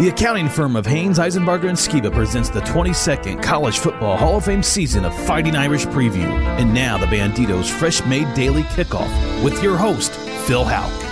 The 0.00 0.08
accounting 0.08 0.48
firm 0.48 0.74
of 0.74 0.86
Haynes, 0.86 1.20
Eisenbarger, 1.20 1.68
and 1.68 1.78
Skiba 1.78 2.12
presents 2.12 2.48
the 2.48 2.62
22nd 2.62 3.40
College 3.40 3.78
Football 3.78 4.16
Hall 4.16 4.38
of 4.38 4.44
Fame 4.44 4.60
season 4.60 5.04
of 5.04 5.16
Fighting 5.24 5.54
Irish 5.54 5.86
Preview. 5.86 6.26
And 6.58 6.74
now 6.74 6.98
the 6.98 7.06
Banditos' 7.06 7.70
fresh 7.70 8.04
made 8.04 8.34
daily 8.34 8.64
kickoff 8.64 9.44
with 9.44 9.62
your 9.62 9.76
host, 9.76 10.10
Phil 10.48 10.64
Houck. 10.64 11.03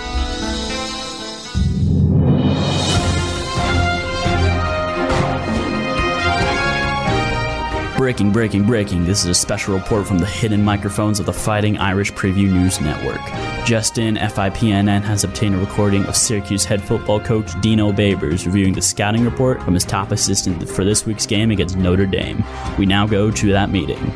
Breaking, 8.03 8.33
breaking, 8.33 8.65
breaking. 8.65 9.05
This 9.05 9.21
is 9.21 9.27
a 9.27 9.33
special 9.33 9.75
report 9.75 10.05
from 10.05 10.17
the 10.17 10.25
hidden 10.25 10.61
microphones 10.61 11.21
of 11.21 11.25
the 11.25 11.31
Fighting 11.31 11.77
Irish 11.77 12.11
Preview 12.11 12.51
News 12.51 12.81
Network. 12.81 13.21
Just 13.65 13.97
in, 13.97 14.15
FIPNN 14.17 15.01
has 15.03 15.23
obtained 15.23 15.55
a 15.55 15.57
recording 15.57 16.03
of 16.07 16.17
Syracuse 16.17 16.65
head 16.65 16.83
football 16.83 17.21
coach 17.21 17.49
Dino 17.61 17.93
Babers 17.93 18.45
reviewing 18.45 18.73
the 18.73 18.81
scouting 18.81 19.23
report 19.23 19.63
from 19.63 19.73
his 19.73 19.85
top 19.85 20.11
assistant 20.11 20.67
for 20.67 20.83
this 20.83 21.05
week's 21.05 21.25
game 21.25 21.49
against 21.49 21.77
Notre 21.77 22.05
Dame. 22.05 22.43
We 22.77 22.85
now 22.85 23.07
go 23.07 23.31
to 23.31 23.51
that 23.53 23.69
meeting. 23.69 24.11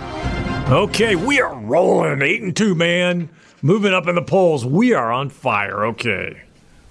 Okay, 0.68 1.16
we 1.16 1.40
are 1.40 1.58
rolling 1.58 2.22
eight 2.22 2.42
and 2.42 2.54
two, 2.54 2.76
man. 2.76 3.30
Moving 3.62 3.94
up 3.94 4.06
in 4.06 4.16
the 4.16 4.22
polls. 4.22 4.66
We 4.66 4.92
are 4.92 5.14
on 5.14 5.30
fire. 5.30 5.86
Okay, 5.86 6.42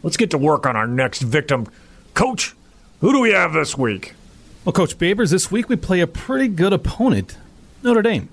let's 0.03 0.17
get 0.17 0.31
to 0.31 0.39
work 0.39 0.65
on 0.65 0.77
our 0.77 0.87
next 0.87 1.21
victim. 1.21 1.67
Coach, 2.15 2.55
who 3.03 3.13
do 3.13 3.21
we 3.21 3.33
have 3.33 3.53
this 3.53 3.77
week? 3.77 4.15
Well, 4.67 4.73
Coach 4.73 4.99
Babers, 4.99 5.31
this 5.31 5.49
week 5.49 5.69
we 5.69 5.77
play 5.77 6.01
a 6.01 6.09
pretty 6.09 6.49
good 6.49 6.73
opponent, 6.73 7.39
Notre 7.85 8.03
Dame. 8.03 8.29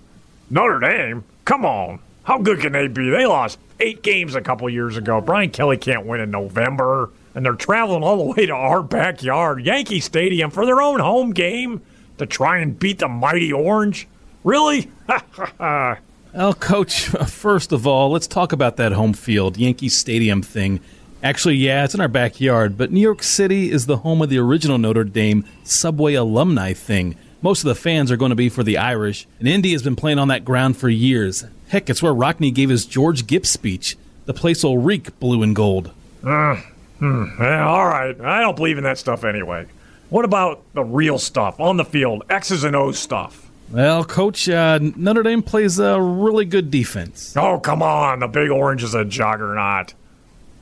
Notre 0.49 0.79
Dame? 0.79 1.23
Come 1.45 1.63
on. 1.63 1.99
How 2.23 2.39
good 2.39 2.59
can 2.59 2.71
they 2.71 2.87
be? 2.87 3.11
They 3.11 3.27
lost 3.27 3.59
eight 3.79 4.01
games 4.01 4.33
a 4.33 4.41
couple 4.41 4.67
years 4.67 4.97
ago. 4.97 5.21
Brian 5.21 5.51
Kelly 5.51 5.77
can't 5.77 6.07
win 6.07 6.21
in 6.21 6.31
November, 6.31 7.11
and 7.35 7.45
they're 7.45 7.53
traveling 7.53 8.01
all 8.01 8.17
the 8.17 8.33
way 8.33 8.47
to 8.47 8.51
our 8.51 8.81
backyard, 8.81 9.63
Yankee 9.63 9.99
Stadium, 9.99 10.49
for 10.49 10.65
their 10.65 10.81
own 10.81 10.99
home 10.99 11.33
game 11.33 11.83
to 12.17 12.25
try 12.25 12.57
and 12.57 12.79
beat 12.79 12.97
the 12.97 13.07
mighty 13.07 13.53
Orange. 13.53 14.07
Really? 14.43 14.89
well, 15.59 16.53
Coach, 16.59 17.09
first 17.27 17.71
of 17.71 17.85
all, 17.85 18.09
let's 18.09 18.25
talk 18.25 18.51
about 18.51 18.77
that 18.77 18.93
home 18.93 19.13
field, 19.13 19.55
Yankee 19.55 19.87
Stadium 19.87 20.41
thing. 20.41 20.79
Actually, 21.23 21.55
yeah, 21.55 21.85
it's 21.85 21.95
in 21.95 22.01
our 22.01 22.09
backyard, 22.09 22.77
but 22.77 22.91
New 22.91 22.99
York 22.99 23.23
City 23.23 23.71
is 23.71 23.85
the 23.85 23.97
home 23.97 24.21
of 24.21 24.27
the 24.27 24.37
original 24.37 24.77
Notre 24.77 25.05
Dame 25.05 25.45
subway 25.63 26.15
alumni 26.15 26.73
thing. 26.73 27.15
Most 27.41 27.61
of 27.61 27.69
the 27.69 27.75
fans 27.75 28.11
are 28.11 28.17
going 28.17 28.31
to 28.31 28.35
be 28.35 28.49
for 28.49 28.61
the 28.61 28.77
Irish, 28.77 29.25
and 29.39 29.47
ND 29.47 29.67
has 29.67 29.81
been 29.81 29.95
playing 29.95 30.19
on 30.19 30.27
that 30.27 30.43
ground 30.43 30.75
for 30.75 30.89
years. 30.89 31.45
Heck, 31.69 31.89
it's 31.89 32.03
where 32.03 32.13
Rockne 32.13 32.53
gave 32.53 32.69
his 32.69 32.85
George 32.85 33.25
Gipp 33.25 33.45
speech. 33.45 33.95
The 34.25 34.33
place 34.33 34.65
will 34.65 34.77
reek 34.77 35.17
blue 35.21 35.43
and 35.43 35.55
gold. 35.55 35.91
Uh, 36.25 36.57
hmm, 36.99 37.25
yeah, 37.39 37.67
all 37.67 37.87
right. 37.87 38.19
I 38.19 38.41
don't 38.41 38.57
believe 38.57 38.77
in 38.77 38.83
that 38.83 38.97
stuff 38.97 39.23
anyway. 39.23 39.67
What 40.09 40.25
about 40.25 40.61
the 40.73 40.83
real 40.83 41.17
stuff 41.17 41.57
on 41.57 41.77
the 41.77 41.85
field, 41.85 42.23
X's 42.29 42.65
and 42.65 42.75
O's 42.75 42.99
stuff? 42.99 43.49
Well, 43.71 44.03
Coach, 44.03 44.49
uh, 44.49 44.79
Notre 44.81 45.23
Dame 45.23 45.41
plays 45.41 45.79
a 45.79 46.01
really 46.01 46.43
good 46.43 46.69
defense. 46.69 47.33
Oh, 47.37 47.59
come 47.59 47.81
on. 47.81 48.19
The 48.19 48.27
Big 48.27 48.51
Orange 48.51 48.83
is 48.83 48.93
a 48.93 49.05
juggernaut. 49.05 49.93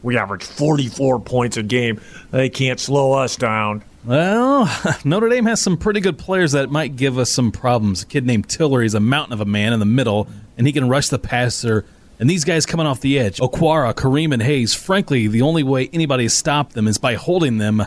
We 0.03 0.17
average 0.17 0.43
44 0.43 1.19
points 1.19 1.57
a 1.57 1.63
game. 1.63 2.01
They 2.31 2.49
can't 2.49 2.79
slow 2.79 3.13
us 3.13 3.35
down. 3.35 3.83
Well, 4.03 4.69
Notre 5.05 5.29
Dame 5.29 5.45
has 5.45 5.61
some 5.61 5.77
pretty 5.77 5.99
good 5.99 6.17
players 6.17 6.53
that 6.53 6.71
might 6.71 6.95
give 6.95 7.17
us 7.17 7.29
some 7.29 7.51
problems. 7.51 8.03
A 8.03 8.05
kid 8.05 8.25
named 8.25 8.49
Tillery 8.49 8.85
is 8.85 8.95
a 8.95 8.99
mountain 8.99 9.33
of 9.33 9.41
a 9.41 9.45
man 9.45 9.73
in 9.73 9.79
the 9.79 9.85
middle, 9.85 10.27
and 10.57 10.65
he 10.65 10.73
can 10.73 10.89
rush 10.89 11.09
the 11.09 11.19
passer. 11.19 11.85
And 12.19 12.29
these 12.29 12.43
guys 12.43 12.65
coming 12.65 12.87
off 12.87 13.01
the 13.01 13.19
edge, 13.19 13.37
Okwara, 13.39 13.93
Kareem, 13.93 14.33
and 14.33 14.41
Hayes, 14.41 14.73
frankly, 14.73 15.27
the 15.27 15.41
only 15.43 15.63
way 15.63 15.89
anybody 15.93 16.23
has 16.23 16.33
stopped 16.33 16.73
them 16.73 16.87
is 16.87 16.97
by 16.97 17.15
holding 17.15 17.57
them, 17.57 17.85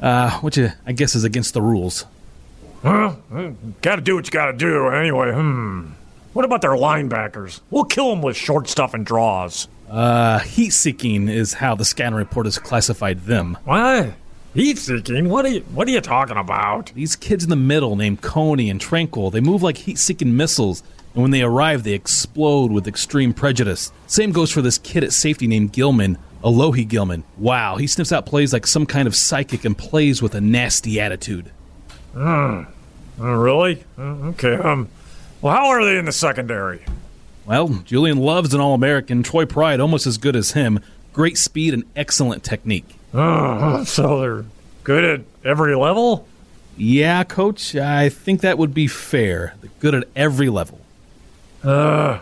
uh, 0.00 0.40
which 0.40 0.58
I 0.58 0.92
guess 0.92 1.14
is 1.14 1.24
against 1.24 1.54
the 1.54 1.62
rules. 1.62 2.04
Well, 2.82 3.18
gotta 3.82 4.02
do 4.02 4.14
what 4.14 4.26
you 4.26 4.30
gotta 4.30 4.52
do. 4.52 4.88
Anyway, 4.88 5.32
hmm. 5.32 5.88
What 6.32 6.44
about 6.44 6.60
their 6.60 6.72
linebackers? 6.72 7.60
We'll 7.70 7.84
kill 7.84 8.10
them 8.10 8.20
with 8.20 8.36
short 8.36 8.68
stuff 8.68 8.92
and 8.92 9.06
draws. 9.06 9.68
Uh, 9.88 10.40
heat 10.40 10.70
seeking 10.70 11.28
is 11.28 11.54
how 11.54 11.74
the 11.74 11.84
scanner 11.84 12.16
report 12.16 12.46
has 12.46 12.58
classified 12.58 13.20
them. 13.22 13.56
What? 13.64 14.14
Heat 14.54 14.78
seeking? 14.78 15.28
What 15.28 15.44
are 15.44 15.48
you 15.48 15.60
what 15.72 15.86
are 15.86 15.90
you 15.90 16.00
talking 16.00 16.36
about? 16.36 16.90
These 16.94 17.14
kids 17.14 17.44
in 17.44 17.50
the 17.50 17.56
middle 17.56 17.94
named 17.94 18.22
Coney 18.22 18.70
and 18.70 18.80
Tranquill, 18.80 19.30
they 19.30 19.40
move 19.40 19.62
like 19.62 19.76
heat 19.76 19.98
seeking 19.98 20.36
missiles, 20.36 20.82
and 21.12 21.22
when 21.22 21.30
they 21.30 21.42
arrive 21.42 21.82
they 21.84 21.92
explode 21.92 22.72
with 22.72 22.88
extreme 22.88 23.32
prejudice. 23.32 23.92
Same 24.06 24.32
goes 24.32 24.50
for 24.50 24.62
this 24.62 24.78
kid 24.78 25.04
at 25.04 25.12
safety 25.12 25.46
named 25.46 25.72
Gilman, 25.72 26.18
Alohi 26.42 26.88
Gilman. 26.88 27.22
Wow, 27.36 27.76
he 27.76 27.86
sniffs 27.86 28.12
out 28.12 28.26
plays 28.26 28.52
like 28.52 28.66
some 28.66 28.86
kind 28.86 29.06
of 29.06 29.14
psychic 29.14 29.64
and 29.64 29.76
plays 29.76 30.22
with 30.22 30.34
a 30.34 30.40
nasty 30.40 30.98
attitude. 31.00 31.50
Uh, 32.14 32.64
uh 33.20 33.24
really? 33.24 33.84
Uh, 33.98 34.30
okay, 34.30 34.54
um 34.54 34.88
well 35.42 35.54
how 35.54 35.66
are 35.66 35.84
they 35.84 35.98
in 35.98 36.06
the 36.06 36.12
secondary? 36.12 36.82
Well, 37.46 37.68
Julian 37.84 38.18
Love's 38.18 38.52
an 38.54 38.60
All 38.60 38.74
American. 38.74 39.22
Troy 39.22 39.46
Pride, 39.46 39.78
almost 39.78 40.06
as 40.06 40.18
good 40.18 40.34
as 40.34 40.52
him. 40.52 40.80
Great 41.12 41.38
speed 41.38 41.74
and 41.74 41.84
excellent 41.94 42.42
technique. 42.42 42.96
Oh, 43.14 43.84
so 43.84 44.20
they're 44.20 44.44
good 44.82 45.04
at 45.04 45.20
every 45.44 45.76
level? 45.76 46.26
Yeah, 46.76 47.22
coach, 47.22 47.76
I 47.76 48.08
think 48.08 48.40
that 48.40 48.58
would 48.58 48.74
be 48.74 48.88
fair. 48.88 49.54
They're 49.60 49.70
good 49.78 49.94
at 49.94 50.08
every 50.16 50.50
level. 50.50 50.80
Uh, 51.62 52.18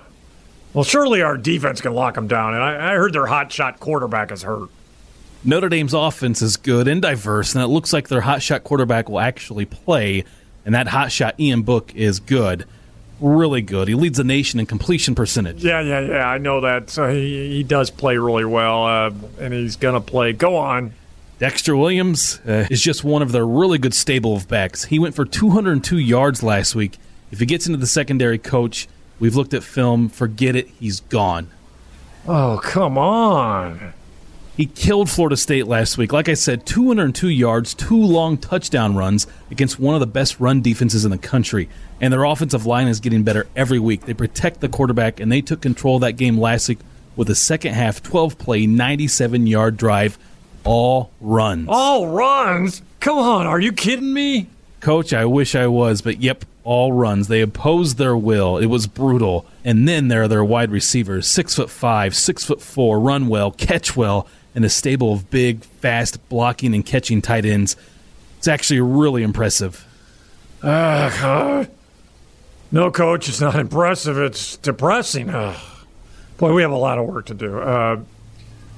well, 0.74 0.84
surely 0.84 1.22
our 1.22 1.38
defense 1.38 1.80
can 1.80 1.94
lock 1.94 2.14
them 2.14 2.28
down. 2.28 2.54
And 2.54 2.62
I, 2.62 2.92
I 2.92 2.94
heard 2.96 3.14
their 3.14 3.26
hot 3.26 3.50
shot 3.50 3.80
quarterback 3.80 4.30
is 4.30 4.42
hurt. 4.42 4.68
Notre 5.42 5.68
Dame's 5.70 5.94
offense 5.94 6.42
is 6.42 6.56
good 6.56 6.86
and 6.86 7.00
diverse, 7.02 7.54
and 7.54 7.64
it 7.64 7.68
looks 7.68 7.92
like 7.92 8.08
their 8.08 8.22
hot 8.22 8.42
shot 8.42 8.62
quarterback 8.62 9.08
will 9.08 9.20
actually 9.20 9.64
play. 9.64 10.24
And 10.66 10.74
that 10.74 10.88
hot 10.88 11.12
shot 11.12 11.38
Ian 11.40 11.62
Book 11.62 11.94
is 11.94 12.20
good 12.20 12.66
really 13.24 13.62
good. 13.62 13.88
He 13.88 13.94
leads 13.94 14.18
the 14.18 14.24
nation 14.24 14.60
in 14.60 14.66
completion 14.66 15.14
percentage. 15.14 15.64
Yeah, 15.64 15.80
yeah, 15.80 16.00
yeah. 16.00 16.28
I 16.28 16.38
know 16.38 16.60
that. 16.60 16.90
So 16.90 17.10
he, 17.10 17.56
he 17.56 17.62
does 17.62 17.90
play 17.90 18.16
really 18.18 18.44
well, 18.44 18.86
uh, 18.86 19.10
and 19.40 19.54
he's 19.54 19.76
going 19.76 19.94
to 19.94 20.00
play. 20.00 20.32
Go 20.32 20.56
on. 20.56 20.92
Dexter 21.38 21.76
Williams 21.76 22.40
uh, 22.46 22.66
is 22.70 22.80
just 22.80 23.02
one 23.02 23.22
of 23.22 23.32
their 23.32 23.46
really 23.46 23.78
good 23.78 23.94
stable 23.94 24.36
of 24.36 24.46
backs. 24.46 24.84
He 24.84 24.98
went 24.98 25.14
for 25.14 25.24
202 25.24 25.98
yards 25.98 26.42
last 26.42 26.74
week. 26.74 26.98
If 27.32 27.40
he 27.40 27.46
gets 27.46 27.66
into 27.66 27.78
the 27.78 27.86
secondary 27.86 28.38
coach, 28.38 28.86
we've 29.18 29.34
looked 29.34 29.54
at 29.54 29.64
film. 29.64 30.08
Forget 30.08 30.54
it. 30.54 30.68
He's 30.78 31.00
gone. 31.00 31.50
Oh, 32.28 32.60
come 32.62 32.96
on. 32.96 33.92
He 34.56 34.66
killed 34.66 35.10
Florida 35.10 35.36
State 35.36 35.66
last 35.66 35.98
week. 35.98 36.12
Like 36.12 36.28
I 36.28 36.34
said, 36.34 36.64
202 36.64 37.28
yards, 37.28 37.74
two 37.74 38.00
long 38.00 38.38
touchdown 38.38 38.94
runs 38.94 39.26
against 39.50 39.80
one 39.80 39.94
of 39.94 40.00
the 40.00 40.06
best 40.06 40.38
run 40.38 40.62
defenses 40.62 41.04
in 41.04 41.10
the 41.10 41.18
country. 41.18 41.68
And 42.00 42.12
their 42.12 42.22
offensive 42.22 42.64
line 42.64 42.86
is 42.86 43.00
getting 43.00 43.24
better 43.24 43.48
every 43.56 43.80
week. 43.80 44.02
They 44.02 44.14
protect 44.14 44.60
the 44.60 44.68
quarterback, 44.68 45.18
and 45.18 45.32
they 45.32 45.40
took 45.40 45.60
control 45.60 45.96
of 45.96 46.02
that 46.02 46.12
game 46.12 46.38
last 46.38 46.68
week 46.68 46.78
with 47.16 47.28
a 47.30 47.34
second 47.34 47.74
half, 47.74 48.00
12 48.02 48.38
play, 48.38 48.66
97 48.66 49.46
yard 49.48 49.76
drive, 49.76 50.18
all 50.62 51.10
runs. 51.20 51.66
All 51.68 52.08
runs? 52.08 52.82
Come 53.00 53.18
on, 53.18 53.46
are 53.46 53.60
you 53.60 53.72
kidding 53.72 54.12
me? 54.12 54.48
Coach, 54.80 55.12
I 55.12 55.24
wish 55.24 55.54
I 55.56 55.66
was, 55.66 56.00
but 56.00 56.20
yep, 56.20 56.44
all 56.62 56.92
runs. 56.92 57.26
They 57.26 57.40
opposed 57.40 57.98
their 57.98 58.16
will. 58.16 58.58
It 58.58 58.66
was 58.66 58.86
brutal. 58.86 59.46
And 59.64 59.88
then 59.88 60.08
there 60.08 60.22
are 60.22 60.28
their 60.28 60.44
wide 60.44 60.70
receivers, 60.70 61.26
six 61.26 61.54
foot 61.56 61.70
five, 61.70 62.14
six 62.14 62.44
foot 62.44 62.62
four, 62.62 63.00
run 63.00 63.28
well, 63.28 63.50
catch 63.50 63.96
well 63.96 64.28
and 64.54 64.64
a 64.64 64.68
stable 64.68 65.12
of 65.12 65.30
big, 65.30 65.62
fast 65.64 66.28
blocking 66.28 66.74
and 66.74 66.84
catching 66.84 67.20
tight 67.20 67.44
ends. 67.44 67.76
It's 68.38 68.48
actually 68.48 68.80
really 68.80 69.22
impressive. 69.22 69.86
Uh, 70.62 71.66
no, 72.70 72.90
coach, 72.90 73.28
it's 73.28 73.40
not 73.40 73.56
impressive. 73.56 74.18
It's 74.18 74.56
depressing. 74.56 75.30
Uh, 75.30 75.58
boy, 76.38 76.52
we 76.54 76.62
have 76.62 76.70
a 76.70 76.76
lot 76.76 76.98
of 76.98 77.06
work 77.06 77.26
to 77.26 77.34
do. 77.34 77.58
Uh, 77.58 78.00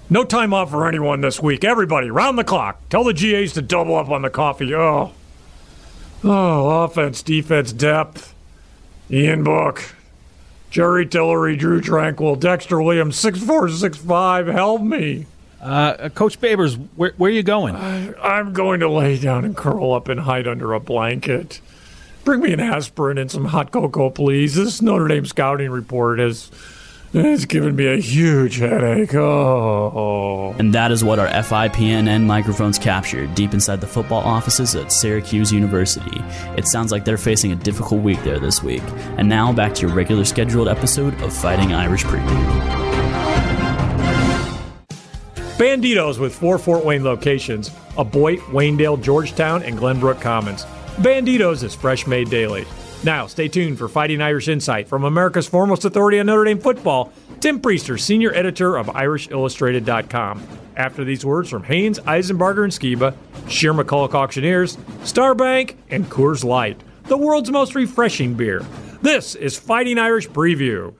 no 0.08 0.24
time 0.24 0.54
off 0.54 0.70
for 0.70 0.86
anyone 0.86 1.20
this 1.20 1.42
week. 1.42 1.64
Everybody, 1.64 2.10
round 2.10 2.38
the 2.38 2.44
clock. 2.44 2.88
Tell 2.88 3.04
the 3.04 3.12
GAs 3.12 3.52
to 3.54 3.62
double 3.62 3.96
up 3.96 4.08
on 4.08 4.22
the 4.22 4.30
coffee. 4.30 4.74
Oh, 4.74 5.12
oh, 6.22 6.84
offense, 6.84 7.22
defense, 7.22 7.72
depth. 7.72 8.34
Ian 9.10 9.44
Book, 9.44 9.94
Jerry 10.70 11.06
Tillery, 11.06 11.56
Drew 11.56 11.80
Tranquill, 11.80 12.38
Dexter 12.38 12.82
Williams, 12.82 13.16
six 13.16 13.38
four 13.38 13.68
six 13.68 13.96
five. 13.96 14.48
Help 14.48 14.82
me. 14.82 15.26
Uh, 15.60 16.08
Coach 16.10 16.40
Babers, 16.40 16.76
where, 16.96 17.12
where 17.16 17.30
are 17.30 17.34
you 17.34 17.42
going? 17.42 17.74
I, 17.76 18.38
am 18.38 18.52
going 18.52 18.80
to 18.80 18.88
lay 18.88 19.18
down 19.18 19.44
and 19.44 19.56
curl 19.56 19.92
up 19.92 20.08
and 20.08 20.20
hide 20.20 20.46
under 20.46 20.74
a 20.74 20.80
blanket. 20.80 21.60
Bring 22.24 22.40
me 22.40 22.52
an 22.52 22.60
aspirin 22.60 23.18
and 23.18 23.30
some 23.30 23.46
hot 23.46 23.70
cocoa, 23.70 24.10
please. 24.10 24.54
This 24.54 24.82
Notre 24.82 25.08
Dame 25.08 25.26
scouting 25.26 25.70
report 25.70 26.18
has 26.18 26.50
has 27.12 27.46
given 27.46 27.76
me 27.76 27.86
a 27.86 27.96
huge 27.96 28.58
headache. 28.58 29.14
Oh. 29.14 30.54
And 30.58 30.74
that 30.74 30.90
is 30.90 31.02
what 31.02 31.18
our 31.18 31.28
FIPNN 31.28 32.24
microphones 32.24 32.78
captured 32.78 33.34
deep 33.34 33.54
inside 33.54 33.80
the 33.80 33.86
football 33.86 34.22
offices 34.22 34.74
at 34.74 34.92
Syracuse 34.92 35.52
University. 35.52 36.22
It 36.56 36.66
sounds 36.66 36.92
like 36.92 37.04
they're 37.04 37.16
facing 37.16 37.52
a 37.52 37.56
difficult 37.56 38.02
week 38.02 38.22
there 38.22 38.38
this 38.38 38.62
week. 38.62 38.82
And 39.16 39.28
now 39.28 39.52
back 39.52 39.74
to 39.76 39.86
your 39.86 39.94
regular 39.94 40.24
scheduled 40.24 40.68
episode 40.68 41.20
of 41.22 41.32
Fighting 41.32 41.72
Irish 41.72 42.04
Preview. 42.04 42.85
Banditos 45.56 46.18
with 46.18 46.34
four 46.34 46.58
Fort 46.58 46.84
Wayne 46.84 47.02
locations 47.02 47.70
of 47.96 48.12
Boyd, 48.12 48.40
Waynedale, 48.40 49.02
Georgetown, 49.02 49.62
and 49.62 49.78
Glenbrook 49.78 50.20
Commons. 50.20 50.66
Banditos 50.96 51.62
is 51.62 51.74
fresh 51.74 52.06
made 52.06 52.28
daily. 52.28 52.66
Now, 53.04 53.26
stay 53.26 53.48
tuned 53.48 53.78
for 53.78 53.88
Fighting 53.88 54.20
Irish 54.20 54.48
Insight 54.48 54.86
from 54.86 55.04
America's 55.04 55.48
foremost 55.48 55.86
authority 55.86 56.20
on 56.20 56.26
Notre 56.26 56.44
Dame 56.44 56.58
football, 56.58 57.10
Tim 57.40 57.58
Prister, 57.60 57.98
senior 57.98 58.34
editor 58.34 58.76
of 58.76 58.88
IrishIllustrated.com. 58.88 60.46
After 60.76 61.04
these 61.04 61.24
words 61.24 61.48
from 61.48 61.62
Haynes, 61.64 62.00
Eisenbarger, 62.00 62.64
and 62.64 62.72
Skiba, 62.72 63.14
Shear 63.48 63.72
McCulloch 63.72 64.12
Auctioneers, 64.12 64.76
Starbank, 65.04 65.76
and 65.88 66.04
Coors 66.10 66.44
Light, 66.44 66.78
the 67.04 67.16
world's 67.16 67.50
most 67.50 67.74
refreshing 67.74 68.34
beer. 68.34 68.62
This 69.00 69.34
is 69.34 69.58
Fighting 69.58 69.98
Irish 69.98 70.28
Preview. 70.28 70.94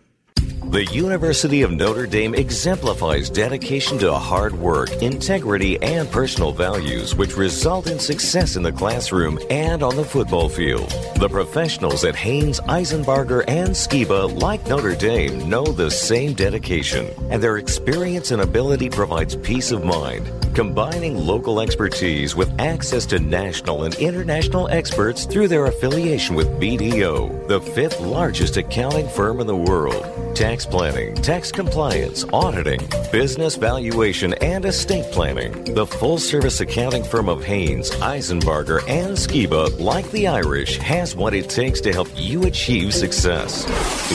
The 0.71 0.85
University 0.87 1.63
of 1.63 1.71
Notre 1.71 2.09
Dame 2.09 2.35
exemplifies 2.35 3.31
dedication 3.31 3.99
to 3.99 4.13
hard 4.13 4.53
work, 4.53 4.91
integrity, 5.01 5.81
and 5.81 6.11
personal 6.11 6.51
values, 6.51 7.15
which 7.15 7.37
result 7.37 7.87
in 7.87 8.01
success 8.01 8.57
in 8.57 8.65
the 8.65 8.73
classroom 8.73 9.39
and 9.49 9.85
on 9.85 9.95
the 9.95 10.05
football 10.05 10.49
field. 10.49 10.91
The 11.17 11.29
professionals 11.29 12.05
at 12.05 12.17
Haynes, 12.17 12.59
Eisenbarger, 12.63 13.45
and 13.47 13.71
Skiba, 13.71 14.43
like 14.43 14.67
Notre 14.67 14.97
Dame, 14.97 15.49
know 15.49 15.65
the 15.65 15.91
same 15.91 16.35
dedication, 16.35 17.09
and 17.31 17.41
their 17.41 17.59
experience 17.59 18.33
and 18.33 18.43
ability 18.43 18.91
provides 18.91 19.37
peace 19.37 19.71
of 19.71 19.85
mind. 19.85 20.29
Combining 20.55 21.17
local 21.17 21.61
expertise 21.61 22.35
with 22.35 22.53
access 22.61 23.07
to 23.07 23.21
national 23.21 23.85
and 23.85 23.95
international 23.97 24.69
experts 24.69 25.27
through 25.27 25.47
their 25.47 25.67
affiliation 25.67 26.35
with 26.35 26.49
BDO, 26.61 27.47
the 27.47 27.61
fifth 27.61 28.01
largest 28.01 28.57
accounting 28.57 29.09
firm 29.09 29.41
in 29.41 29.47
the 29.47 29.57
world 29.57 30.16
tax 30.37 30.67
planning, 30.67 31.15
tax 31.15 31.51
compliance, 31.51 32.27
auditing, 32.31 32.79
business 33.11 33.57
valuation, 33.57 34.35
and 34.35 34.67
estate 34.67 35.11
planning. 35.11 35.75
The 35.75 35.87
full 35.87 36.19
service 36.19 36.61
accounting 36.61 37.05
firm 37.05 37.31
of 37.31 37.43
Haynes, 37.43 37.91
Eisenbarger, 37.93 38.87
and 38.87 39.17
Skiba, 39.17 39.81
like 39.81 40.11
the 40.11 40.27
Irish, 40.27 40.77
has 40.77 41.17
what 41.17 41.33
it 41.33 41.49
takes 41.49 41.81
to 41.81 41.93
help 41.93 42.09
you 42.15 42.45
achieve 42.45 42.93
success. 42.93 43.65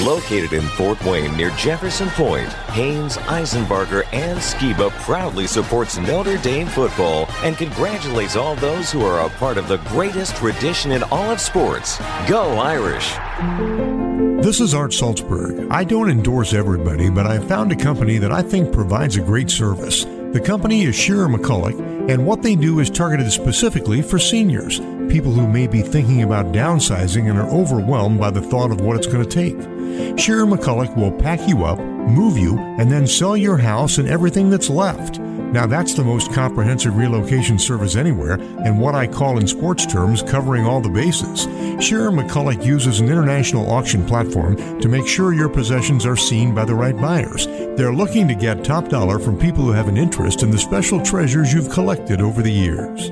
Located 0.06 0.54
in 0.54 0.62
Fort 0.62 1.04
Wayne 1.04 1.36
near 1.36 1.50
Jefferson 1.58 2.10
Point, 2.10 2.54
Haynes, 2.70 3.18
Eisenbarger, 3.18 4.06
and 4.14 4.38
Skiba 4.38 4.92
proudly 5.02 5.48
supports 5.48 5.98
Notre 5.98 6.38
Dame 6.38 6.68
football 6.68 7.26
and 7.42 7.58
congratulates 7.58 8.36
all 8.36 8.56
those 8.58 8.92
who 8.92 9.04
are 9.04 9.26
a 9.26 9.30
part 9.38 9.58
of 9.58 9.68
the 9.68 9.78
greatest 9.90 10.36
tradition 10.36 10.92
in 10.92 11.02
all 11.06 11.32
of 11.32 11.42
sports. 11.42 11.98
Go 12.28 12.60
Irish! 12.60 14.11
This 14.42 14.60
is 14.60 14.74
Art 14.74 14.90
Salzberg. 14.90 15.70
I 15.70 15.84
don't 15.84 16.10
endorse 16.10 16.56
everybody, 16.56 17.12
but 17.12 17.28
I 17.28 17.38
found 17.38 17.72
a 17.72 17.76
company 17.76 18.18
that 18.18 18.32
I 18.32 18.42
think 18.42 18.74
provides 18.74 19.16
a 19.16 19.22
great 19.22 19.52
service. 19.52 20.04
The 20.04 20.42
company 20.44 20.82
is 20.82 20.96
Shearer 20.96 21.28
McCulloch, 21.28 22.10
and 22.10 22.26
what 22.26 22.42
they 22.42 22.56
do 22.56 22.80
is 22.80 22.90
targeted 22.90 23.32
specifically 23.32 24.02
for 24.02 24.18
seniors, 24.18 24.80
people 25.12 25.32
who 25.32 25.48
may 25.48 25.68
be 25.68 25.84
thinking 25.84 26.24
about 26.24 26.54
downsizing 26.54 27.30
and 27.30 27.38
are 27.38 27.52
overwhelmed 27.52 28.20
by 28.20 28.32
the 28.32 28.42
thought 28.42 28.72
of 28.72 28.82
what 28.82 28.98
it's 28.98 29.06
going 29.06 29.24
to 29.24 29.30
take. 29.30 30.18
Shearer 30.18 30.48
McCulloch 30.48 30.98
will 30.98 31.12
pack 31.12 31.48
you 31.48 31.64
up, 31.64 31.78
move 31.78 32.36
you, 32.36 32.58
and 32.58 32.92
then 32.92 33.06
sell 33.06 33.38
your 33.38 33.58
house 33.58 34.00
and 34.00 34.10
everything 34.10 34.50
that's 34.50 34.72
left. 34.72 35.20
Now, 35.52 35.68
that's 35.68 35.94
the 35.94 36.04
most 36.04 36.32
comprehensive 36.32 36.96
relocation 36.96 37.60
service 37.60 37.98
anywhere, 37.98 38.36
and 38.36 38.80
what 38.80 38.96
I 38.96 39.06
call 39.06 39.38
in 39.38 39.48
sports 39.48 39.86
terms 39.86 40.24
covering 40.24 40.66
all 40.66 40.80
the 40.80 40.90
bases. 40.90 41.42
Sharon 41.84 42.16
McCulloch 42.16 42.66
uses 42.66 43.02
an 43.02 43.10
international 43.10 43.70
auction 43.70 44.06
platform 44.06 44.56
to 44.80 44.88
make 44.88 45.08
sure 45.08 45.34
your 45.34 45.50
possessions 45.50 46.06
are 46.06 46.16
seen 46.16 46.56
by 46.56 46.64
the 46.64 46.74
right 46.74 46.96
buyers. 46.96 47.48
They're 47.76 47.94
looking 47.94 48.28
to 48.30 48.36
get 48.36 48.64
top 48.64 48.88
dollar 48.88 49.20
from 49.20 49.38
people 49.38 49.64
who 49.64 49.72
have 49.72 49.90
an 49.90 49.98
interest 49.98 50.42
in 50.42 50.52
the 50.52 50.58
special 50.58 51.02
treasures 51.02 51.52
you've 51.52 51.70
collected 51.70 52.22
over 52.22 52.42
the 52.42 52.52
years. 52.52 53.08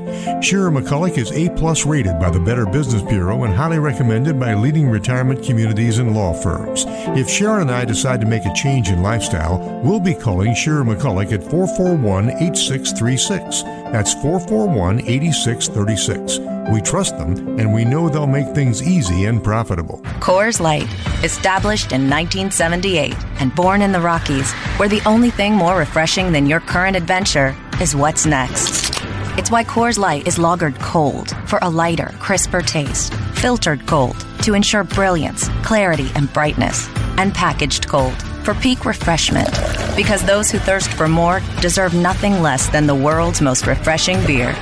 Sharon 0.46 0.76
McCulloch 0.76 1.18
is 1.18 1.32
A 1.34 1.50
plus 1.58 1.86
rated 1.86 2.20
by 2.20 2.30
the 2.30 2.40
Better 2.40 2.66
Business 2.66 3.02
Bureau 3.02 3.44
and 3.44 3.54
highly 3.54 3.80
recommended 3.80 4.40
by 4.40 4.54
leading 4.54 4.90
retirement 4.90 5.44
communities 5.44 5.98
and 5.98 6.16
law 6.16 6.34
firms. 6.34 6.86
If 6.88 7.30
Sharon 7.30 7.64
and 7.64 7.72
I 7.72 7.84
decide 7.86 8.22
to 8.22 8.28
make 8.28 8.46
a 8.46 8.54
change 8.54 8.90
in 8.90 9.02
lifestyle, 9.02 9.82
we'll 9.84 10.00
be 10.00 10.14
calling 10.14 10.54
Sharon 10.54 10.88
McCulloch 10.88 11.34
at 11.34 11.44
441 11.44 12.29
8636. 12.32 13.64
That's 13.92 14.14
441 14.14 15.02
8636. 15.02 16.40
We 16.72 16.82
trust 16.82 17.18
them 17.18 17.60
and 17.60 17.74
we 17.74 17.86
know 17.86 18.10
they'll 18.10 18.28
make 18.28 18.54
things 18.54 18.84
easy 18.84 19.26
and 19.26 19.44
profitable. 19.44 20.00
Coors 20.20 20.60
Light, 20.60 20.88
established 21.24 21.92
in 21.92 22.10
1978 22.10 23.16
and 23.40 23.54
born 23.56 23.82
in 23.82 23.92
the 23.92 24.00
Rockies, 24.00 24.52
where 24.78 24.90
the 24.90 25.02
only 25.06 25.32
thing 25.32 25.54
more 25.56 25.78
refreshing 25.78 26.32
than 26.32 26.46
your 26.46 26.60
current 26.60 26.96
adventure 26.96 27.56
is 27.82 27.96
what's 27.96 28.26
next. 28.26 28.90
It's 29.38 29.52
why 29.52 29.64
Coors 29.64 29.98
Light 29.98 30.28
is 30.28 30.38
lagered 30.38 30.80
cold 30.80 31.36
for 31.48 31.60
a 31.62 31.70
lighter, 31.70 32.14
crisper 32.20 32.62
taste, 32.62 33.14
filtered 33.36 33.86
cold 33.88 34.26
to 34.44 34.54
ensure 34.54 34.84
brilliance, 34.84 35.48
clarity, 35.64 36.10
and 36.16 36.32
brightness, 36.34 36.88
and 37.18 37.34
packaged 37.34 37.88
cold 37.88 38.24
for 38.44 38.54
peak 38.54 38.86
refreshment. 38.86 39.50
Because 39.96 40.26
those 40.26 40.50
who 40.50 40.60
thirst 40.60 40.94
for 40.94 41.08
more 41.08 41.42
deserve 41.62 41.94
nothing 41.94 42.42
less 42.42 42.70
than 42.70 42.88
the 42.88 42.96
world's 42.96 43.42
most 43.42 43.68
refreshing 43.68 44.26
beer. 44.26 44.54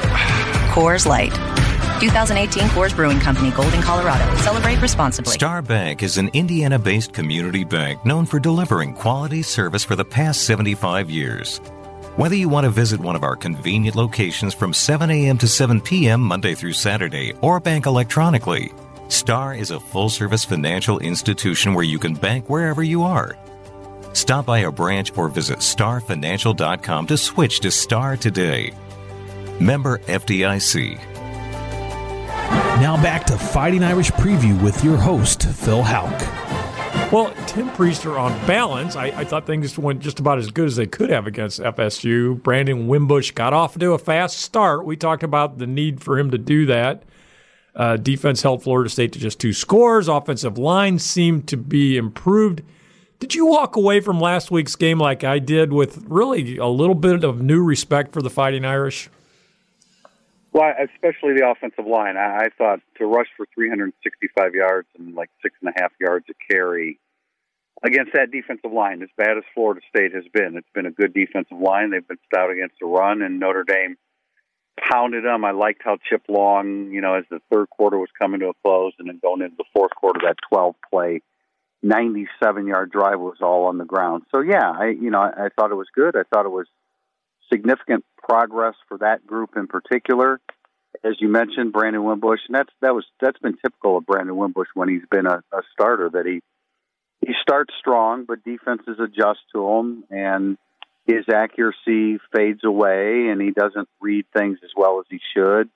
Coors 0.72 1.06
Light. 1.06 1.34
2018 2.00 2.64
Coors 2.70 2.96
Brewing 2.96 3.20
Company, 3.20 3.50
Golden, 3.52 3.82
Colorado. 3.82 4.36
Celebrate 4.38 4.82
responsibly. 4.82 5.34
Star 5.34 5.62
Bank 5.62 6.04
is 6.04 6.18
an 6.18 6.30
Indiana 6.34 6.78
based 6.78 7.14
community 7.14 7.64
bank 7.64 8.06
known 8.06 8.26
for 8.26 8.40
delivering 8.40 8.94
quality 8.94 9.42
service 9.42 9.84
for 9.84 9.96
the 9.96 10.06
past 10.06 10.44
75 10.44 11.10
years. 11.10 11.60
Whether 12.18 12.36
you 12.36 12.50
want 12.50 12.66
to 12.66 12.72
visit 12.72 13.00
one 13.00 13.16
of 13.16 13.24
our 13.24 13.36
convenient 13.36 13.96
locations 13.96 14.54
from 14.54 14.74
7 14.74 15.10
a.m. 15.12 15.38
to 15.38 15.48
7 15.48 15.82
p.m. 15.82 16.22
Monday 16.22 16.56
through 16.56 16.74
Saturday 16.74 17.34
or 17.42 17.60
bank 17.60 17.86
electronically, 17.86 18.72
Star 19.08 19.54
is 19.54 19.72
a 19.72 19.80
full 19.80 20.10
service 20.10 20.44
financial 20.44 21.00
institution 21.00 21.74
where 21.74 21.86
you 21.86 21.98
can 21.98 22.14
bank 22.14 22.50
wherever 22.50 22.84
you 22.84 23.04
are. 23.04 23.38
Stop 24.14 24.46
by 24.46 24.60
a 24.60 24.72
branch 24.72 25.16
or 25.18 25.28
visit 25.28 25.60
starfinancial.com 25.60 27.08
to 27.08 27.18
switch 27.18 27.60
to 27.62 27.72
Star 27.72 28.18
today. 28.18 28.74
Member 29.60 30.00
FDIC. 30.00 31.00
Now 32.80 33.02
back 33.02 33.26
to 33.26 33.38
Fighting 33.38 33.84
Irish 33.84 34.12
Preview 34.12 34.62
with 34.62 34.84
your 34.84 34.98
host, 34.98 35.44
Phil 35.48 35.82
Houck. 35.82 36.48
Well, 37.12 37.34
Tim 37.48 37.70
Prister, 37.70 38.20
on 38.20 38.34
balance, 38.46 38.96
I, 38.96 39.06
I, 39.06 39.24
thought 39.24 39.46
things 39.46 39.78
went 39.78 40.02
just 40.02 40.20
about 40.20 40.40
as 40.40 40.52
good 40.52 40.68
as 40.68 40.76
they 40.76 40.88
could 40.88 41.10
have 41.10 41.26
against 41.26 41.62
FSU. 41.62 42.42
Brandon 42.44 42.88
Wimbush 42.88 43.32
got 43.32 43.54
off 43.54 43.80
to 43.80 43.94
a 43.94 43.98
fast 43.98 44.40
start. 44.40 44.86
We 44.86 44.98
talked 44.98 45.24
about 45.24 45.58
the 45.58 45.68
need 45.68 46.02
for 46.02 46.20
him 46.20 46.32
to 46.32 46.38
do 46.38 46.66
that. 46.66 47.04
Uh, 47.76 47.96
defense 47.96 48.42
held 48.42 48.62
Florida 48.62 48.90
State 48.90 49.14
to 49.14 49.20
just 49.20 49.40
two 49.40 49.54
scores. 49.54 50.10
Offensive 50.10 50.58
line 50.58 51.00
seemed 51.00 51.48
to 51.48 51.56
be 51.56 51.96
improved. 51.96 52.62
Did 53.20 53.34
you 53.34 53.48
walk 53.48 53.76
away 53.76 54.00
from 54.00 54.20
last 54.20 54.52
week's 54.52 54.76
game 54.76 55.00
like 55.00 55.24
I 55.24 55.40
did 55.40 55.74
with 55.74 56.06
really 56.08 56.58
a 56.58 56.68
little 56.68 56.96
bit 56.96 57.24
of 57.24 57.42
new 57.42 57.64
respect 57.64 58.14
for 58.14 58.22
the 58.22 58.30
Fighting 58.30 58.64
Irish? 58.64 59.10
Well, 60.54 60.74
especially 60.80 61.34
the 61.34 61.50
offensive 61.50 61.86
line. 61.86 62.18
I, 62.18 62.46
I 62.46 62.48
thought 62.58 62.80
to 62.98 63.06
rush 63.06 63.28
for 63.36 63.48
365 63.54 64.56
yards 64.56 64.88
and 64.98 65.16
like 65.16 65.30
six 65.42 65.56
and 65.62 65.74
a 65.76 65.82
half 65.82 65.92
yards 66.00 66.26
a 66.30 66.54
carry 66.54 67.00
against 67.84 68.14
that 68.14 68.32
defensive 68.32 68.72
line, 68.72 69.02
as 69.02 69.10
bad 69.18 69.38
as 69.38 69.44
Florida 69.54 69.82
State 69.90 70.14
has 70.14 70.24
been, 70.34 70.58
it's 70.58 70.70
been 70.74 70.86
a 70.86 70.92
good 70.92 71.14
defensive 71.14 71.60
line. 71.60 71.92
They've 71.92 72.08
been 72.08 72.18
stout 72.26 72.50
against 72.50 72.76
the 72.80 72.88
run, 72.88 73.22
and 73.22 73.40
Notre 73.40 73.64
Dame 73.64 73.98
pounded 74.80 75.24
them. 75.24 75.46
I 75.46 75.52
liked 75.52 75.82
how 75.84 75.98
Chip 76.10 76.24
Long, 76.28 76.92
you 76.92 77.02
know, 77.02 77.16
as 77.16 77.26
the 77.30 77.40
third 77.52 77.70
quarter 77.70 77.98
was 77.98 78.10
coming 78.18 78.40
to 78.40 78.50
a 78.50 78.54
close, 78.64 78.94
and 79.00 79.08
then 79.08 79.20
going 79.22 79.42
into 79.42 79.58
the 79.58 79.66
fourth 79.74 79.92
quarter, 79.96 80.22
that 80.24 80.38
12 80.50 80.76
play, 80.92 81.22
97 81.84 82.68
yard 82.68 82.92
drive 82.92 83.20
was 83.20 83.38
all 83.42 83.66
on 83.66 83.78
the 83.78 83.86
ground. 83.86 84.24
So 84.34 84.42
yeah, 84.42 84.72
I 84.72 84.88
you 84.88 85.10
know 85.10 85.20
I, 85.20 85.46
I 85.46 85.50
thought 85.56 85.72
it 85.72 85.76
was 85.76 85.88
good. 85.94 86.16
I 86.16 86.24
thought 86.24 86.46
it 86.46 86.52
was 86.52 86.68
significant 87.52 88.04
progress 88.28 88.76
for 88.88 88.98
that 89.00 89.26
group 89.26 89.56
in 89.56 89.68
particular. 89.68 90.40
As 91.04 91.14
you 91.20 91.30
mentioned, 91.30 91.74
Brandon 91.74 92.04
Wimbush, 92.04 92.40
and 92.48 92.56
that's 92.56 92.72
that 92.82 92.96
was 92.96 93.06
that's 93.22 93.40
been 93.40 93.58
typical 93.58 93.98
of 93.98 94.06
Brandon 94.06 94.36
Wimbush 94.36 94.70
when 94.74 94.90
he's 94.90 95.06
been 95.10 95.28
a, 95.28 95.44
a 95.52 95.62
starter 95.74 96.10
that 96.14 96.26
he 96.26 96.42
he 97.26 97.34
starts 97.42 97.74
strong, 97.80 98.26
but 98.26 98.44
defenses 98.44 98.98
adjust 99.00 99.40
to 99.54 99.68
him, 99.68 100.04
and 100.10 100.58
his 101.06 101.26
accuracy 101.34 102.20
fades 102.36 102.64
away, 102.64 103.28
and 103.30 103.42
he 103.42 103.52
doesn't 103.52 103.88
read 104.02 104.26
things 104.36 104.60
as 104.64 104.72
well 104.76 105.00
as 105.00 105.06
he 105.10 105.20
should. 105.34 105.70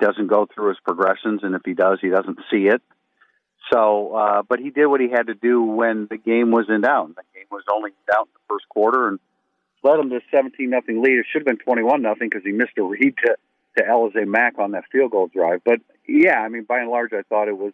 Doesn't 0.00 0.28
go 0.28 0.46
through 0.46 0.68
his 0.68 0.78
progressions, 0.84 1.40
and 1.42 1.54
if 1.54 1.62
he 1.64 1.74
does, 1.74 1.98
he 2.00 2.08
doesn't 2.08 2.38
see 2.50 2.68
it. 2.68 2.82
So, 3.72 4.14
uh, 4.14 4.42
but 4.42 4.60
he 4.60 4.70
did 4.70 4.86
what 4.86 5.00
he 5.00 5.10
had 5.10 5.26
to 5.26 5.34
do 5.34 5.62
when 5.62 6.06
the 6.08 6.16
game 6.16 6.50
was 6.50 6.66
in 6.68 6.82
doubt. 6.82 7.14
The 7.16 7.22
game 7.34 7.46
was 7.50 7.64
only 7.72 7.90
down 8.10 8.24
in 8.24 8.32
the 8.32 8.54
first 8.54 8.68
quarter, 8.68 9.08
and 9.08 9.18
led 9.82 9.98
them 9.98 10.10
to 10.10 10.20
17 10.30 10.70
nothing 10.70 11.02
lead. 11.02 11.18
It 11.18 11.26
should 11.30 11.40
have 11.40 11.46
been 11.46 11.64
21 11.64 12.02
nothing 12.02 12.28
because 12.28 12.44
he 12.44 12.52
missed 12.52 12.78
a 12.78 12.82
read 12.82 13.14
to 13.24 13.36
to 13.76 13.84
Alize 13.84 14.26
Mack 14.26 14.58
on 14.58 14.72
that 14.72 14.84
field 14.90 15.12
goal 15.12 15.28
drive. 15.28 15.60
But 15.64 15.80
yeah, 16.06 16.38
I 16.38 16.48
mean, 16.48 16.64
by 16.64 16.80
and 16.80 16.90
large, 16.90 17.12
I 17.12 17.22
thought 17.28 17.48
it 17.48 17.56
was 17.56 17.72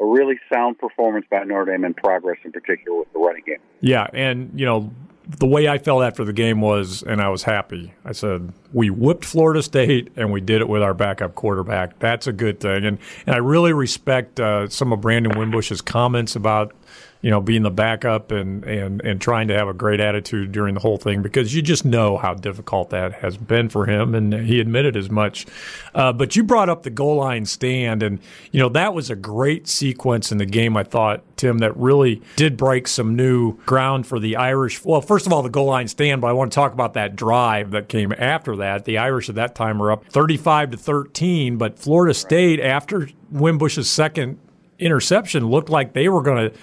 a 0.00 0.04
really 0.04 0.38
sound 0.52 0.78
performance 0.78 1.26
by 1.30 1.44
Notre 1.44 1.72
Dame 1.72 1.84
in 1.84 1.94
progress 1.94 2.38
in 2.44 2.52
particular 2.52 2.98
with 2.98 3.12
the 3.12 3.18
running 3.18 3.44
game. 3.46 3.58
Yeah, 3.80 4.06
and 4.12 4.50
you 4.54 4.66
know, 4.66 4.90
the 5.38 5.46
way 5.46 5.68
I 5.68 5.78
felt 5.78 6.02
after 6.02 6.24
the 6.24 6.32
game 6.32 6.60
was, 6.60 7.02
and 7.02 7.20
I 7.20 7.28
was 7.28 7.44
happy. 7.44 7.94
I 8.04 8.12
said, 8.12 8.52
we 8.72 8.90
whipped 8.90 9.24
Florida 9.24 9.62
State 9.62 10.12
and 10.16 10.32
we 10.32 10.40
did 10.40 10.60
it 10.60 10.68
with 10.68 10.82
our 10.82 10.94
backup 10.94 11.34
quarterback. 11.34 11.98
That's 11.98 12.26
a 12.26 12.32
good 12.32 12.60
thing. 12.60 12.84
And, 12.84 12.98
and 13.26 13.34
I 13.34 13.38
really 13.38 13.72
respect 13.72 14.40
uh, 14.40 14.68
some 14.68 14.92
of 14.92 15.00
Brandon 15.00 15.32
Wimbush's 15.32 15.80
comments 15.80 16.36
about 16.36 16.74
you 17.22 17.30
know, 17.30 17.40
being 17.40 17.62
the 17.62 17.70
backup 17.70 18.30
and, 18.30 18.64
and, 18.64 19.02
and 19.02 19.20
trying 19.20 19.48
to 19.48 19.54
have 19.54 19.68
a 19.68 19.74
great 19.74 20.00
attitude 20.00 20.52
during 20.52 20.72
the 20.74 20.80
whole 20.80 20.96
thing 20.96 21.20
because 21.20 21.54
you 21.54 21.60
just 21.60 21.84
know 21.84 22.16
how 22.16 22.32
difficult 22.32 22.90
that 22.90 23.12
has 23.14 23.36
been 23.36 23.68
for 23.68 23.84
him, 23.84 24.14
and 24.14 24.32
he 24.32 24.58
admitted 24.58 24.96
as 24.96 25.10
much. 25.10 25.46
Uh, 25.94 26.12
but 26.12 26.34
you 26.34 26.42
brought 26.42 26.70
up 26.70 26.82
the 26.82 26.90
goal 26.90 27.16
line 27.16 27.44
stand, 27.44 28.02
and 28.02 28.20
you 28.52 28.58
know 28.58 28.70
that 28.70 28.94
was 28.94 29.10
a 29.10 29.16
great 29.16 29.68
sequence 29.68 30.32
in 30.32 30.38
the 30.38 30.46
game. 30.46 30.76
I 30.76 30.84
thought 30.84 31.22
Tim 31.36 31.58
that 31.58 31.76
really 31.76 32.22
did 32.36 32.56
break 32.56 32.88
some 32.88 33.14
new 33.14 33.58
ground 33.66 34.06
for 34.06 34.18
the 34.18 34.36
Irish. 34.36 34.82
Well, 34.82 35.02
first 35.02 35.26
of 35.26 35.32
all, 35.32 35.42
the 35.42 35.50
goal 35.50 35.66
line 35.66 35.88
stand, 35.88 36.22
but 36.22 36.28
I 36.28 36.32
want 36.32 36.52
to 36.52 36.54
talk 36.54 36.72
about 36.72 36.94
that 36.94 37.16
drive 37.16 37.72
that 37.72 37.88
came 37.88 38.14
after 38.16 38.56
that. 38.56 38.86
The 38.86 38.96
Irish 38.96 39.28
at 39.28 39.34
that 39.34 39.54
time 39.54 39.78
were 39.78 39.92
up 39.92 40.06
35 40.06 40.70
to 40.70 40.76
13, 40.78 41.58
but 41.58 41.78
Florida 41.78 42.14
State 42.14 42.60
after 42.60 43.08
Wimbush's 43.30 43.90
second 43.90 44.38
interception 44.80 45.46
looked 45.46 45.68
like 45.68 45.92
they 45.92 46.08
were 46.08 46.22
going 46.22 46.50
to 46.50 46.58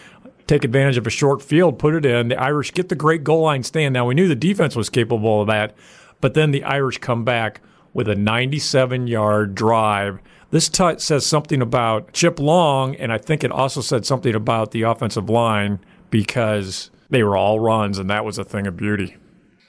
take 0.48 0.64
advantage 0.64 0.98
of 0.98 1.06
a 1.06 1.12
short 1.12 1.42
field, 1.42 1.78
put 1.78 1.94
it 1.94 2.06
in. 2.06 2.30
The 2.30 2.42
Irish 2.42 2.74
get 2.74 2.90
the 2.90 2.96
great 2.96 3.24
goal 3.24 3.42
line 3.42 3.64
stand. 3.64 3.94
Now, 3.94 4.08
we 4.08 4.16
knew 4.16 4.28
the 4.28 4.36
defense 4.36 4.76
was 4.76 4.90
capable 4.90 5.42
of 5.42 5.48
that, 5.48 5.76
but 6.22 6.34
then 6.34 6.52
the 6.52 6.64
Irish 6.64 6.98
come 6.98 7.24
back 7.24 7.62
with 7.94 8.08
a 8.08 8.16
97 8.16 9.08
yard 9.08 9.56
drive. 9.56 10.20
This 10.50 10.70
t- 10.70 11.00
says 11.00 11.26
something 11.26 11.62
about 11.62 12.14
Chip 12.14 12.40
Long, 12.40 12.96
and 12.96 13.12
I 13.12 13.18
think 13.18 13.44
it 13.44 13.52
also 13.52 13.82
said 13.82 14.06
something 14.06 14.34
about 14.34 14.72
the 14.72 14.84
offensive 14.84 15.30
line 15.30 15.80
because 16.10 16.90
they 17.10 17.24
were 17.24 17.36
all 17.36 17.60
runs, 17.60 18.00
and 18.00 18.10
that 18.10 18.24
was 18.24 18.38
a 18.38 18.44
thing 18.44 18.66
of 18.66 18.78
beauty. 18.78 19.18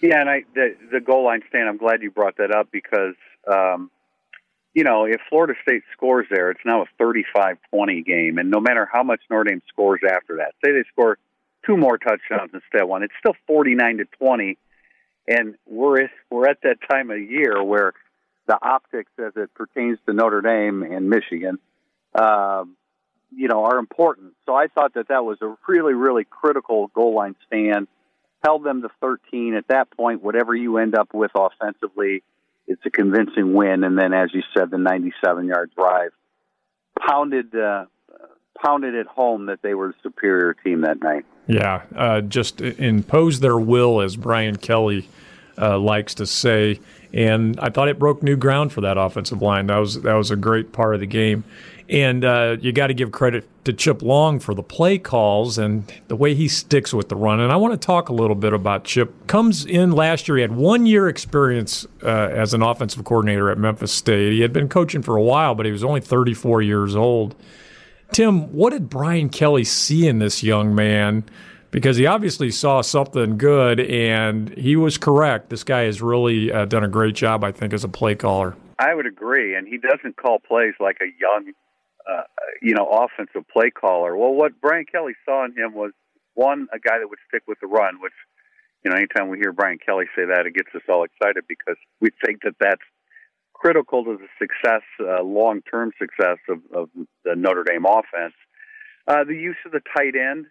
Yeah, 0.01 0.21
and 0.21 0.31
I 0.31 0.43
the, 0.55 0.77
the 0.93 1.01
goal 1.01 1.25
line 1.25 1.41
stand. 1.49 1.69
I'm 1.69 1.77
glad 1.79 2.03
you 2.03 2.11
brought 2.11 2.37
that 2.37 2.55
up 2.55 2.69
because 2.71 3.15
um, 3.53 3.91
you 4.79 4.85
know, 4.85 5.07
if 5.07 5.21
Florida 5.29 5.55
State 5.61 5.83
scores 5.93 6.29
there, 6.31 6.53
it's 6.53 6.61
now 6.65 6.83
a 6.83 7.03
35-20 7.03 8.07
game, 8.07 8.39
and 8.39 8.49
no 8.49 8.61
matter 8.61 8.89
how 8.91 9.03
much 9.03 9.21
Notre 9.29 9.51
Dame 9.51 9.61
scores 9.69 9.99
after 10.09 10.37
that, 10.37 10.55
say 10.65 10.71
they 10.71 10.85
score 10.93 11.19
two 11.67 11.77
more 11.77 11.99
touchdowns 11.99 12.53
instead 12.55 12.83
of 12.83 12.89
one, 12.89 13.03
it's 13.03 13.13
still 13.19 13.35
49 13.49 13.97
to 13.97 14.05
20, 14.05 14.57
and 15.27 15.57
we're 15.67 16.03
at, 16.03 16.11
we're 16.31 16.49
at 16.49 16.59
that 16.63 16.77
time 16.89 17.11
of 17.11 17.19
year 17.19 17.61
where 17.61 17.93
the 18.47 18.57
optics, 18.63 19.11
as 19.19 19.33
it 19.35 19.53
pertains 19.55 19.99
to 20.07 20.13
Notre 20.13 20.43
Dame 20.43 20.85
and 20.85 21.11
Michigan, 21.11 21.59
um, 22.15 22.77
you 23.35 23.49
know, 23.49 23.65
are 23.65 23.79
important. 23.79 24.35
So 24.47 24.55
I 24.55 24.69
thought 24.69 24.95
that 24.95 25.09
that 25.09 25.25
was 25.25 25.39
a 25.43 25.57
really, 25.67 25.95
really 25.95 26.25
critical 26.25 26.87
goal 26.95 27.17
line 27.17 27.35
stand. 27.49 27.89
Held 28.45 28.63
them 28.63 28.83
to 28.83 28.91
13. 29.01 29.55
At 29.57 29.67
that 29.71 29.91
point, 29.91 30.23
whatever 30.23 30.55
you 30.55 30.79
end 30.79 30.95
up 30.95 31.13
with 31.13 31.33
offensively 31.35 32.23
it's 32.69 32.85
a 32.85 32.91
convincing 32.91 33.55
win. 33.55 33.83
And 33.83 33.99
then, 33.99 34.13
as 34.13 34.33
you 34.33 34.43
said, 34.57 34.71
the 34.71 34.79
97 34.79 35.47
yard 35.47 35.73
drive 35.77 36.11
pounded 36.99 37.55
uh, 37.55 37.87
pounded 38.63 38.95
it 38.95 39.07
home 39.07 39.47
that 39.47 39.63
they 39.63 39.75
were 39.75 39.89
the 39.89 39.95
superior 40.03 40.55
team 40.55 40.83
that 40.83 41.01
night. 41.03 41.25
Yeah, 41.47 41.83
uh, 41.97 42.21
just 42.21 42.61
impose 42.61 43.41
their 43.41 43.59
will, 43.59 44.01
as 44.01 44.17
Brian 44.17 44.57
Kelly 44.57 45.09
uh, 45.57 45.79
likes 45.79 46.15
to 46.15 46.27
say. 46.27 46.81
And 47.13 47.59
I 47.59 47.71
thought 47.71 47.89
it 47.89 47.99
broke 47.99 48.23
new 48.23 48.37
ground 48.37 48.73
for 48.73 48.83
that 48.83 48.99
offensive 48.99 49.41
line. 49.41 49.69
That 49.69 49.79
was 49.79 50.03
that 50.03 50.15
was 50.15 50.31
a 50.31 50.37
great 50.37 50.73
part 50.73 50.95
of 50.95 51.01
the 51.01 51.07
game. 51.07 51.45
And 51.89 52.23
uh, 52.23 52.57
you 52.61 52.73
got 52.73 52.89
to 52.89 52.95
give 52.95 53.13
credit 53.13 53.49
to 53.65 53.73
Chip 53.73 54.03
Long 54.03 54.41
for 54.41 54.55
the 54.55 54.63
play 54.63 54.99
calls 54.99 55.57
and 55.57 55.91
the 56.09 56.17
way 56.17 56.35
he 56.35 56.47
sticks 56.47 56.93
with 56.93 57.09
the 57.09 57.17
run. 57.17 57.41
And 57.41 57.51
I 57.51 57.57
want 57.57 57.81
to 57.81 57.87
talk 57.87 58.11
a 58.11 58.13
little 58.13 58.37
bit 58.37 58.53
about 58.53 58.85
Chip. 58.85 59.27
Comes 59.27 59.65
in 59.65 59.93
last 59.93 60.29
year, 60.29 60.37
he 60.37 60.43
had 60.43 60.55
one 60.55 60.85
year 60.85 61.09
experience 61.09 61.87
uh, 62.03 62.09
as 62.09 62.53
an 62.53 62.61
offensive 62.61 63.05
coordinator 63.05 63.51
at 63.51 63.57
Memphis 63.57 63.93
State. 63.93 64.33
He 64.33 64.41
had 64.41 64.53
been 64.53 64.69
coaching 64.69 65.01
for 65.01 65.17
a 65.17 65.23
while, 65.23 65.55
but 65.55 65.65
he 65.65 65.73
was 65.73 65.83
only 65.83 66.01
34 66.01 66.61
years 66.61 66.95
old. 66.95 67.35
Tim, 68.13 68.53
what 68.53 68.71
did 68.71 68.89
Brian 68.89 69.29
Kelly 69.29 69.65
see 69.65 70.07
in 70.07 70.19
this 70.19 70.43
young 70.43 70.75
man? 70.75 71.25
Because 71.71 71.99
he 71.99 72.07
obviously 72.07 72.51
saw 72.51 72.81
something 72.81 73.37
good, 73.37 73.81
and 73.81 74.49
he 74.57 74.77
was 74.77 74.97
correct. 74.97 75.51
This 75.51 75.65
guy 75.65 75.83
has 75.83 76.01
really 76.01 76.51
uh, 76.51 76.65
done 76.65 76.85
a 76.85 76.89
great 76.89 77.15
job, 77.15 77.45
I 77.45 77.53
think, 77.53 77.75
as 77.75 77.85
a 77.85 77.89
play 77.89 78.15
caller. 78.15 78.57
I 78.79 78.95
would 78.95 79.07
agree, 79.07 79.55
and 79.55 79.69
he 79.69 79.77
doesn't 79.77 80.17
call 80.17 80.39
plays 80.39 80.75
like 80.81 80.97
a 81.03 81.09
young 81.21 81.53
uh, 82.09 82.23
you 82.63 82.75
know, 82.75 82.87
offensive 82.87 83.47
play 83.49 83.71
caller. 83.71 84.17
Well, 84.17 84.33
what 84.33 84.61
Brian 84.61 84.87
Kelly 84.91 85.13
saw 85.25 85.45
in 85.45 85.53
him 85.53 85.75
was 85.75 85.93
one, 86.35 86.69
a 86.73 86.79
guy 86.79 86.99
that 86.99 87.09
would 87.09 87.19
stick 87.29 87.43
with 87.47 87.59
the 87.61 87.67
run, 87.67 88.01
which, 88.01 88.13
you 88.85 88.91
know, 88.91 88.97
anytime 88.97 89.29
we 89.29 89.39
hear 89.39 89.53
Brian 89.53 89.79
Kelly 89.85 90.07
say 90.17 90.25
that, 90.25 90.47
it 90.47 90.55
gets 90.55 90.69
us 90.75 90.83
all 90.89 91.05
excited 91.05 91.45
because 91.49 91.77
we 92.01 92.11
think 92.25 92.43
that 92.43 92.55
that's 92.61 92.83
critical 93.53 94.05
to 94.05 94.17
the 94.17 94.29
success, 94.39 94.83
uh, 95.01 95.23
long 95.23 95.63
term 95.63 95.93
success 95.99 96.39
of, 96.49 96.61
of 96.73 96.89
the 97.25 97.35
Notre 97.37 97.65
Dame 97.65 97.85
offense. 97.85 98.35
Uh, 99.07 99.25
the 99.25 99.35
use 99.35 99.57
of 99.67 99.73
the 99.73 99.81
tight 99.97 100.15
end, 100.15 100.47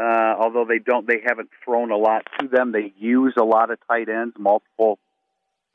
uh, 0.00 0.34
although 0.38 0.64
they 0.68 0.78
don't, 0.78 1.06
they 1.06 1.20
haven't 1.26 1.50
thrown 1.64 1.90
a 1.90 1.96
lot 1.96 2.22
to 2.38 2.46
them. 2.46 2.72
They 2.72 2.92
use 2.96 3.34
a 3.36 3.44
lot 3.44 3.70
of 3.70 3.78
tight 3.88 4.08
ends, 4.08 4.36
multiple 4.38 4.98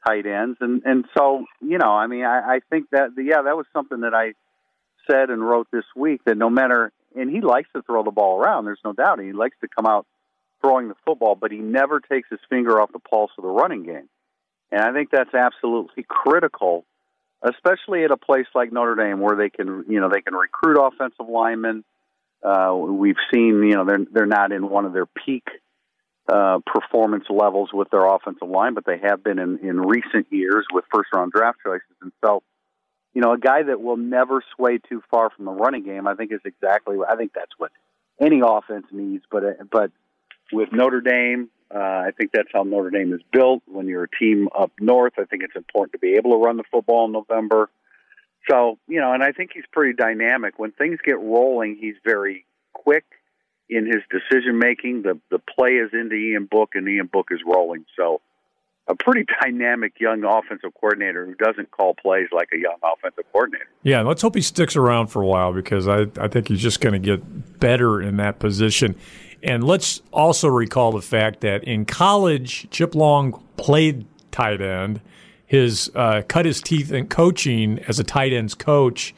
tight 0.07 0.25
ends, 0.25 0.57
and 0.61 0.83
and 0.85 1.05
so 1.17 1.45
you 1.61 1.77
know, 1.77 1.91
I 1.91 2.07
mean, 2.07 2.23
I, 2.23 2.55
I 2.55 2.59
think 2.69 2.89
that 2.91 3.09
yeah, 3.17 3.41
that 3.41 3.57
was 3.57 3.65
something 3.73 4.01
that 4.01 4.13
I 4.13 4.33
said 5.09 5.29
and 5.29 5.45
wrote 5.45 5.67
this 5.71 5.85
week 5.95 6.21
that 6.25 6.37
no 6.37 6.49
matter, 6.49 6.91
and 7.15 7.29
he 7.29 7.41
likes 7.41 7.69
to 7.75 7.81
throw 7.81 8.03
the 8.03 8.11
ball 8.11 8.39
around, 8.39 8.65
there's 8.65 8.79
no 8.83 8.93
doubt. 8.93 9.19
He 9.19 9.33
likes 9.33 9.57
to 9.61 9.67
come 9.67 9.85
out 9.85 10.05
throwing 10.61 10.87
the 10.87 10.95
football, 11.05 11.35
but 11.35 11.51
he 11.51 11.57
never 11.57 11.99
takes 11.99 12.29
his 12.29 12.39
finger 12.49 12.79
off 12.79 12.91
the 12.91 12.99
pulse 12.99 13.31
of 13.37 13.43
the 13.43 13.49
running 13.49 13.83
game. 13.83 14.09
And 14.71 14.81
I 14.81 14.93
think 14.93 15.09
that's 15.11 15.33
absolutely 15.33 16.03
critical, 16.07 16.85
especially 17.41 18.03
at 18.03 18.11
a 18.11 18.17
place 18.17 18.47
like 18.55 18.71
Notre 18.71 18.95
Dame 18.95 19.19
where 19.19 19.35
they 19.35 19.49
can, 19.49 19.85
you 19.87 19.99
know, 19.99 20.09
they 20.09 20.21
can 20.21 20.33
recruit 20.33 20.81
offensive 20.81 21.27
linemen. 21.29 21.83
Uh, 22.43 22.73
we've 22.75 23.17
seen, 23.33 23.63
you 23.63 23.75
know, 23.75 23.85
they're 23.85 24.05
they're 24.11 24.25
not 24.25 24.51
in 24.51 24.69
one 24.69 24.85
of 24.85 24.91
their 24.91 25.05
peak 25.05 25.47
uh, 26.27 26.59
performance 26.65 27.25
levels 27.29 27.69
with 27.73 27.89
their 27.89 28.05
offensive 28.05 28.49
line, 28.49 28.73
but 28.73 28.85
they 28.85 28.97
have 28.97 29.23
been 29.23 29.39
in, 29.39 29.59
in 29.59 29.79
recent 29.79 30.27
years 30.29 30.65
with 30.71 30.85
first 30.93 31.09
round 31.13 31.31
draft 31.31 31.59
choices. 31.65 31.95
And 32.01 32.11
so 32.23 32.43
you 33.13 33.21
know, 33.21 33.33
a 33.33 33.37
guy 33.37 33.63
that 33.63 33.81
will 33.81 33.97
never 33.97 34.43
sway 34.55 34.79
too 34.79 35.03
far 35.11 35.29
from 35.29 35.45
the 35.45 35.51
running 35.51 35.83
game. 35.83 36.07
I 36.07 36.15
think 36.15 36.31
is 36.31 36.41
exactly. 36.45 36.97
I 37.07 37.15
think 37.15 37.31
that's 37.33 37.51
what 37.57 37.71
any 38.19 38.41
offense 38.43 38.87
needs. 38.91 39.23
But 39.29 39.43
uh, 39.43 39.63
but 39.71 39.91
with 40.51 40.69
Notre 40.71 41.01
Dame, 41.01 41.49
uh, 41.73 41.77
I 41.77 42.11
think 42.17 42.31
that's 42.33 42.49
how 42.53 42.63
Notre 42.63 42.89
Dame 42.89 43.13
is 43.13 43.21
built. 43.31 43.61
When 43.67 43.87
you're 43.87 44.03
a 44.03 44.17
team 44.19 44.49
up 44.57 44.71
north, 44.79 45.13
I 45.17 45.25
think 45.25 45.43
it's 45.43 45.55
important 45.55 45.93
to 45.93 45.99
be 45.99 46.15
able 46.15 46.31
to 46.31 46.37
run 46.37 46.57
the 46.57 46.63
football 46.71 47.05
in 47.05 47.11
November. 47.11 47.69
So 48.49 48.79
you 48.87 48.99
know, 48.99 49.13
and 49.13 49.23
I 49.23 49.31
think 49.31 49.51
he's 49.53 49.63
pretty 49.71 49.93
dynamic. 49.93 50.57
When 50.57 50.71
things 50.71 50.99
get 51.05 51.19
rolling, 51.19 51.77
he's 51.79 51.95
very 52.03 52.45
quick 52.73 53.05
in 53.69 53.85
his 53.85 54.01
decision 54.09 54.57
making. 54.57 55.03
The 55.03 55.19
the 55.29 55.39
play 55.39 55.73
is 55.73 55.91
into 55.93 56.15
Ian 56.15 56.45
Book, 56.49 56.71
and 56.73 56.87
Ian 56.87 57.09
Book 57.11 57.27
is 57.31 57.39
rolling. 57.45 57.85
So 57.95 58.21
a 58.87 58.95
pretty 58.95 59.25
dynamic 59.41 59.99
young 59.99 60.23
offensive 60.23 60.73
coordinator 60.73 61.25
who 61.25 61.35
doesn't 61.35 61.71
call 61.71 61.93
plays 61.93 62.27
like 62.31 62.49
a 62.53 62.57
young 62.57 62.77
offensive 62.83 63.23
coordinator. 63.31 63.67
Yeah, 63.83 64.01
let's 64.01 64.21
hope 64.21 64.35
he 64.35 64.41
sticks 64.41 64.75
around 64.75 65.07
for 65.07 65.21
a 65.21 65.25
while 65.25 65.53
because 65.53 65.87
I, 65.87 66.07
I 66.19 66.27
think 66.27 66.49
he's 66.49 66.61
just 66.61 66.81
going 66.81 66.93
to 66.93 66.99
get 66.99 67.59
better 67.59 68.01
in 68.01 68.17
that 68.17 68.39
position. 68.39 68.95
And 69.41 69.63
let's 69.63 70.01
also 70.11 70.47
recall 70.47 70.91
the 70.91 71.01
fact 71.01 71.41
that 71.41 71.63
in 71.63 71.85
college, 71.85 72.69
Chip 72.71 72.95
Long 72.95 73.43
played 73.57 74.05
tight 74.31 74.61
end. 74.61 75.01
His 75.45 75.91
uh, 75.95 76.23
cut 76.27 76.45
his 76.45 76.61
teeth 76.61 76.91
in 76.91 77.07
coaching 77.07 77.79
as 77.87 77.99
a 77.99 78.03
tight 78.03 78.33
ends 78.33 78.55
coach 78.55 79.13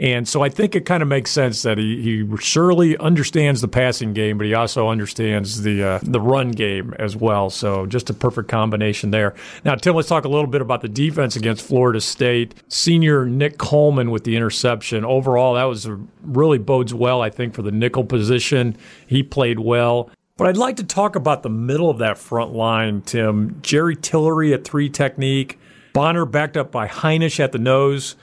and 0.00 0.26
so 0.26 0.42
I 0.42 0.48
think 0.48 0.74
it 0.74 0.86
kind 0.86 1.02
of 1.02 1.08
makes 1.10 1.30
sense 1.30 1.60
that 1.60 1.76
he, 1.76 2.00
he 2.00 2.36
surely 2.38 2.96
understands 2.96 3.60
the 3.60 3.68
passing 3.68 4.14
game, 4.14 4.38
but 4.38 4.46
he 4.46 4.54
also 4.54 4.88
understands 4.88 5.60
the 5.60 5.82
uh, 5.82 5.98
the 6.02 6.20
run 6.20 6.52
game 6.52 6.94
as 6.98 7.14
well. 7.14 7.50
So 7.50 7.84
just 7.84 8.08
a 8.08 8.14
perfect 8.14 8.48
combination 8.48 9.10
there. 9.10 9.34
Now, 9.62 9.74
Tim, 9.74 9.94
let's 9.94 10.08
talk 10.08 10.24
a 10.24 10.28
little 10.28 10.46
bit 10.46 10.62
about 10.62 10.80
the 10.80 10.88
defense 10.88 11.36
against 11.36 11.66
Florida 11.66 12.00
State. 12.00 12.54
Senior 12.68 13.26
Nick 13.26 13.58
Coleman 13.58 14.10
with 14.10 14.24
the 14.24 14.36
interception. 14.36 15.04
Overall, 15.04 15.54
that 15.54 15.64
was 15.64 15.86
really 16.22 16.58
bodes 16.58 16.94
well, 16.94 17.20
I 17.20 17.28
think, 17.28 17.52
for 17.52 17.60
the 17.60 17.70
nickel 17.70 18.04
position. 18.04 18.78
He 19.06 19.22
played 19.22 19.58
well. 19.58 20.10
But 20.38 20.46
I'd 20.46 20.56
like 20.56 20.76
to 20.76 20.84
talk 20.84 21.14
about 21.14 21.42
the 21.42 21.50
middle 21.50 21.90
of 21.90 21.98
that 21.98 22.16
front 22.16 22.54
line, 22.54 23.02
Tim. 23.02 23.60
Jerry 23.60 23.96
Tillery 23.96 24.54
at 24.54 24.64
three 24.64 24.88
technique, 24.88 25.58
Bonner 25.92 26.24
backed 26.24 26.56
up 26.56 26.72
by 26.72 26.88
Hinish 26.88 27.38
at 27.38 27.52
the 27.52 27.58
nose. 27.58 28.16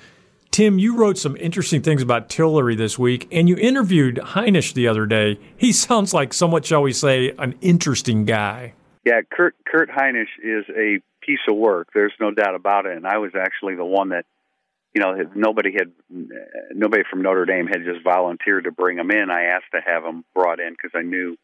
Tim, 0.52 0.80
you 0.80 0.96
wrote 0.96 1.18
some 1.18 1.38
interesting 1.38 1.82
things 1.82 2.02
about 2.02 2.30
Tillery 2.30 2.76
this 2.76 2.98
week, 2.98 3.28
and 3.32 3.48
you 3.48 3.56
interviewed 3.58 4.18
Hinish 4.18 4.74
the 4.74 4.88
other 4.88 5.06
day. 5.06 5.40
He 5.56 5.72
sounds 5.74 6.14
like 6.14 6.34
somewhat, 6.34 6.66
shall 6.66 6.82
we 6.82 6.94
say, 6.94 7.34
an 7.38 7.56
interesting 7.62 8.26
guy. 8.26 8.74
Yeah, 9.06 9.22
Kurt 9.32 9.56
Kurt 9.66 9.90
Hinish 9.90 10.28
is 10.44 10.66
a 10.70 11.00
piece 11.22 11.40
of 11.50 11.56
work. 11.56 11.90
There's 11.94 12.14
no 12.20 12.32
doubt 12.32 12.56
about 12.56 12.86
it. 12.86 12.98
And 12.98 13.08
I 13.08 13.20
was 13.20 13.32
actually 13.36 13.76
the 13.76 13.86
one 13.86 14.10
that, 14.10 14.26
you 14.94 15.02
know, 15.02 15.16
nobody 15.36 15.74
had, 15.74 15.92
nobody 16.74 17.04
from 17.10 17.22
Notre 17.22 17.46
Dame 17.46 17.68
had 17.68 17.84
just 17.86 18.04
volunteered 18.04 18.64
to 18.64 18.72
bring 18.72 18.98
him 18.98 19.12
in. 19.12 19.30
I 19.30 19.44
asked 19.44 19.72
to 19.74 19.82
have 19.86 20.04
him 20.04 20.26
brought 20.34 20.60
in 20.60 20.72
because 20.72 20.92
I 20.94 21.04
knew 21.04 21.38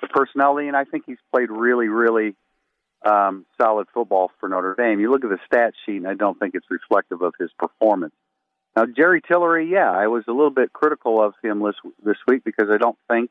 the 0.00 0.08
personality, 0.08 0.68
and 0.68 0.76
I 0.76 0.84
think 0.84 1.04
he's 1.06 1.18
played 1.32 1.50
really, 1.50 1.88
really 1.88 2.34
um, 3.04 3.46
solid 3.60 3.88
football 3.92 4.30
for 4.40 4.48
Notre 4.48 4.74
Dame. 4.74 5.00
You 5.00 5.10
look 5.10 5.24
at 5.24 5.30
the 5.30 5.38
stat 5.46 5.74
sheet, 5.84 5.96
and 5.96 6.08
I 6.08 6.14
don't 6.14 6.38
think 6.38 6.54
it's 6.54 6.66
reflective 6.70 7.22
of 7.22 7.34
his 7.38 7.50
performance. 7.58 8.14
Now, 8.76 8.86
Jerry 8.86 9.20
Tillery, 9.20 9.68
yeah, 9.70 9.90
I 9.90 10.06
was 10.06 10.24
a 10.28 10.32
little 10.32 10.50
bit 10.50 10.72
critical 10.72 11.22
of 11.22 11.34
him 11.42 11.62
this 11.62 11.74
this 12.04 12.16
week 12.26 12.44
because 12.44 12.68
I 12.72 12.78
don't 12.78 12.98
think 13.08 13.30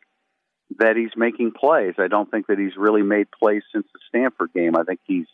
that 0.78 0.96
he's 0.96 1.16
making 1.16 1.52
plays. 1.52 1.96
I 1.98 2.08
don't 2.08 2.30
think 2.30 2.48
that 2.48 2.60
he's 2.60 2.76
really 2.78 3.02
made 3.02 3.28
plays 3.32 3.64
since 3.74 3.88
the 3.94 4.00
Stanford 4.10 4.52
game. 4.54 4.76
I 4.76 4.84
think 4.84 5.00
he's 5.06 5.28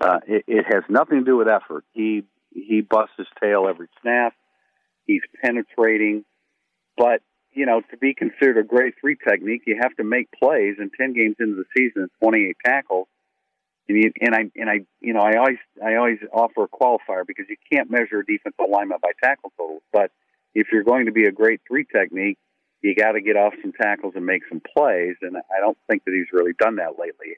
uh, 0.00 0.18
it, 0.26 0.44
it 0.46 0.64
has 0.72 0.82
nothing 0.88 1.20
to 1.20 1.24
do 1.24 1.36
with 1.36 1.48
effort. 1.48 1.84
He 1.92 2.24
he 2.52 2.82
busts 2.82 3.14
his 3.16 3.26
tail 3.42 3.66
every 3.68 3.88
snap. 4.02 4.34
He's 5.06 5.22
penetrating, 5.42 6.24
but 6.96 7.22
you 7.52 7.64
know 7.64 7.80
to 7.90 7.96
be 7.96 8.14
considered 8.14 8.58
a 8.58 8.62
grade 8.64 8.94
three 9.00 9.16
technique, 9.16 9.62
you 9.66 9.78
have 9.80 9.96
to 9.96 10.04
make 10.04 10.28
plays. 10.30 10.76
And 10.78 10.90
ten 10.98 11.14
games 11.14 11.36
into 11.40 11.56
the 11.56 11.64
season, 11.76 12.08
twenty 12.22 12.48
eight 12.50 12.58
tackles. 12.64 13.08
And, 13.88 14.34
I 14.34 14.50
and 14.56 14.70
I 14.70 14.80
you 15.00 15.12
know 15.12 15.20
I 15.20 15.36
always 15.36 15.58
I 15.84 15.96
always 15.96 16.18
offer 16.32 16.64
a 16.64 16.68
qualifier 16.68 17.26
because 17.26 17.46
you 17.48 17.56
can't 17.70 17.90
measure 17.90 18.20
a 18.20 18.24
defensive 18.24 18.60
alignment 18.60 19.02
by 19.02 19.10
tackle 19.22 19.52
totals. 19.58 19.82
But 19.92 20.10
if 20.54 20.68
you're 20.72 20.84
going 20.84 21.06
to 21.06 21.12
be 21.12 21.24
a 21.26 21.32
great 21.32 21.60
three 21.66 21.84
technique, 21.84 22.38
you 22.80 22.94
got 22.94 23.12
to 23.12 23.20
get 23.20 23.36
off 23.36 23.54
some 23.60 23.72
tackles 23.72 24.14
and 24.16 24.24
make 24.24 24.42
some 24.48 24.60
plays. 24.60 25.16
And 25.20 25.36
I 25.36 25.60
don't 25.60 25.78
think 25.88 26.04
that 26.04 26.14
he's 26.14 26.32
really 26.32 26.52
done 26.58 26.76
that 26.76 26.98
lately. 26.98 27.36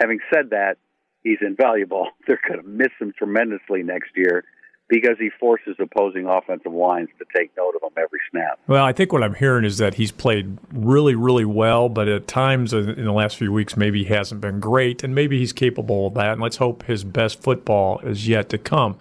Having 0.00 0.20
said 0.32 0.50
that, 0.50 0.78
he's 1.22 1.38
invaluable. 1.40 2.08
They're 2.26 2.40
going 2.46 2.62
to 2.62 2.68
miss 2.68 2.92
him 3.00 3.12
tremendously 3.16 3.82
next 3.82 4.10
year 4.16 4.44
because 4.92 5.16
he 5.18 5.30
forces 5.40 5.74
opposing 5.78 6.26
offensive 6.26 6.70
lines 6.70 7.08
to 7.18 7.24
take 7.34 7.50
note 7.56 7.74
of 7.74 7.82
him 7.82 7.94
every 7.96 8.20
snap. 8.30 8.60
Well, 8.66 8.84
I 8.84 8.92
think 8.92 9.10
what 9.10 9.22
I'm 9.22 9.32
hearing 9.32 9.64
is 9.64 9.78
that 9.78 9.94
he's 9.94 10.12
played 10.12 10.58
really, 10.70 11.14
really 11.14 11.46
well, 11.46 11.88
but 11.88 12.08
at 12.08 12.28
times 12.28 12.74
in 12.74 13.02
the 13.02 13.12
last 13.12 13.38
few 13.38 13.50
weeks, 13.50 13.74
maybe 13.74 14.04
he 14.04 14.12
hasn't 14.12 14.42
been 14.42 14.60
great, 14.60 15.02
and 15.02 15.14
maybe 15.14 15.38
he's 15.38 15.54
capable 15.54 16.08
of 16.08 16.14
that. 16.14 16.34
And 16.34 16.42
let's 16.42 16.56
hope 16.58 16.82
his 16.82 17.04
best 17.04 17.40
football 17.40 18.00
is 18.00 18.28
yet 18.28 18.50
to 18.50 18.58
come. 18.58 18.98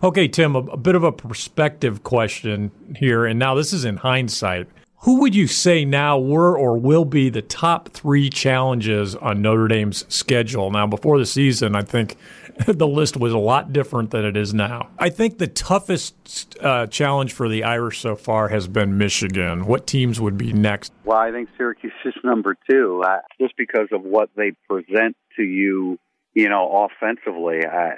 Okay, 0.00 0.28
Tim, 0.28 0.54
a, 0.54 0.60
a 0.60 0.76
bit 0.76 0.94
of 0.94 1.02
a 1.02 1.10
perspective 1.10 2.04
question 2.04 2.70
here, 2.94 3.26
and 3.26 3.36
now 3.36 3.56
this 3.56 3.72
is 3.72 3.84
in 3.84 3.96
hindsight. 3.96 4.68
Who 5.02 5.18
would 5.22 5.34
you 5.34 5.48
say 5.48 5.84
now 5.84 6.20
were 6.20 6.56
or 6.56 6.78
will 6.78 7.04
be 7.04 7.28
the 7.28 7.42
top 7.42 7.88
three 7.88 8.30
challenges 8.30 9.16
on 9.16 9.42
Notre 9.42 9.66
Dame's 9.66 10.04
schedule? 10.08 10.70
Now, 10.70 10.86
before 10.86 11.18
the 11.18 11.26
season, 11.26 11.74
I 11.74 11.82
think 11.82 12.16
the 12.66 12.86
list 12.86 13.16
was 13.16 13.32
a 13.32 13.38
lot 13.38 13.72
different 13.72 14.10
than 14.10 14.24
it 14.24 14.36
is 14.36 14.52
now. 14.54 14.88
I 14.98 15.10
think 15.10 15.38
the 15.38 15.46
toughest 15.46 16.56
uh, 16.60 16.86
challenge 16.86 17.32
for 17.32 17.48
the 17.48 17.64
Irish 17.64 18.00
so 18.00 18.16
far 18.16 18.48
has 18.48 18.68
been 18.68 18.98
Michigan. 18.98 19.66
What 19.66 19.86
teams 19.86 20.20
would 20.20 20.36
be 20.36 20.52
next? 20.52 20.92
Well, 21.04 21.18
I 21.18 21.30
think 21.30 21.48
Syracuse 21.56 21.92
is 22.04 22.14
number 22.24 22.56
two, 22.68 23.02
uh, 23.04 23.18
just 23.40 23.56
because 23.56 23.88
of 23.92 24.02
what 24.02 24.30
they 24.36 24.52
present 24.68 25.16
to 25.36 25.42
you. 25.42 25.98
You 26.34 26.48
know, 26.48 26.88
offensively, 26.88 27.58
uh, 27.62 27.90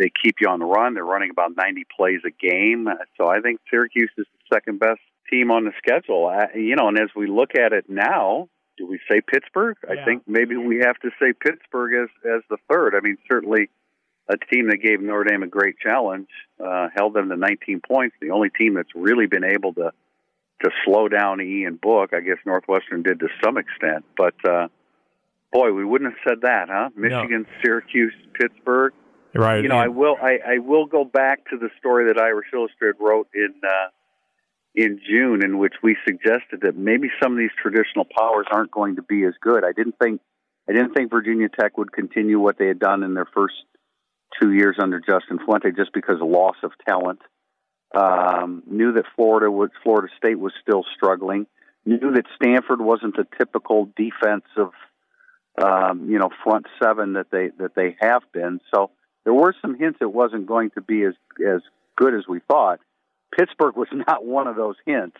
they 0.00 0.10
keep 0.20 0.36
you 0.40 0.48
on 0.48 0.58
the 0.58 0.64
run. 0.64 0.94
They're 0.94 1.04
running 1.04 1.30
about 1.30 1.52
90 1.56 1.84
plays 1.96 2.18
a 2.26 2.30
game. 2.30 2.88
So 3.16 3.28
I 3.28 3.40
think 3.40 3.60
Syracuse 3.70 4.10
is 4.18 4.26
the 4.26 4.56
second 4.56 4.80
best 4.80 4.98
team 5.30 5.52
on 5.52 5.64
the 5.64 5.70
schedule. 5.78 6.26
Uh, 6.26 6.46
you 6.58 6.74
know, 6.74 6.88
and 6.88 6.98
as 6.98 7.10
we 7.14 7.28
look 7.28 7.50
at 7.54 7.72
it 7.72 7.84
now, 7.88 8.48
do 8.76 8.86
we 8.86 8.98
say 9.10 9.20
Pittsburgh? 9.20 9.76
Yeah. 9.84 10.00
I 10.00 10.04
think 10.04 10.22
maybe 10.26 10.56
we 10.56 10.78
have 10.78 10.98
to 11.00 11.10
say 11.20 11.32
Pittsburgh 11.32 12.04
as 12.04 12.08
as 12.24 12.42
the 12.50 12.58
third. 12.70 12.94
I 12.94 13.00
mean, 13.00 13.18
certainly 13.28 13.70
a 14.28 14.36
team 14.36 14.68
that 14.70 14.78
gave 14.78 15.00
Notre 15.00 15.24
Dame 15.24 15.42
a 15.42 15.46
great 15.46 15.78
challenge, 15.78 16.28
uh, 16.64 16.88
held 16.94 17.14
them 17.14 17.28
to 17.28 17.36
19 17.36 17.80
points. 17.86 18.16
The 18.20 18.30
only 18.30 18.50
team 18.50 18.74
that's 18.74 18.94
really 18.94 19.26
been 19.26 19.44
able 19.44 19.72
to 19.74 19.92
to 20.62 20.70
slow 20.84 21.08
down 21.08 21.40
Ian 21.40 21.78
Book. 21.80 22.14
I 22.14 22.20
guess 22.20 22.38
Northwestern 22.46 23.02
did 23.02 23.20
to 23.20 23.28
some 23.44 23.58
extent, 23.58 24.04
but 24.16 24.34
uh, 24.48 24.68
boy, 25.52 25.72
we 25.72 25.84
wouldn't 25.84 26.12
have 26.12 26.20
said 26.26 26.40
that, 26.42 26.68
huh? 26.68 26.90
Michigan, 26.96 27.42
no. 27.42 27.58
Syracuse, 27.62 28.14
Pittsburgh. 28.34 28.92
Right. 29.34 29.62
You 29.62 29.68
know, 29.68 29.76
I 29.76 29.88
will. 29.88 30.16
I, 30.20 30.38
I 30.46 30.58
will 30.58 30.86
go 30.86 31.04
back 31.04 31.48
to 31.50 31.58
the 31.58 31.68
story 31.78 32.12
that 32.12 32.20
Irish 32.20 32.46
Illustrated 32.54 32.96
wrote 33.00 33.28
in 33.34 33.52
uh, 33.62 33.88
in 34.76 35.00
June 35.08 35.42
in 35.42 35.58
which 35.58 35.72
we 35.82 35.96
suggested 36.06 36.60
that 36.60 36.76
maybe 36.76 37.10
some 37.20 37.32
of 37.32 37.38
these 37.38 37.50
traditional 37.60 38.04
powers 38.04 38.46
aren't 38.50 38.70
going 38.70 38.96
to 38.96 39.02
be 39.02 39.24
as 39.24 39.32
good. 39.40 39.64
I 39.64 39.72
didn't 39.72 39.96
think 39.98 40.20
I 40.68 40.72
didn't 40.72 40.94
think 40.94 41.10
Virginia 41.10 41.48
Tech 41.48 41.78
would 41.78 41.92
continue 41.92 42.38
what 42.38 42.58
they 42.58 42.66
had 42.66 42.78
done 42.78 43.02
in 43.02 43.14
their 43.14 43.28
first 43.32 43.54
two 44.40 44.52
years 44.52 44.76
under 44.80 45.00
Justin 45.00 45.38
Fuente 45.44 45.70
just 45.70 45.92
because 45.94 46.20
of 46.20 46.28
loss 46.28 46.56
of 46.62 46.72
talent. 46.86 47.20
Um, 47.94 48.64
knew 48.66 48.92
that 48.92 49.04
Florida 49.14 49.50
was 49.50 49.70
Florida 49.82 50.08
State 50.18 50.38
was 50.38 50.52
still 50.60 50.84
struggling. 50.94 51.46
Knew 51.86 52.12
that 52.12 52.24
Stanford 52.34 52.80
wasn't 52.80 53.16
the 53.16 53.26
typical 53.38 53.88
defensive, 53.96 54.72
um, 55.62 56.10
you 56.10 56.18
know, 56.18 56.28
front 56.44 56.66
seven 56.82 57.14
that 57.14 57.30
they 57.30 57.50
that 57.58 57.74
they 57.74 57.96
have 58.00 58.22
been. 58.32 58.60
So 58.74 58.90
there 59.24 59.32
were 59.32 59.54
some 59.62 59.78
hints 59.78 60.00
it 60.02 60.12
wasn't 60.12 60.46
going 60.46 60.70
to 60.70 60.82
be 60.82 61.04
as 61.04 61.14
as 61.40 61.62
good 61.96 62.14
as 62.14 62.26
we 62.28 62.40
thought. 62.40 62.80
Pittsburgh 63.36 63.76
was 63.76 63.88
not 64.08 64.24
one 64.24 64.46
of 64.46 64.56
those 64.56 64.76
hints, 64.84 65.16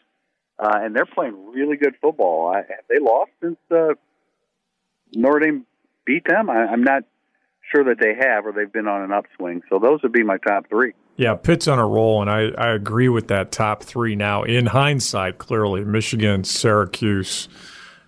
uh, 0.58 0.72
and 0.74 0.94
they're 0.94 1.06
playing 1.06 1.52
really 1.52 1.76
good 1.76 1.94
football. 2.00 2.48
I, 2.48 2.58
have 2.58 2.84
they 2.88 2.98
lost 3.00 3.30
since 3.42 3.58
uh, 3.70 3.94
Notre 5.12 5.40
Dame 5.40 5.66
beat 6.04 6.24
them? 6.26 6.50
I, 6.50 6.66
I'm 6.66 6.82
not 6.82 7.04
sure 7.72 7.84
that 7.84 7.98
they 8.00 8.14
have, 8.14 8.46
or 8.46 8.52
they've 8.52 8.72
been 8.72 8.88
on 8.88 9.02
an 9.02 9.12
upswing. 9.12 9.62
So 9.68 9.78
those 9.78 10.02
would 10.02 10.12
be 10.12 10.22
my 10.22 10.38
top 10.38 10.68
three. 10.68 10.92
Yeah, 11.16 11.34
Pitt's 11.34 11.66
on 11.66 11.78
a 11.78 11.86
roll, 11.86 12.20
and 12.20 12.30
I, 12.30 12.50
I 12.58 12.74
agree 12.74 13.08
with 13.08 13.28
that 13.28 13.50
top 13.50 13.82
three 13.82 14.14
now. 14.14 14.42
In 14.42 14.66
hindsight, 14.66 15.38
clearly, 15.38 15.82
Michigan, 15.82 16.44
Syracuse, 16.44 17.48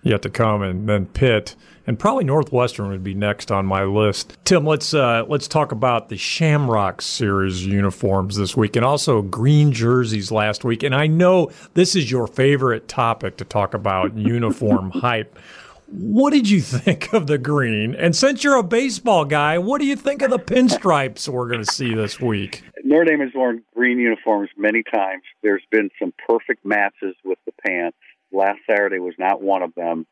yet 0.03 0.21
to 0.23 0.29
come, 0.29 0.61
and 0.61 0.87
then 0.87 1.05
Pitt 1.07 1.55
and 1.89 1.97
probably 1.97 2.23
Northwestern 2.23 2.89
would 2.89 3.03
be 3.03 3.15
next 3.15 3.51
on 3.51 3.65
my 3.65 3.83
list. 3.83 4.37
Tim, 4.45 4.63
let's 4.63 4.93
uh, 4.93 5.25
let's 5.27 5.47
talk 5.47 5.71
about 5.71 6.09
the 6.09 6.17
Shamrock 6.17 7.01
Series 7.01 7.65
uniforms 7.65 8.35
this 8.35 8.55
week, 8.55 8.75
and 8.75 8.85
also 8.85 9.23
green 9.23 9.71
jerseys 9.71 10.31
last 10.31 10.63
week. 10.63 10.83
And 10.83 10.93
I 10.93 11.07
know 11.07 11.49
this 11.73 11.95
is 11.95 12.11
your 12.11 12.27
favorite 12.27 12.87
topic 12.87 13.37
to 13.37 13.43
talk 13.43 13.73
about 13.73 14.15
uniform 14.17 14.91
hype. 14.91 15.39
What 15.87 16.31
did 16.31 16.47
you 16.47 16.61
think 16.61 17.11
of 17.13 17.25
the 17.25 17.39
green? 17.39 17.95
And 17.95 18.15
since 18.15 18.43
you're 18.43 18.57
a 18.57 18.63
baseball 18.63 19.25
guy, 19.25 19.57
what 19.57 19.81
do 19.81 19.87
you 19.87 19.95
think 19.95 20.21
of 20.21 20.29
the 20.29 20.37
pinstripes 20.37 21.27
we're 21.27 21.47
going 21.47 21.65
to 21.65 21.73
see 21.73 21.95
this 21.95 22.19
week? 22.19 22.63
Notre 22.83 23.05
Dame 23.05 23.21
has 23.21 23.31
worn 23.33 23.63
green 23.75 23.97
uniforms 23.97 24.51
many 24.55 24.83
times. 24.83 25.23
There's 25.41 25.63
been 25.71 25.89
some 25.97 26.13
perfect 26.27 26.63
matches 26.63 27.15
with 27.25 27.39
the 27.47 27.51
pants. 27.65 27.97
Last 28.31 28.59
Saturday 28.69 28.99
was 28.99 29.15
not 29.17 29.41
one 29.41 29.63
of 29.63 29.73
them. 29.75 30.05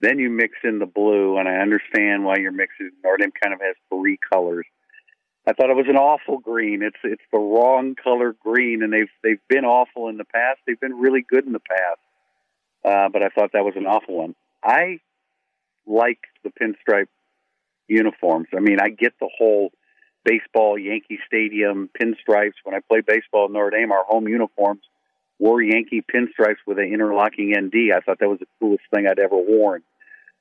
Then 0.00 0.18
you 0.18 0.30
mix 0.30 0.54
in 0.62 0.78
the 0.78 0.86
blue, 0.86 1.38
and 1.38 1.48
I 1.48 1.56
understand 1.56 2.24
why 2.24 2.36
you're 2.38 2.52
mixing. 2.52 2.90
Notre 3.02 3.16
Dame 3.18 3.32
kind 3.42 3.52
of 3.52 3.60
has 3.60 3.74
three 3.92 4.18
colors. 4.32 4.66
I 5.46 5.54
thought 5.54 5.70
it 5.70 5.76
was 5.76 5.88
an 5.88 5.96
awful 5.96 6.38
green. 6.38 6.82
It's 6.82 6.98
it's 7.02 7.22
the 7.32 7.38
wrong 7.38 7.94
color 7.94 8.34
green, 8.38 8.82
and 8.82 8.92
they've 8.92 9.10
they've 9.22 9.40
been 9.48 9.64
awful 9.64 10.08
in 10.08 10.18
the 10.18 10.24
past. 10.24 10.60
They've 10.66 10.78
been 10.78 10.98
really 10.98 11.24
good 11.28 11.46
in 11.46 11.52
the 11.52 11.60
past, 11.60 12.00
uh, 12.84 13.08
but 13.08 13.22
I 13.22 13.28
thought 13.30 13.52
that 13.54 13.64
was 13.64 13.74
an 13.76 13.86
awful 13.86 14.16
one. 14.16 14.34
I 14.62 15.00
like 15.86 16.20
the 16.44 16.50
pinstripe 16.50 17.08
uniforms. 17.88 18.48
I 18.54 18.60
mean, 18.60 18.78
I 18.80 18.90
get 18.90 19.14
the 19.18 19.30
whole 19.36 19.70
baseball 20.24 20.78
Yankee 20.78 21.18
Stadium 21.26 21.88
pinstripes. 21.98 22.60
When 22.62 22.74
I 22.74 22.80
play 22.86 23.00
baseball 23.00 23.46
in 23.46 23.54
Notre 23.54 23.70
Dame, 23.70 23.90
our 23.90 24.04
home 24.04 24.28
uniforms 24.28 24.82
wore 25.38 25.62
Yankee 25.62 26.02
pinstripes 26.02 26.56
with 26.66 26.78
an 26.78 26.92
interlocking 26.92 27.54
ND. 27.56 27.92
I 27.94 28.00
thought 28.00 28.18
that 28.20 28.28
was 28.28 28.40
the 28.40 28.46
coolest 28.58 28.84
thing 28.92 29.06
I'd 29.06 29.18
ever 29.18 29.36
worn. 29.36 29.82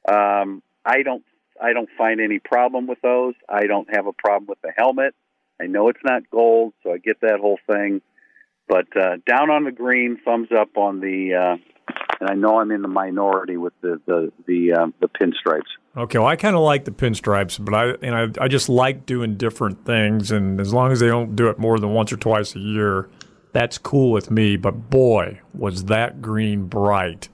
Um, 0.09 0.63
I 0.85 1.03
don't 1.03 1.23
I 1.61 1.73
don't 1.73 1.89
find 1.97 2.19
any 2.21 2.39
problem 2.39 2.87
with 2.87 3.01
those. 3.01 3.33
I 3.49 3.65
don't 3.67 3.87
have 3.93 4.07
a 4.07 4.13
problem 4.13 4.47
with 4.47 4.61
the 4.61 4.71
helmet. 4.75 5.15
I 5.59 5.65
know 5.65 5.89
it's 5.89 6.03
not 6.03 6.29
gold, 6.29 6.73
so 6.83 6.91
I 6.91 6.97
get 6.97 7.21
that 7.21 7.39
whole 7.39 7.59
thing. 7.67 8.01
But 8.67 8.87
uh, 8.95 9.17
down 9.25 9.49
on 9.49 9.63
the 9.63 9.71
green, 9.71 10.19
thumbs 10.23 10.49
up 10.57 10.77
on 10.77 10.99
the. 10.99 11.33
Uh, 11.33 11.57
and 12.19 12.29
I 12.29 12.33
know 12.33 12.59
I'm 12.59 12.71
in 12.71 12.81
the 12.81 12.87
minority 12.87 13.57
with 13.57 13.73
the 13.81 13.99
the 14.05 14.31
the, 14.45 14.73
uh, 14.73 14.87
the 14.99 15.07
pinstripes. 15.07 15.69
Okay, 15.95 16.19
well, 16.19 16.27
I 16.27 16.35
kind 16.35 16.55
of 16.55 16.61
like 16.61 16.85
the 16.85 16.91
pinstripes, 16.91 17.63
but 17.63 17.73
I 17.73 17.85
and 18.05 18.15
I 18.15 18.43
I 18.43 18.47
just 18.47 18.69
like 18.69 19.05
doing 19.05 19.35
different 19.35 19.85
things, 19.85 20.31
and 20.31 20.59
as 20.59 20.73
long 20.73 20.91
as 20.91 20.99
they 20.99 21.07
don't 21.07 21.35
do 21.35 21.49
it 21.49 21.57
more 21.57 21.79
than 21.79 21.93
once 21.93 22.11
or 22.11 22.17
twice 22.17 22.55
a 22.55 22.59
year, 22.59 23.09
that's 23.51 23.77
cool 23.77 24.11
with 24.11 24.31
me. 24.31 24.57
But 24.57 24.89
boy, 24.89 25.41
was 25.53 25.85
that 25.85 26.21
green 26.21 26.65
bright. 26.65 27.29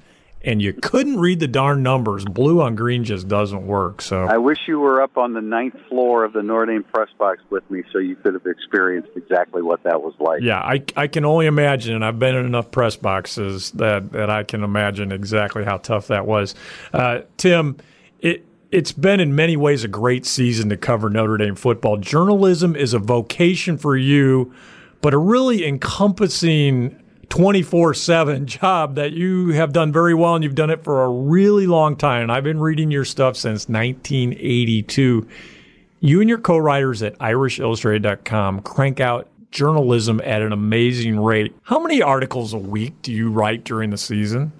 And 0.45 0.62
you 0.62 0.73
couldn't 0.73 1.19
read 1.19 1.39
the 1.39 1.47
darn 1.47 1.84
numbers. 1.84 2.26
Blue 2.26 2.62
on 2.62 2.76
green 2.76 3.06
just 3.06 3.30
doesn't 3.30 3.65
work. 3.65 4.02
So 4.02 4.26
I 4.26 4.38
wish 4.38 4.58
you 4.67 4.78
were 4.78 5.02
up 5.02 5.17
on 5.17 5.32
the 5.32 5.41
ninth 5.41 5.80
floor 5.88 6.26
of 6.26 6.34
the 6.34 6.43
Notre 6.43 6.65
Dame 6.65 6.84
press 6.84 7.08
box 7.17 7.39
with 7.49 7.69
me, 7.71 7.84
so 7.93 7.99
you 7.99 8.17
could 8.17 8.34
have 8.34 8.45
experienced 8.45 9.12
exactly 9.15 9.62
what 9.62 9.84
that 9.84 10.02
was 10.02 10.13
like. 10.19 10.41
Yeah, 10.41 10.60
I, 10.60 10.84
I 10.97 11.08
can 11.08 11.23
only 11.23 11.45
imagine, 11.45 11.95
and 11.95 12.04
I've 12.04 12.19
been 12.19 12.36
in 12.36 12.45
enough 12.45 12.71
press 12.71 12.97
boxes 12.97 13.71
that 13.71 14.12
that 14.12 14.30
I 14.30 14.43
can 14.43 14.65
imagine 14.65 15.13
exactly 15.13 15.63
how 15.63 15.78
tough 15.78 16.08
that 16.08 16.26
was. 16.26 16.56
Uh, 16.91 17.21
Tim, 17.38 17.78
it 18.19 18.45
it's 18.69 18.91
been 18.91 19.21
in 19.21 19.36
many 19.36 19.56
ways 19.56 19.86
a 19.86 19.88
great 19.88 20.26
season 20.26 20.67
to 20.69 20.76
cover 20.76 21.10
Notre 21.10 21.38
Dame 21.38 21.56
football. 21.56 21.95
Journalism 21.95 22.76
is 22.76 22.93
a 22.93 22.99
vocation 22.99 23.78
for 23.78 23.95
you 23.95 24.54
but 25.04 25.13
a 25.13 25.18
really 25.18 25.68
encompassing 25.68 26.98
24 27.28 27.94
7 27.94 28.48
job 28.48 28.96
that 28.96 29.12
you 29.12 29.50
have 29.50 29.74
done 29.74 29.92
very 29.92 30.13
well 30.13 30.34
and 30.34 30.46
you've 30.46 30.56
done 30.56 30.70
it 30.70 30.82
for 30.84 31.04
a 31.04 31.10
really 31.10 31.68
long 31.68 31.98
time. 31.98 32.24
And 32.24 32.32
I've 32.32 32.46
been 32.46 32.60
reading 32.60 32.89
your 32.89 33.04
stuff 33.04 33.36
since 33.36 33.68
1982. 33.68 35.28
You 36.00 36.22
and 36.22 36.30
your 36.30 36.38
co 36.39 36.58
writers 36.58 37.04
at 37.04 37.20
IrishIllustrated.com 37.20 38.62
crank 38.62 39.02
out 39.02 39.28
journalism 39.52 40.22
at 40.24 40.42
an 40.42 40.54
amazing 40.54 41.20
rate. 41.20 41.54
How 41.63 41.82
many 41.82 42.02
articles 42.02 42.54
a 42.54 42.58
week 42.58 42.94
do 43.02 43.12
you 43.12 43.30
write 43.30 43.66
during 43.66 43.89
the 43.89 43.98
season? 43.98 44.54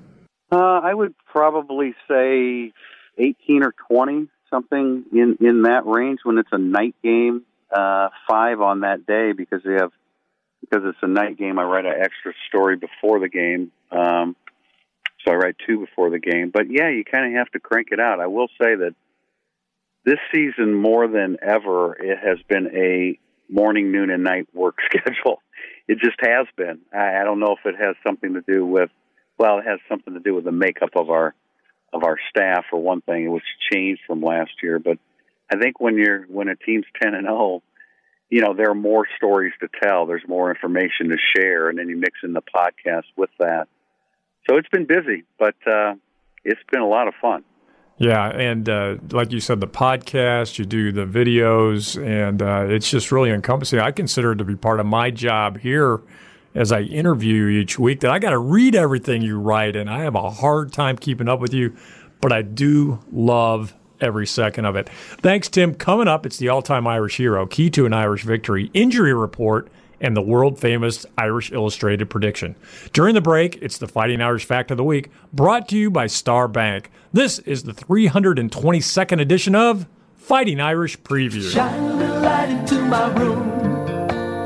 Uh, 0.52 0.82
I 0.84 0.94
would 0.94 1.16
probably 1.32 1.96
say 2.08 2.74
18 3.18 3.64
or 3.64 3.74
20, 3.88 4.28
something 4.50 5.06
in, 5.14 5.38
in 5.40 5.62
that 5.64 5.86
range 5.86 6.20
when 6.24 6.38
it's 6.38 6.50
a 6.52 6.58
night 6.58 6.96
game. 7.02 7.44
Uh, 7.74 8.10
five 8.30 8.62
on 8.62 8.82
that 8.82 9.08
day 9.08 9.32
because 9.32 9.64
we 9.66 9.74
have 9.74 9.92
because 10.64 10.86
it's 10.86 10.98
a 11.02 11.08
night 11.08 11.38
game. 11.38 11.60
I 11.60 11.64
write 11.64 11.86
an 11.86 11.96
extra 12.00 12.34
story 12.48 12.78
before 12.78 13.20
the 13.20 13.30
game, 13.30 13.72
um, 13.92 14.36
so 15.24 15.32
I 15.32 15.36
write 15.36 15.56
two 15.68 15.80
before 15.80 16.10
the 16.10 16.20
game. 16.20 16.52
But 16.54 16.64
yeah, 16.70 16.90
you 16.90 17.04
kind 17.04 17.26
of 17.28 17.38
have 17.38 17.52
to 17.52 17.60
crank 17.60 17.90
it 17.92 18.00
out. 18.00 18.20
I 18.20 18.28
will 18.28 18.48
say 18.62 18.76
that 18.76 18.96
this 20.06 20.20
season, 20.34 20.74
more 20.74 21.08
than 21.08 21.38
ever, 21.42 21.96
it 21.96 22.18
has 22.18 22.38
been 22.48 22.68
a 22.76 23.20
morning, 23.52 23.92
noon, 23.92 24.10
and 24.10 24.24
night 24.24 24.48
work 24.54 24.78
schedule. 24.86 25.42
It 25.88 26.00
just 26.00 26.18
has 26.22 26.48
been. 26.56 26.80
I, 26.94 27.22
I 27.22 27.24
don't 27.24 27.40
know 27.40 27.56
if 27.58 27.66
it 27.66 27.80
has 27.80 27.96
something 28.06 28.34
to 28.34 28.42
do 28.42 28.66
with, 28.66 28.90
well, 29.38 29.60
it 29.60 29.66
has 29.66 29.80
something 29.90 30.14
to 30.14 30.20
do 30.20 30.34
with 30.34 30.46
the 30.46 30.52
makeup 30.52 30.96
of 30.96 31.10
our 31.10 31.34
of 31.92 32.04
our 32.04 32.18
staff 32.30 32.66
for 32.70 32.82
one 32.82 33.02
thing. 33.02 33.30
Was 33.32 33.44
changed 33.72 34.02
from 34.08 34.22
last 34.22 34.52
year, 34.64 34.80
but 34.80 34.98
I 35.52 35.58
think 35.58 35.80
when 35.80 35.98
you're 35.98 36.24
when 36.24 36.48
a 36.48 36.56
team's 36.56 36.86
ten 37.02 37.14
and 37.14 37.26
zero, 37.26 37.38
oh, 37.38 37.64
you 38.34 38.42
know 38.42 38.56
there 38.56 38.72
are 38.72 38.76
more 38.76 39.06
stories 39.16 39.54
to 39.60 39.70
tell. 39.84 40.08
There's 40.08 40.28
more 40.28 40.50
information 40.50 41.10
to 41.10 41.18
share, 41.38 41.70
and 41.70 41.78
then 41.78 41.88
you 41.88 41.96
mix 41.96 42.18
in 42.24 42.34
the 42.34 42.42
podcast 42.42 43.04
with 43.16 43.30
that. 43.38 43.68
So 44.50 44.58
it's 44.58 44.68
been 44.70 44.88
busy, 44.88 45.24
but 45.38 45.54
uh, 45.68 45.94
it's 46.44 46.60
been 46.72 46.82
a 46.82 46.88
lot 46.88 47.08
of 47.08 47.14
fun. 47.22 47.44
Yeah, 48.00 48.30
and 48.30 48.68
uh, 48.68 48.96
like 49.12 49.32
you 49.32 49.40
said, 49.40 49.60
the 49.60 49.68
podcast, 49.68 50.58
you 50.58 50.66
do 50.66 50.92
the 50.92 51.06
videos, 51.06 52.04
and 52.04 52.42
uh, 52.42 52.66
it's 52.70 52.90
just 52.90 53.12
really 53.12 53.30
encompassing. 53.30 53.78
I 53.78 53.92
consider 53.92 54.32
it 54.32 54.38
to 54.38 54.44
be 54.44 54.56
part 54.56 54.80
of 54.80 54.88
my 54.88 55.12
job 55.12 55.60
here 55.60 56.02
as 56.56 56.72
I 56.72 56.82
interview 56.82 57.50
each 57.50 57.78
week 57.78 58.00
that 58.00 58.10
I 58.10 58.18
got 58.18 58.32
to 58.32 58.40
read 58.40 58.74
everything 58.74 59.22
you 59.22 59.40
write, 59.40 59.76
and 59.76 59.88
I 59.88 60.00
have 60.00 60.16
a 60.16 60.32
hard 60.32 60.74
time 60.74 60.98
keeping 60.98 61.30
up 61.30 61.40
with 61.40 61.54
you, 61.54 61.76
but 62.20 62.32
I 62.32 62.42
do 62.42 62.98
love 63.12 63.76
every 64.04 64.28
second 64.28 64.66
of 64.66 64.76
it. 64.76 64.90
Thanks, 65.22 65.48
Tim. 65.48 65.74
Coming 65.74 66.08
up, 66.08 66.26
it's 66.26 66.38
the 66.38 66.50
all 66.50 66.62
time 66.62 66.86
Irish 66.86 67.18
hero, 67.18 67.46
key 67.48 67.70
to 67.72 67.86
an 67.86 67.94
Irish 67.94 68.24
victory, 68.24 68.70
injury 68.74 69.14
report, 69.14 69.70
and 70.02 70.16
the 70.18 70.22
world 70.22 70.60
famous 70.60 71.06
Irish 71.18 71.52
Illustrated 71.52 72.10
prediction. 72.10 72.56
During 72.92 73.16
the 73.16 73.22
break, 73.22 73.58
it's 73.62 73.78
the 73.78 73.88
Fighting 73.88 74.22
Irish 74.22 74.46
Fact 74.46 74.70
of 74.70 74.78
the 74.78 74.84
Week, 74.84 75.10
brought 75.32 75.70
to 75.70 75.78
you 75.78 75.90
by 75.90 76.08
Star 76.08 76.48
Bank. 76.48 76.92
This 77.14 77.40
is 77.40 77.64
the 77.64 77.74
322nd 77.74 79.22
edition 79.22 79.56
of 79.56 79.88
Fighting 80.16 80.60
Irish 80.60 81.00
Preview. 81.00 81.52
Shine 81.52 82.02
a 82.02 82.20
light 82.20 82.50
into 82.50 82.82
my 82.82 83.14
room. 83.16 83.50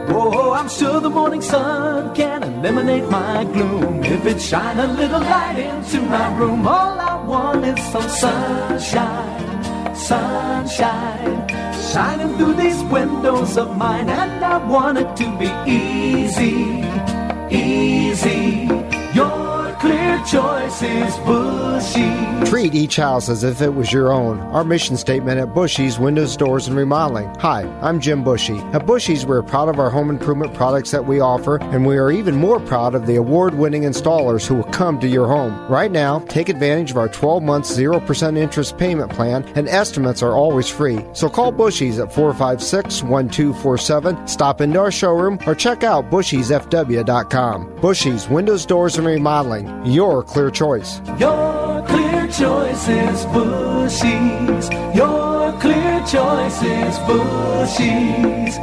Oh, 0.10 0.54
I'm 0.54 0.70
sure 0.70 1.00
the 1.00 1.10
morning 1.10 1.42
sun 1.42 2.16
can 2.16 2.44
eliminate 2.44 3.10
my 3.10 3.44
gloom. 3.44 4.04
If 4.04 4.26
it 4.26 4.42
shine 4.42 4.80
a 4.80 4.88
little 4.88 5.20
light 5.20 5.60
into 5.60 6.02
my 6.02 6.36
room, 6.38 6.68
all 6.68 7.00
I 7.00 7.24
want 7.24 7.66
is 7.66 7.92
some 7.92 8.10
sunshine, 8.10 9.37
sunshine, 9.98 11.48
shining 11.92 12.38
through 12.38 12.54
these 12.54 12.82
windows 12.84 13.58
of 13.58 13.76
mine. 13.76 14.10
And 14.10 14.44
I 14.44 14.58
want 14.66 14.98
it 14.98 15.16
to 15.18 15.38
be 15.38 15.50
easy, 15.70 16.84
easy. 17.50 18.68
Clear 19.80 20.18
choice 20.26 20.82
is 20.82 21.18
Bushy. 21.20 22.50
Treat 22.50 22.74
each 22.74 22.96
house 22.96 23.30
as 23.30 23.44
if 23.44 23.62
it 23.62 23.74
was 23.74 23.92
your 23.92 24.12
own. 24.12 24.40
Our 24.40 24.64
mission 24.64 24.98
statement 24.98 25.40
at 25.40 25.54
Bushy's 25.54 26.00
Windows, 26.00 26.36
Doors, 26.36 26.68
and 26.68 26.76
Remodeling. 26.76 27.34
Hi, 27.40 27.64
I'm 27.82 28.00
Jim 28.00 28.24
Bushy. 28.24 28.58
At 28.74 28.86
Bushy's, 28.86 29.26
we're 29.26 29.44
proud 29.44 29.70
of 29.70 29.80
our 29.80 29.90
home 29.90 30.10
improvement 30.10 30.54
products 30.54 30.92
that 30.92 31.06
we 31.06 31.20
offer, 31.20 31.62
and 31.62 31.86
we 31.86 31.98
are 31.98 32.12
even 32.12 32.36
more 32.36 32.60
proud 32.60 32.96
of 32.96 33.06
the 33.06 33.16
award 33.16 33.54
winning 33.56 33.84
installers 33.84 34.48
who 34.48 34.56
will 34.56 34.64
come 34.66 35.00
to 35.00 35.08
your 35.08 35.28
home. 35.28 35.54
Right 35.70 35.92
now, 35.92 36.20
take 36.20 36.50
advantage 36.50 36.92
of 36.92 36.98
our 36.98 37.10
12 37.10 37.44
month 37.44 37.66
0% 37.66 38.38
interest 38.38 38.78
payment 38.78 39.12
plan, 39.12 39.44
and 39.56 39.68
estimates 39.68 40.24
are 40.24 40.34
always 40.34 40.70
free. 40.70 41.00
So 41.14 41.30
call 41.30 41.52
Bushy's 41.52 42.00
at 42.00 42.14
456 42.14 43.04
1247, 43.04 44.28
stop 44.28 44.62
into 44.62 44.80
our 44.80 44.92
showroom, 44.92 45.40
or 45.46 45.56
check 45.56 45.84
out 45.84 46.10
bushysfw.com. 46.10 47.76
Bushy's 47.82 48.30
Windows, 48.30 48.66
Doors, 48.66 48.98
and 48.98 49.06
Remodeling 49.06 49.67
your 49.86 50.24
clear 50.24 50.52
choice. 50.52 51.02
Your 51.20 51.84
clear 51.88 52.28
choice 52.28 52.88
is 52.88 53.26
Bushy's. 53.26 54.70
Your 54.96 55.54
clear 55.60 56.04
choice 56.06 56.62
is 56.64 56.98
Bushy's. 57.08 58.58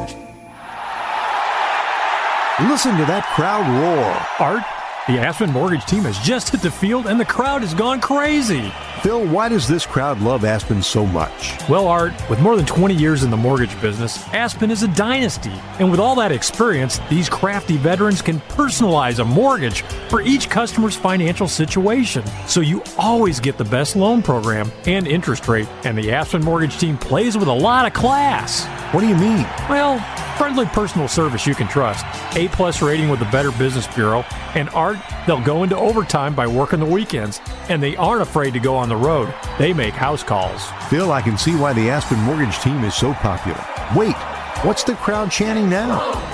Listen 2.70 2.96
to 2.96 3.04
that 3.06 3.24
crowd 3.34 3.66
roar. 3.82 4.46
Art, 4.48 4.62
the 5.08 5.18
Aspen 5.18 5.50
Mortgage 5.50 5.84
team 5.86 6.04
has 6.04 6.18
just 6.20 6.50
hit 6.50 6.60
the 6.62 6.70
field 6.70 7.06
and 7.06 7.18
the 7.18 7.24
crowd 7.24 7.62
has 7.62 7.74
gone 7.74 8.00
crazy. 8.00 8.72
Phil, 9.04 9.26
why 9.26 9.50
does 9.50 9.68
this 9.68 9.84
crowd 9.84 10.18
love 10.22 10.46
Aspen 10.46 10.82
so 10.82 11.04
much? 11.04 11.52
Well, 11.68 11.88
Art, 11.88 12.14
with 12.30 12.40
more 12.40 12.56
than 12.56 12.64
20 12.64 12.94
years 12.94 13.22
in 13.22 13.28
the 13.28 13.36
mortgage 13.36 13.78
business, 13.82 14.26
Aspen 14.28 14.70
is 14.70 14.82
a 14.82 14.88
dynasty. 14.88 15.52
And 15.78 15.90
with 15.90 16.00
all 16.00 16.14
that 16.14 16.32
experience, 16.32 17.00
these 17.10 17.28
crafty 17.28 17.76
veterans 17.76 18.22
can 18.22 18.40
personalize 18.40 19.18
a 19.18 19.24
mortgage 19.26 19.82
for 20.08 20.22
each 20.22 20.48
customer's 20.48 20.96
financial 20.96 21.48
situation. 21.48 22.24
So 22.46 22.62
you 22.62 22.82
always 22.96 23.40
get 23.40 23.58
the 23.58 23.64
best 23.66 23.94
loan 23.94 24.22
program 24.22 24.72
and 24.86 25.06
interest 25.06 25.48
rate. 25.48 25.68
And 25.84 25.98
the 25.98 26.10
Aspen 26.10 26.42
Mortgage 26.42 26.78
team 26.78 26.96
plays 26.96 27.36
with 27.36 27.48
a 27.48 27.52
lot 27.52 27.86
of 27.86 27.92
class. 27.92 28.64
What 28.94 29.02
do 29.02 29.06
you 29.06 29.16
mean? 29.16 29.42
Well, 29.68 29.98
friendly 30.37 30.66
personal 30.66 31.09
service 31.09 31.47
you 31.47 31.55
can 31.55 31.68
trust, 31.68 32.05
A 32.37 32.49
plus 32.49 32.83
rating 32.83 33.09
with 33.09 33.20
the 33.20 33.27
Better 33.27 33.53
Business 33.53 33.87
Bureau, 33.87 34.25
and 34.55 34.68
Art, 34.70 34.99
they'll 35.27 35.40
go 35.40 35.62
into 35.62 35.77
overtime 35.77 36.35
by 36.35 36.47
working 36.47 36.81
the 36.81 36.87
weekends, 36.87 37.40
and 37.68 37.83
they 37.83 37.97
aren't 37.97 38.23
afraid 38.23 38.53
to 38.55 38.61
go 38.61 38.77
on 38.77 38.88
the 38.88 38.97
road. 38.97 39.33
They 39.59 39.73
make 39.73 39.94
house 39.94 40.23
calls. 40.23 40.62
Phil, 40.88 41.12
I 41.12 41.23
can 41.23 41.38
see 41.38 41.55
why 41.55 41.73
the 41.73 41.90
Aspen 41.90 42.18
Mortgage 42.18 42.59
team 42.61 42.85
is 42.85 42.94
so 42.94 43.14
popular. 43.14 43.62
Wait, 43.97 44.16
what's 44.64 44.85
the 44.85 44.94
crowd 44.94 45.31
chanting 45.31 45.68
now? 45.70 46.34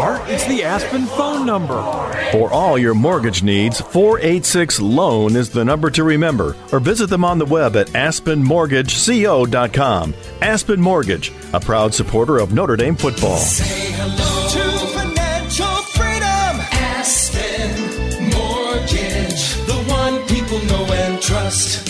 Art, 0.00 0.22
it's 0.30 0.46
the 0.46 0.64
Aspen 0.64 1.04
phone 1.04 1.44
number. 1.44 1.74
For 2.32 2.50
all 2.50 2.78
your 2.78 2.94
mortgage 2.94 3.42
needs, 3.42 3.82
486 3.82 4.80
Loan 4.80 5.36
is 5.36 5.50
the 5.50 5.62
number 5.62 5.90
to 5.90 6.02
remember, 6.02 6.56
or 6.72 6.80
visit 6.80 7.08
them 7.08 7.22
on 7.22 7.38
the 7.38 7.44
web 7.44 7.76
at 7.76 7.88
aspenmortgageco.com. 7.88 10.14
Aspen 10.40 10.80
Mortgage, 10.80 11.30
a 11.52 11.60
proud 11.60 11.92
supporter 11.92 12.38
of 12.38 12.54
Notre 12.54 12.76
Dame 12.76 12.96
football. 12.96 13.36
Say 13.36 13.92
hello 13.92 14.48
to 14.48 14.70
financial 14.96 15.66
freedom. 15.92 16.60
Aspen 16.72 18.30
Mortgage, 18.30 19.52
the 19.66 19.84
one 19.86 20.26
people 20.28 20.60
know 20.64 20.90
and 20.94 21.20
trust. 21.20 21.88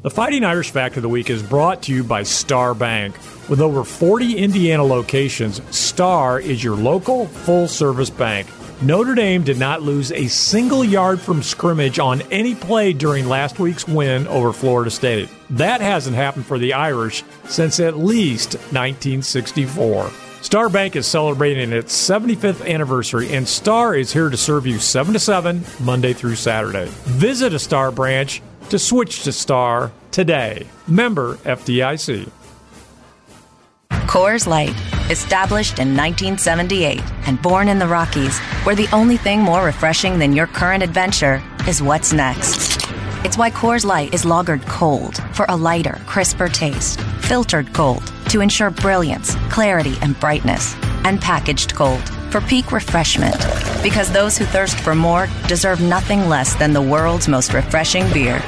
The 0.00 0.10
Fighting 0.10 0.44
Irish 0.44 0.70
Fact 0.70 0.96
of 0.96 1.02
the 1.02 1.10
Week 1.10 1.28
is 1.28 1.42
brought 1.42 1.82
to 1.82 1.92
you 1.94 2.04
by 2.04 2.22
Star 2.22 2.72
Bank. 2.74 3.14
With 3.52 3.60
over 3.60 3.84
40 3.84 4.38
Indiana 4.38 4.82
locations, 4.82 5.60
Star 5.76 6.40
is 6.40 6.64
your 6.64 6.74
local 6.74 7.26
full 7.26 7.68
service 7.68 8.08
bank. 8.08 8.48
Notre 8.80 9.14
Dame 9.14 9.44
did 9.44 9.58
not 9.58 9.82
lose 9.82 10.10
a 10.10 10.26
single 10.28 10.82
yard 10.82 11.20
from 11.20 11.42
scrimmage 11.42 11.98
on 11.98 12.22
any 12.30 12.54
play 12.54 12.94
during 12.94 13.28
last 13.28 13.58
week's 13.58 13.86
win 13.86 14.26
over 14.28 14.54
Florida 14.54 14.90
State. 14.90 15.28
That 15.50 15.82
hasn't 15.82 16.16
happened 16.16 16.46
for 16.46 16.58
the 16.58 16.72
Irish 16.72 17.24
since 17.44 17.78
at 17.78 17.98
least 17.98 18.54
1964. 18.54 20.10
Star 20.40 20.70
Bank 20.70 20.96
is 20.96 21.06
celebrating 21.06 21.74
its 21.74 21.94
75th 21.94 22.66
anniversary, 22.66 23.34
and 23.34 23.46
Star 23.46 23.94
is 23.94 24.14
here 24.14 24.30
to 24.30 24.36
serve 24.38 24.66
you 24.66 24.78
7 24.78 25.12
to 25.12 25.18
7, 25.18 25.62
Monday 25.80 26.14
through 26.14 26.36
Saturday. 26.36 26.86
Visit 27.04 27.52
a 27.52 27.58
Star 27.58 27.92
branch 27.92 28.40
to 28.70 28.78
switch 28.78 29.24
to 29.24 29.30
Star 29.30 29.92
today. 30.10 30.66
Member 30.88 31.34
FDIC. 31.44 32.30
Coors 34.12 34.46
Light, 34.46 34.78
established 35.10 35.78
in 35.78 35.96
1978 35.96 37.00
and 37.26 37.40
born 37.40 37.66
in 37.66 37.78
the 37.78 37.88
Rockies, 37.88 38.38
where 38.62 38.74
the 38.74 38.86
only 38.92 39.16
thing 39.16 39.40
more 39.40 39.64
refreshing 39.64 40.18
than 40.18 40.34
your 40.34 40.46
current 40.46 40.82
adventure 40.82 41.42
is 41.66 41.82
what's 41.82 42.12
next. 42.12 42.86
It's 43.24 43.38
why 43.38 43.50
Coors 43.50 43.86
Light 43.86 44.12
is 44.12 44.26
lagered 44.26 44.66
cold 44.66 45.16
for 45.32 45.46
a 45.48 45.56
lighter, 45.56 45.98
crisper 46.04 46.50
taste, 46.50 47.00
filtered 47.22 47.72
cold 47.72 48.02
to 48.28 48.42
ensure 48.42 48.68
brilliance, 48.68 49.34
clarity, 49.48 49.94
and 50.02 50.20
brightness, 50.20 50.74
and 51.06 51.18
packaged 51.18 51.74
cold 51.74 52.06
for 52.30 52.42
peak 52.42 52.70
refreshment. 52.70 53.38
Because 53.82 54.12
those 54.12 54.36
who 54.36 54.44
thirst 54.44 54.78
for 54.78 54.94
more 54.94 55.26
deserve 55.48 55.80
nothing 55.80 56.28
less 56.28 56.54
than 56.56 56.74
the 56.74 56.82
world's 56.82 57.28
most 57.28 57.54
refreshing 57.54 58.12
beer. 58.12 58.40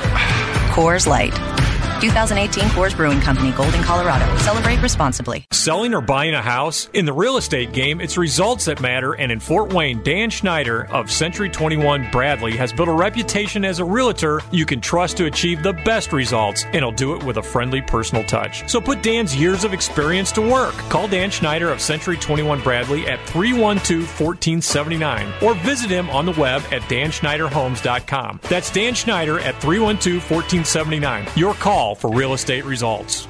Coors 0.74 1.06
Light. 1.06 1.53
2018 2.00 2.64
Coors 2.70 2.96
Brewing 2.96 3.20
Company, 3.20 3.52
Golden, 3.52 3.82
Colorado. 3.82 4.36
Celebrate 4.38 4.80
responsibly. 4.82 5.44
Selling 5.50 5.94
or 5.94 6.00
buying 6.00 6.34
a 6.34 6.42
house? 6.42 6.88
In 6.92 7.04
the 7.04 7.12
real 7.12 7.36
estate 7.36 7.72
game, 7.72 8.00
it's 8.00 8.16
results 8.16 8.64
that 8.66 8.80
matter, 8.80 9.14
and 9.14 9.32
in 9.32 9.40
Fort 9.40 9.72
Wayne, 9.72 10.02
Dan 10.02 10.30
Schneider 10.30 10.86
of 10.92 11.10
Century 11.10 11.48
21 11.48 12.10
Bradley 12.10 12.56
has 12.56 12.72
built 12.72 12.88
a 12.88 12.92
reputation 12.92 13.64
as 13.64 13.78
a 13.78 13.84
realtor 13.84 14.40
you 14.50 14.66
can 14.66 14.80
trust 14.80 15.16
to 15.16 15.26
achieve 15.26 15.62
the 15.62 15.72
best 15.72 16.12
results, 16.12 16.64
and 16.64 16.76
he'll 16.76 16.92
do 16.92 17.14
it 17.14 17.22
with 17.24 17.38
a 17.38 17.42
friendly 17.42 17.80
personal 17.80 18.24
touch. 18.24 18.68
So 18.68 18.80
put 18.80 19.02
Dan's 19.02 19.34
years 19.34 19.64
of 19.64 19.72
experience 19.72 20.32
to 20.32 20.40
work. 20.40 20.74
Call 20.90 21.08
Dan 21.08 21.30
Schneider 21.30 21.70
of 21.70 21.80
Century 21.80 22.16
21 22.16 22.62
Bradley 22.62 23.06
at 23.06 23.18
312 23.28 24.02
1479 24.20 25.32
or 25.42 25.54
visit 25.54 25.90
him 25.90 26.08
on 26.10 26.26
the 26.26 26.32
web 26.32 26.62
at 26.70 26.82
danschneiderhomes.com. 26.82 28.40
That's 28.42 28.70
Dan 28.70 28.94
Schneider 28.94 29.38
at 29.40 29.60
312 29.60 30.30
1479. 30.30 31.26
Your 31.36 31.54
call 31.54 31.93
for 31.94 32.12
real 32.12 32.34
estate 32.34 32.64
results. 32.64 33.26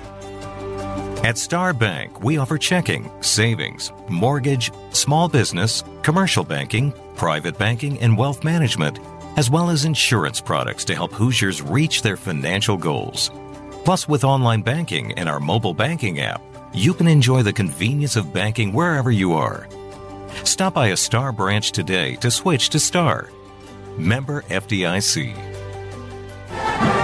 At 1.24 1.38
Star 1.38 1.72
Bank, 1.72 2.22
we 2.22 2.36
offer 2.36 2.58
checking, 2.58 3.10
savings, 3.22 3.92
mortgage, 4.08 4.70
small 4.90 5.28
business, 5.28 5.82
commercial 6.02 6.44
banking, 6.44 6.92
private 7.16 7.56
banking, 7.56 7.98
and 8.00 8.18
wealth 8.18 8.44
management, 8.44 8.98
as 9.38 9.50
well 9.50 9.70
as 9.70 9.86
insurance 9.86 10.40
products 10.40 10.84
to 10.84 10.94
help 10.94 11.12
Hoosiers 11.12 11.62
reach 11.62 12.02
their 12.02 12.18
financial 12.18 12.76
goals. 12.76 13.30
Plus, 13.84 14.06
with 14.06 14.22
online 14.22 14.60
banking 14.60 15.12
and 15.18 15.28
our 15.28 15.40
mobile 15.40 15.72
banking 15.72 16.20
app, 16.20 16.42
you 16.74 16.92
can 16.92 17.06
enjoy 17.06 17.42
the 17.42 17.52
convenience 17.52 18.16
of 18.16 18.32
banking 18.32 18.72
wherever 18.72 19.10
you 19.10 19.32
are. 19.32 19.66
Stop 20.44 20.74
by 20.74 20.88
a 20.88 20.96
Star 20.96 21.32
branch 21.32 21.72
today 21.72 22.16
to 22.16 22.30
switch 22.30 22.68
to 22.70 22.78
Star. 22.78 23.30
Member 23.96 24.42
FDIC. 24.42 25.53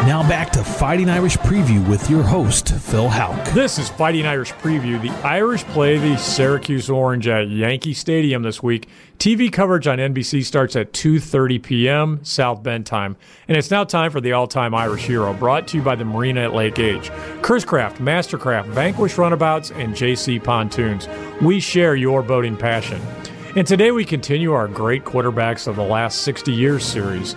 Now 0.06 0.26
back 0.26 0.50
to 0.52 0.64
Fighting 0.64 1.10
Irish 1.10 1.36
Preview 1.36 1.86
with 1.86 2.08
your 2.08 2.22
host, 2.22 2.70
Phil 2.70 3.10
Houck. 3.10 3.48
This 3.48 3.78
is 3.78 3.90
Fighting 3.90 4.24
Irish 4.24 4.50
Preview. 4.54 5.00
The 5.00 5.10
Irish 5.26 5.62
play 5.64 5.98
the 5.98 6.16
Syracuse 6.16 6.88
Orange 6.88 7.28
at 7.28 7.50
Yankee 7.50 7.92
Stadium 7.92 8.42
this 8.42 8.62
week. 8.62 8.88
TV 9.18 9.52
coverage 9.52 9.86
on 9.86 9.98
NBC 9.98 10.42
starts 10.42 10.74
at 10.74 10.94
2:30 10.94 11.62
p.m. 11.62 12.20
South 12.22 12.62
Bend 12.62 12.86
time, 12.86 13.14
and 13.46 13.58
it's 13.58 13.70
now 13.70 13.84
time 13.84 14.10
for 14.10 14.22
the 14.22 14.32
all-time 14.32 14.74
Irish 14.74 15.02
hero, 15.02 15.34
brought 15.34 15.68
to 15.68 15.76
you 15.76 15.82
by 15.82 15.96
the 15.96 16.04
Marina 16.06 16.44
at 16.44 16.54
Lake 16.54 16.76
Gage, 16.76 17.10
Cruisecraft, 17.42 17.98
Mastercraft, 17.98 18.68
Vanquish 18.68 19.18
Runabouts, 19.18 19.70
and 19.70 19.94
JC 19.94 20.42
Pontoons. 20.42 21.08
We 21.42 21.60
share 21.60 21.94
your 21.94 22.22
boating 22.22 22.56
passion. 22.56 23.02
And 23.54 23.66
today 23.66 23.90
we 23.90 24.04
continue 24.04 24.52
our 24.52 24.68
great 24.68 25.04
quarterbacks 25.04 25.66
of 25.66 25.74
the 25.76 25.82
last 25.82 26.22
60 26.22 26.52
years 26.52 26.84
series. 26.84 27.34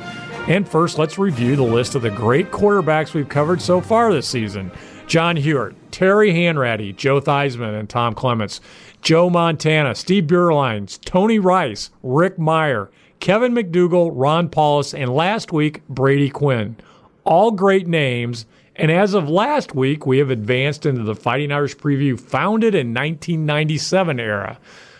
And 0.47 0.67
first, 0.67 0.99
let's 0.99 1.17
review 1.17 1.55
the 1.55 1.63
list 1.63 1.95
of 1.95 2.01
the 2.01 2.09
great 2.09 2.51
quarterbacks 2.51 3.13
we've 3.13 3.29
covered 3.29 3.61
so 3.61 3.79
far 3.79 4.11
this 4.11 4.27
season. 4.27 4.73
John 5.07 5.37
Huarte, 5.37 5.73
Terry 5.89 6.33
Hanratty, 6.33 6.93
Joe 6.93 7.21
Theismann, 7.21 7.79
and 7.79 7.89
Tom 7.89 8.13
Clements, 8.13 8.59
Joe 9.01 9.29
Montana, 9.29 9.95
Steve 9.95 10.25
Beuerlein, 10.25 10.99
Tony 11.05 11.39
Rice, 11.39 11.91
Rick 12.03 12.37
Mirer, 12.37 12.89
Kevin 13.21 13.53
McDougal, 13.53 14.11
Ron 14.13 14.49
Powlus, 14.49 14.93
and 14.93 15.13
last 15.15 15.53
week, 15.53 15.81
Brady 15.87 16.29
Quinn. 16.29 16.75
All 17.23 17.51
great 17.51 17.87
names. 17.87 18.45
And 18.75 18.91
as 18.91 19.13
of 19.13 19.29
last 19.29 19.73
week, 19.73 20.05
we 20.05 20.17
have 20.17 20.29
advanced 20.29 20.85
into 20.85 21.03
the 21.03 21.15
Fighting 21.15 21.53
Irish 21.53 21.77
preview 21.77 22.19
founded 22.19 22.75
in 22.75 22.87
1997 22.87 24.19
era. 24.19 24.59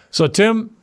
So, 0.10 0.28
Tim, 0.28 0.74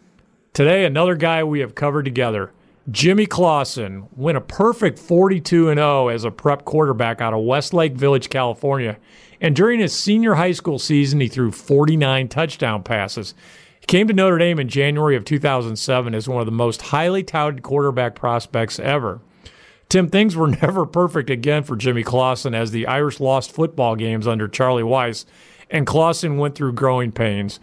today 0.52 0.84
another 0.84 1.14
guy 1.14 1.44
we 1.44 1.60
have 1.60 1.74
covered 1.74 2.04
together. 2.04 2.52
Jimmy 2.90 3.26
Clausen 3.26 4.08
went 4.16 4.38
a 4.38 4.40
perfect 4.40 4.98
42 4.98 5.68
and 5.68 5.78
0 5.78 6.08
as 6.08 6.24
a 6.24 6.30
prep 6.30 6.64
quarterback 6.64 7.20
out 7.20 7.34
of 7.34 7.44
Westlake 7.44 7.92
Village, 7.92 8.30
California. 8.30 8.96
And 9.40 9.54
during 9.54 9.80
his 9.80 9.94
senior 9.94 10.34
high 10.34 10.52
school 10.52 10.78
season, 10.78 11.20
he 11.20 11.28
threw 11.28 11.52
49 11.52 12.28
touchdown 12.28 12.82
passes. 12.82 13.34
He 13.80 13.86
came 13.86 14.08
to 14.08 14.14
Notre 14.14 14.38
Dame 14.38 14.58
in 14.58 14.68
January 14.68 15.14
of 15.14 15.24
2007 15.24 16.14
as 16.14 16.28
one 16.28 16.40
of 16.40 16.46
the 16.46 16.52
most 16.52 16.82
highly 16.82 17.22
touted 17.22 17.62
quarterback 17.62 18.14
prospects 18.14 18.80
ever. 18.80 19.20
Tim, 19.88 20.08
things 20.08 20.34
were 20.34 20.48
never 20.62 20.84
perfect 20.84 21.30
again 21.30 21.62
for 21.62 21.76
Jimmy 21.76 22.02
Clausen 22.02 22.54
as 22.54 22.70
the 22.70 22.86
Irish 22.86 23.20
lost 23.20 23.52
football 23.52 23.94
games 23.94 24.26
under 24.26 24.48
Charlie 24.48 24.82
Weis, 24.82 25.26
and 25.70 25.86
Clausen 25.86 26.38
went 26.38 26.56
through 26.56 26.72
growing 26.72 27.12
pains. 27.12 27.60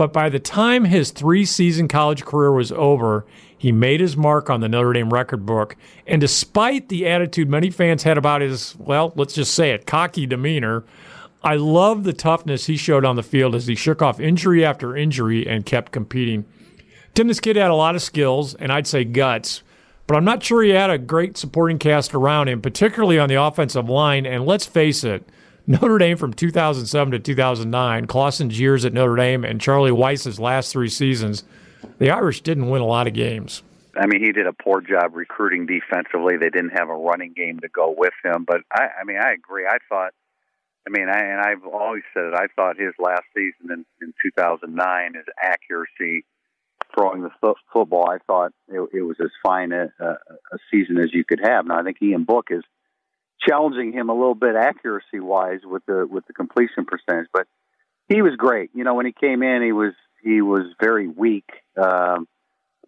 But 0.00 0.14
by 0.14 0.30
the 0.30 0.38
time 0.38 0.86
his 0.86 1.10
three 1.10 1.44
season 1.44 1.86
college 1.86 2.24
career 2.24 2.52
was 2.52 2.72
over, 2.72 3.26
he 3.58 3.70
made 3.70 4.00
his 4.00 4.16
mark 4.16 4.48
on 4.48 4.62
the 4.62 4.68
Notre 4.70 4.94
Dame 4.94 5.12
record 5.12 5.44
book. 5.44 5.76
And 6.06 6.22
despite 6.22 6.88
the 6.88 7.06
attitude 7.06 7.50
many 7.50 7.68
fans 7.68 8.04
had 8.04 8.16
about 8.16 8.40
his, 8.40 8.74
well, 8.78 9.12
let's 9.14 9.34
just 9.34 9.52
say 9.52 9.72
it, 9.72 9.84
cocky 9.84 10.24
demeanor, 10.24 10.84
I 11.42 11.56
love 11.56 12.04
the 12.04 12.14
toughness 12.14 12.64
he 12.64 12.78
showed 12.78 13.04
on 13.04 13.16
the 13.16 13.22
field 13.22 13.54
as 13.54 13.66
he 13.66 13.74
shook 13.74 14.00
off 14.00 14.18
injury 14.18 14.64
after 14.64 14.96
injury 14.96 15.46
and 15.46 15.66
kept 15.66 15.92
competing. 15.92 16.46
Tim, 17.12 17.28
this 17.28 17.38
kid 17.38 17.56
had 17.56 17.70
a 17.70 17.74
lot 17.74 17.94
of 17.94 18.00
skills, 18.00 18.54
and 18.54 18.72
I'd 18.72 18.86
say 18.86 19.04
guts, 19.04 19.62
but 20.06 20.16
I'm 20.16 20.24
not 20.24 20.42
sure 20.42 20.62
he 20.62 20.70
had 20.70 20.88
a 20.88 20.96
great 20.96 21.36
supporting 21.36 21.78
cast 21.78 22.14
around 22.14 22.48
him, 22.48 22.62
particularly 22.62 23.18
on 23.18 23.28
the 23.28 23.34
offensive 23.34 23.90
line. 23.90 24.24
And 24.24 24.46
let's 24.46 24.64
face 24.64 25.04
it, 25.04 25.28
Notre 25.70 25.98
Dame 25.98 26.16
from 26.16 26.32
2007 26.32 27.12
to 27.12 27.18
2009, 27.18 28.06
Clausen's 28.06 28.58
years 28.58 28.84
at 28.84 28.92
Notre 28.92 29.16
Dame, 29.16 29.44
and 29.44 29.60
Charlie 29.60 29.92
Weis's 29.92 30.38
last 30.40 30.72
three 30.72 30.88
seasons– 30.88 31.44
the 31.98 32.10
Irish 32.10 32.42
didn't 32.42 32.68
win 32.68 32.82
a 32.82 32.86
lot 32.86 33.06
of 33.06 33.14
games. 33.14 33.62
I 33.96 34.06
mean, 34.06 34.24
he 34.24 34.32
did 34.32 34.46
a 34.46 34.52
poor 34.52 34.80
job 34.80 35.14
recruiting 35.14 35.66
defensively. 35.66 36.36
They 36.36 36.50
didn't 36.50 36.70
have 36.78 36.88
a 36.88 36.94
running 36.94 37.32
game 37.32 37.60
to 37.60 37.68
go 37.68 37.94
with 37.96 38.14
him. 38.24 38.44
But 38.46 38.62
I, 38.72 38.88
I 39.00 39.04
mean, 39.04 39.18
I 39.18 39.32
agree. 39.32 39.66
I 39.66 39.78
thought, 39.88 40.12
I 40.86 40.90
mean, 40.90 41.08
I, 41.08 41.18
and 41.18 41.40
I've 41.40 41.66
always 41.66 42.02
said 42.14 42.24
it. 42.24 42.34
I 42.34 42.46
thought 42.54 42.78
his 42.78 42.94
last 42.98 43.24
season 43.34 43.70
in, 43.72 43.84
in 44.00 44.14
2009, 44.22 45.14
his 45.14 45.24
accuracy 45.42 46.24
throwing 46.94 47.22
the 47.22 47.30
fo- 47.40 47.56
football, 47.72 48.08
I 48.10 48.18
thought 48.26 48.52
it, 48.68 48.80
it 48.92 49.02
was 49.02 49.16
as 49.20 49.30
fine 49.42 49.72
a, 49.72 49.92
a, 50.00 50.06
a 50.06 50.58
season 50.70 50.98
as 50.98 51.12
you 51.12 51.24
could 51.24 51.40
have. 51.42 51.66
Now, 51.66 51.78
I 51.78 51.82
think 51.82 51.98
Ian 52.00 52.24
Book 52.24 52.48
is 52.50 52.62
challenging 53.46 53.92
him 53.92 54.08
a 54.08 54.14
little 54.14 54.34
bit 54.34 54.56
accuracy 54.56 55.20
wise 55.20 55.60
with 55.64 55.84
the 55.86 56.06
with 56.06 56.26
the 56.26 56.32
completion 56.32 56.84
percentage, 56.84 57.28
but 57.32 57.46
he 58.08 58.22
was 58.22 58.34
great. 58.36 58.70
You 58.74 58.84
know, 58.84 58.94
when 58.94 59.06
he 59.06 59.12
came 59.12 59.42
in, 59.42 59.62
he 59.62 59.72
was 59.72 59.92
he 60.22 60.42
was 60.42 60.66
very 60.80 61.08
weak. 61.08 61.48
Um, 61.80 62.26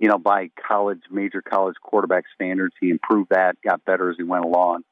you 0.01 0.09
know, 0.09 0.19
by 0.19 0.51
college, 0.69 1.03
major 1.11 1.43
college 1.43 1.77
quarterback 1.81 2.25
standards, 2.35 2.75
he 2.81 2.91
improved 2.91 3.31
that, 3.31 3.57
got 3.63 3.85
better 3.85 4.11
as 4.11 4.17
he 4.17 4.25
went 4.25 4.45
along. 4.45 4.83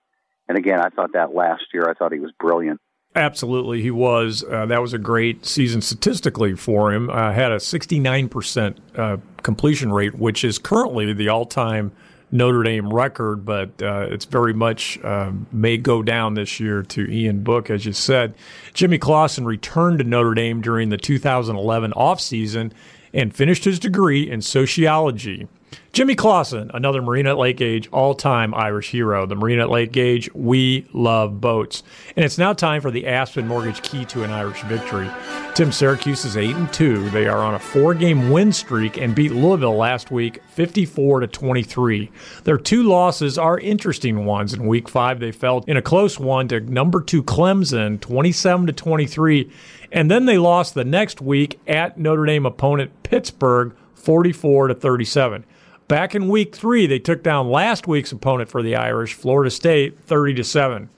And 0.49 0.57
again, 0.57 0.81
I 0.81 0.89
thought 0.89 1.13
that 1.15 1.35
last 1.35 1.65
year, 1.75 1.89
I 1.89 1.95
thought 1.95 2.13
he 2.13 2.21
was 2.21 2.33
brilliant. 2.39 2.81
Absolutely, 3.17 3.83
he 3.83 3.91
was. 3.91 4.45
Uh, 4.49 4.67
that 4.67 4.81
was 4.81 4.93
a 4.93 4.99
great 4.99 5.45
season 5.45 5.81
statistically 5.81 6.55
for 6.55 6.93
him. 6.93 7.11
Uh, 7.11 7.33
had 7.33 7.51
a 7.51 7.57
69% 7.57 8.77
uh, 8.97 9.17
completion 9.43 9.93
rate, 9.93 10.15
which 10.15 10.45
is 10.45 10.59
currently 10.59 11.13
the 11.13 11.29
all 11.29 11.45
time 11.45 11.91
Notre 12.33 12.63
Dame 12.63 12.93
record, 12.93 13.45
but 13.45 13.71
uh, 13.83 14.07
it's 14.11 14.25
very 14.25 14.53
much 14.53 14.99
uh, 15.03 15.33
may 15.53 15.77
go 15.77 16.03
down 16.03 16.35
this 16.35 16.61
year 16.61 16.83
to 16.85 17.11
Ian 17.11 17.43
Book, 17.43 17.71
as 17.71 17.85
you 17.85 17.93
said. 17.93 18.35
Jimmy 18.73 18.99
Clausen 18.99 19.45
returned 19.45 19.99
to 19.99 20.05
Notre 20.05 20.35
Dame 20.35 20.61
during 20.61 20.91
the 20.91 20.97
2011 20.97 21.93
offseason 21.93 22.73
and 23.13 23.35
finished 23.35 23.65
his 23.65 23.79
degree 23.79 24.31
in 24.31 24.41
sociology. 24.43 25.49
Jimmy 25.93 26.15
Clausen, 26.15 26.71
another 26.73 27.03
Marina 27.03 27.31
at 27.31 27.39
Lake 27.39 27.57
Gage 27.57 27.89
all 27.91 28.15
time 28.15 28.55
Irish 28.55 28.91
hero. 28.91 29.27
The 29.27 29.35
Marina 29.35 29.63
at 29.63 29.71
Lake 29.71 29.91
Gage, 29.91 30.33
we 30.35 30.87
love 30.93 31.41
boats. 31.41 31.83
And 32.15 32.25
it's 32.25 32.39
now 32.39 32.53
time 32.53 32.81
for 32.81 32.93
the 32.93 33.09
Aspen 33.09 33.49
Mortgage 33.49 33.83
Key 33.83 34.05
to 34.07 34.23
an 34.23 34.31
Irish 34.31 34.63
victory. 34.63 35.11
Tim 35.55 35.73
Syracuse 35.73 36.25
is 36.25 36.37
8 36.37 36.55
and 36.55 36.73
2. 36.73 37.11
They 37.11 37.27
are 37.27 37.41
on 37.41 37.55
a 37.55 37.59
four 37.59 37.93
game 37.95 38.31
win 38.31 38.53
streak 38.53 38.99
and 38.99 39.17
beat 39.17 39.33
Louisville 39.33 39.77
last 39.77 40.13
week 40.13 40.41
54 40.51 41.21
to 41.21 41.27
23. 41.27 42.11
Their 42.45 42.57
two 42.57 42.85
losses 42.85 43.37
are 43.37 43.59
interesting 43.59 44.25
ones. 44.25 44.55
In 44.55 44.67
week 44.67 44.89
five, 44.89 45.19
they 45.19 45.33
fell 45.33 45.65
in 45.67 45.77
a 45.77 45.83
close 45.83 46.21
one 46.21 46.47
to 46.49 46.61
number 46.61 47.03
two 47.03 47.23
Clemson 47.25 48.01
27 48.01 48.69
to 48.69 48.73
23. 48.73 49.51
And 49.91 50.09
then 50.09 50.25
they 50.27 50.39
lost 50.39 50.75
the 50.75 50.85
next 50.85 51.21
week 51.21 51.59
at 51.67 51.99
Notre 51.99 52.27
Dame 52.27 52.47
opponent 52.47 53.03
Pittsburgh 53.03 53.75
44 53.95 54.69
to 54.69 54.75
37. 54.75 55.45
Back 55.91 56.15
in 56.15 56.29
week 56.29 56.55
three, 56.55 56.87
they 56.87 57.01
took 57.01 57.21
down 57.25 57.51
last 57.51 57.89
week's 57.89 58.13
opponent 58.13 58.49
for 58.49 58.63
the 58.63 58.77
Irish, 58.77 59.15
Florida 59.15 59.51
State, 59.51 59.99
30 59.99 60.35
to 60.35 60.45
7. 60.45 60.89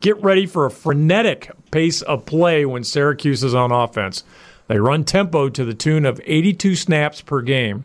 Get 0.00 0.22
ready 0.22 0.46
for 0.46 0.64
a 0.64 0.70
frenetic 0.70 1.50
pace 1.70 2.00
of 2.00 2.24
play 2.24 2.64
when 2.64 2.82
Syracuse 2.82 3.44
is 3.44 3.54
on 3.54 3.70
offense. 3.70 4.24
They 4.68 4.78
run 4.78 5.04
tempo 5.04 5.50
to 5.50 5.66
the 5.66 5.74
tune 5.74 6.06
of 6.06 6.18
82 6.24 6.76
snaps 6.76 7.20
per 7.20 7.42
game, 7.42 7.84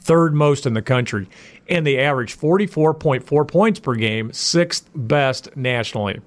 third 0.00 0.34
most 0.34 0.66
in 0.66 0.74
the 0.74 0.82
country, 0.82 1.28
and 1.68 1.86
they 1.86 1.96
average 1.96 2.36
44.4 2.36 3.46
points 3.46 3.78
per 3.78 3.94
game, 3.94 4.32
sixth 4.32 4.90
best 4.96 5.56
nationally. 5.56 6.20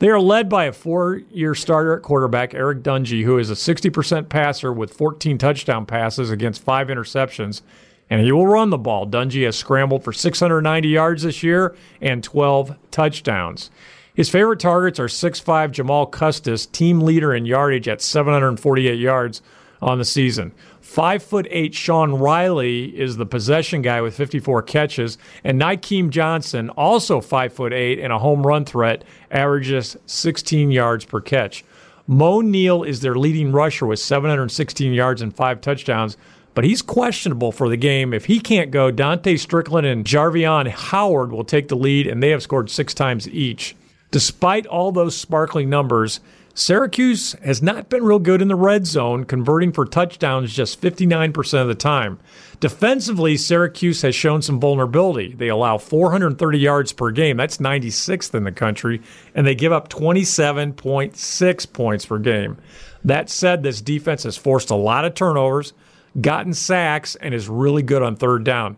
They 0.00 0.10
are 0.10 0.20
led 0.20 0.50
by 0.50 0.66
a 0.66 0.72
four 0.72 1.22
year 1.30 1.54
starter 1.54 1.96
at 1.96 2.02
quarterback, 2.02 2.52
Eric 2.52 2.82
Dungey, 2.82 3.24
who 3.24 3.38
is 3.38 3.48
a 3.48 3.54
60% 3.54 4.28
passer 4.28 4.70
with 4.70 4.92
14 4.92 5.38
touchdown 5.38 5.86
passes 5.86 6.30
against 6.30 6.62
five 6.62 6.88
interceptions 6.88 7.62
and 8.10 8.22
he 8.22 8.32
will 8.32 8.46
run 8.46 8.70
the 8.70 8.78
ball. 8.78 9.06
Dungey 9.06 9.44
has 9.44 9.56
scrambled 9.56 10.04
for 10.04 10.12
690 10.12 10.88
yards 10.88 11.22
this 11.22 11.42
year 11.42 11.76
and 12.00 12.22
12 12.24 12.76
touchdowns. 12.90 13.70
His 14.14 14.28
favorite 14.28 14.60
targets 14.60 14.98
are 14.98 15.06
6'5 15.06 15.70
Jamal 15.70 16.06
Custis, 16.06 16.66
team 16.66 17.00
leader 17.00 17.34
in 17.34 17.46
yardage 17.46 17.86
at 17.86 18.02
748 18.02 18.98
yards 18.98 19.42
on 19.80 19.98
the 19.98 20.04
season. 20.04 20.52
Five 20.80 21.22
foot 21.22 21.46
eight 21.50 21.74
Sean 21.74 22.14
Riley 22.14 22.98
is 22.98 23.16
the 23.16 23.26
possession 23.26 23.82
guy 23.82 24.00
with 24.00 24.16
54 24.16 24.62
catches, 24.62 25.18
and 25.44 25.60
Nykeim 25.60 26.10
Johnson, 26.10 26.70
also 26.70 27.20
five 27.20 27.52
foot 27.52 27.72
eight 27.72 28.00
and 28.00 28.12
a 28.12 28.18
home 28.18 28.46
run 28.46 28.64
threat, 28.64 29.04
averages 29.30 29.96
16 30.06 30.70
yards 30.70 31.04
per 31.04 31.20
catch. 31.20 31.64
Moe 32.06 32.40
Neal 32.40 32.84
is 32.84 33.00
their 33.00 33.16
leading 33.16 33.52
rusher 33.52 33.84
with 33.84 33.98
716 33.98 34.92
yards 34.94 35.20
and 35.20 35.36
five 35.36 35.60
touchdowns, 35.60 36.16
but 36.54 36.64
he's 36.64 36.82
questionable 36.82 37.52
for 37.52 37.68
the 37.68 37.76
game. 37.76 38.12
If 38.12 38.24
he 38.26 38.40
can't 38.40 38.70
go, 38.70 38.90
Dontae 38.90 39.38
Strickland 39.38 39.86
and 39.86 40.04
Jarveon 40.04 40.68
Howard 40.68 41.32
will 41.32 41.44
take 41.44 41.68
the 41.68 41.76
lead, 41.76 42.06
and 42.06 42.22
they 42.22 42.30
have 42.30 42.42
scored 42.42 42.70
six 42.70 42.94
times 42.94 43.28
each. 43.28 43.76
Despite 44.10 44.66
all 44.66 44.90
those 44.90 45.16
sparkling 45.16 45.68
numbers, 45.68 46.20
Syracuse 46.58 47.34
has 47.44 47.62
not 47.62 47.88
been 47.88 48.02
real 48.02 48.18
good 48.18 48.42
in 48.42 48.48
the 48.48 48.56
red 48.56 48.84
zone, 48.84 49.24
converting 49.24 49.70
for 49.70 49.84
touchdowns 49.84 50.52
just 50.52 50.80
59% 50.80 51.62
of 51.62 51.68
the 51.68 51.74
time. 51.76 52.18
Defensively, 52.58 53.36
Syracuse 53.36 54.02
has 54.02 54.16
shown 54.16 54.42
some 54.42 54.58
vulnerability. 54.58 55.34
They 55.34 55.46
allow 55.46 55.78
430 55.78 56.58
yards 56.58 56.92
per 56.92 57.12
game. 57.12 57.36
That's 57.36 57.58
96th 57.58 58.34
in 58.34 58.42
the 58.42 58.50
country, 58.50 59.00
and 59.36 59.46
they 59.46 59.54
give 59.54 59.70
up 59.70 59.88
27.6 59.88 61.72
points 61.72 62.06
per 62.06 62.18
game. 62.18 62.56
That 63.04 63.30
said, 63.30 63.62
this 63.62 63.80
defense 63.80 64.24
has 64.24 64.36
forced 64.36 64.70
a 64.70 64.74
lot 64.74 65.04
of 65.04 65.14
turnovers, 65.14 65.72
gotten 66.20 66.54
sacks, 66.54 67.14
and 67.16 67.34
is 67.34 67.48
really 67.48 67.82
good 67.82 68.02
on 68.02 68.16
third 68.16 68.44
down. 68.44 68.76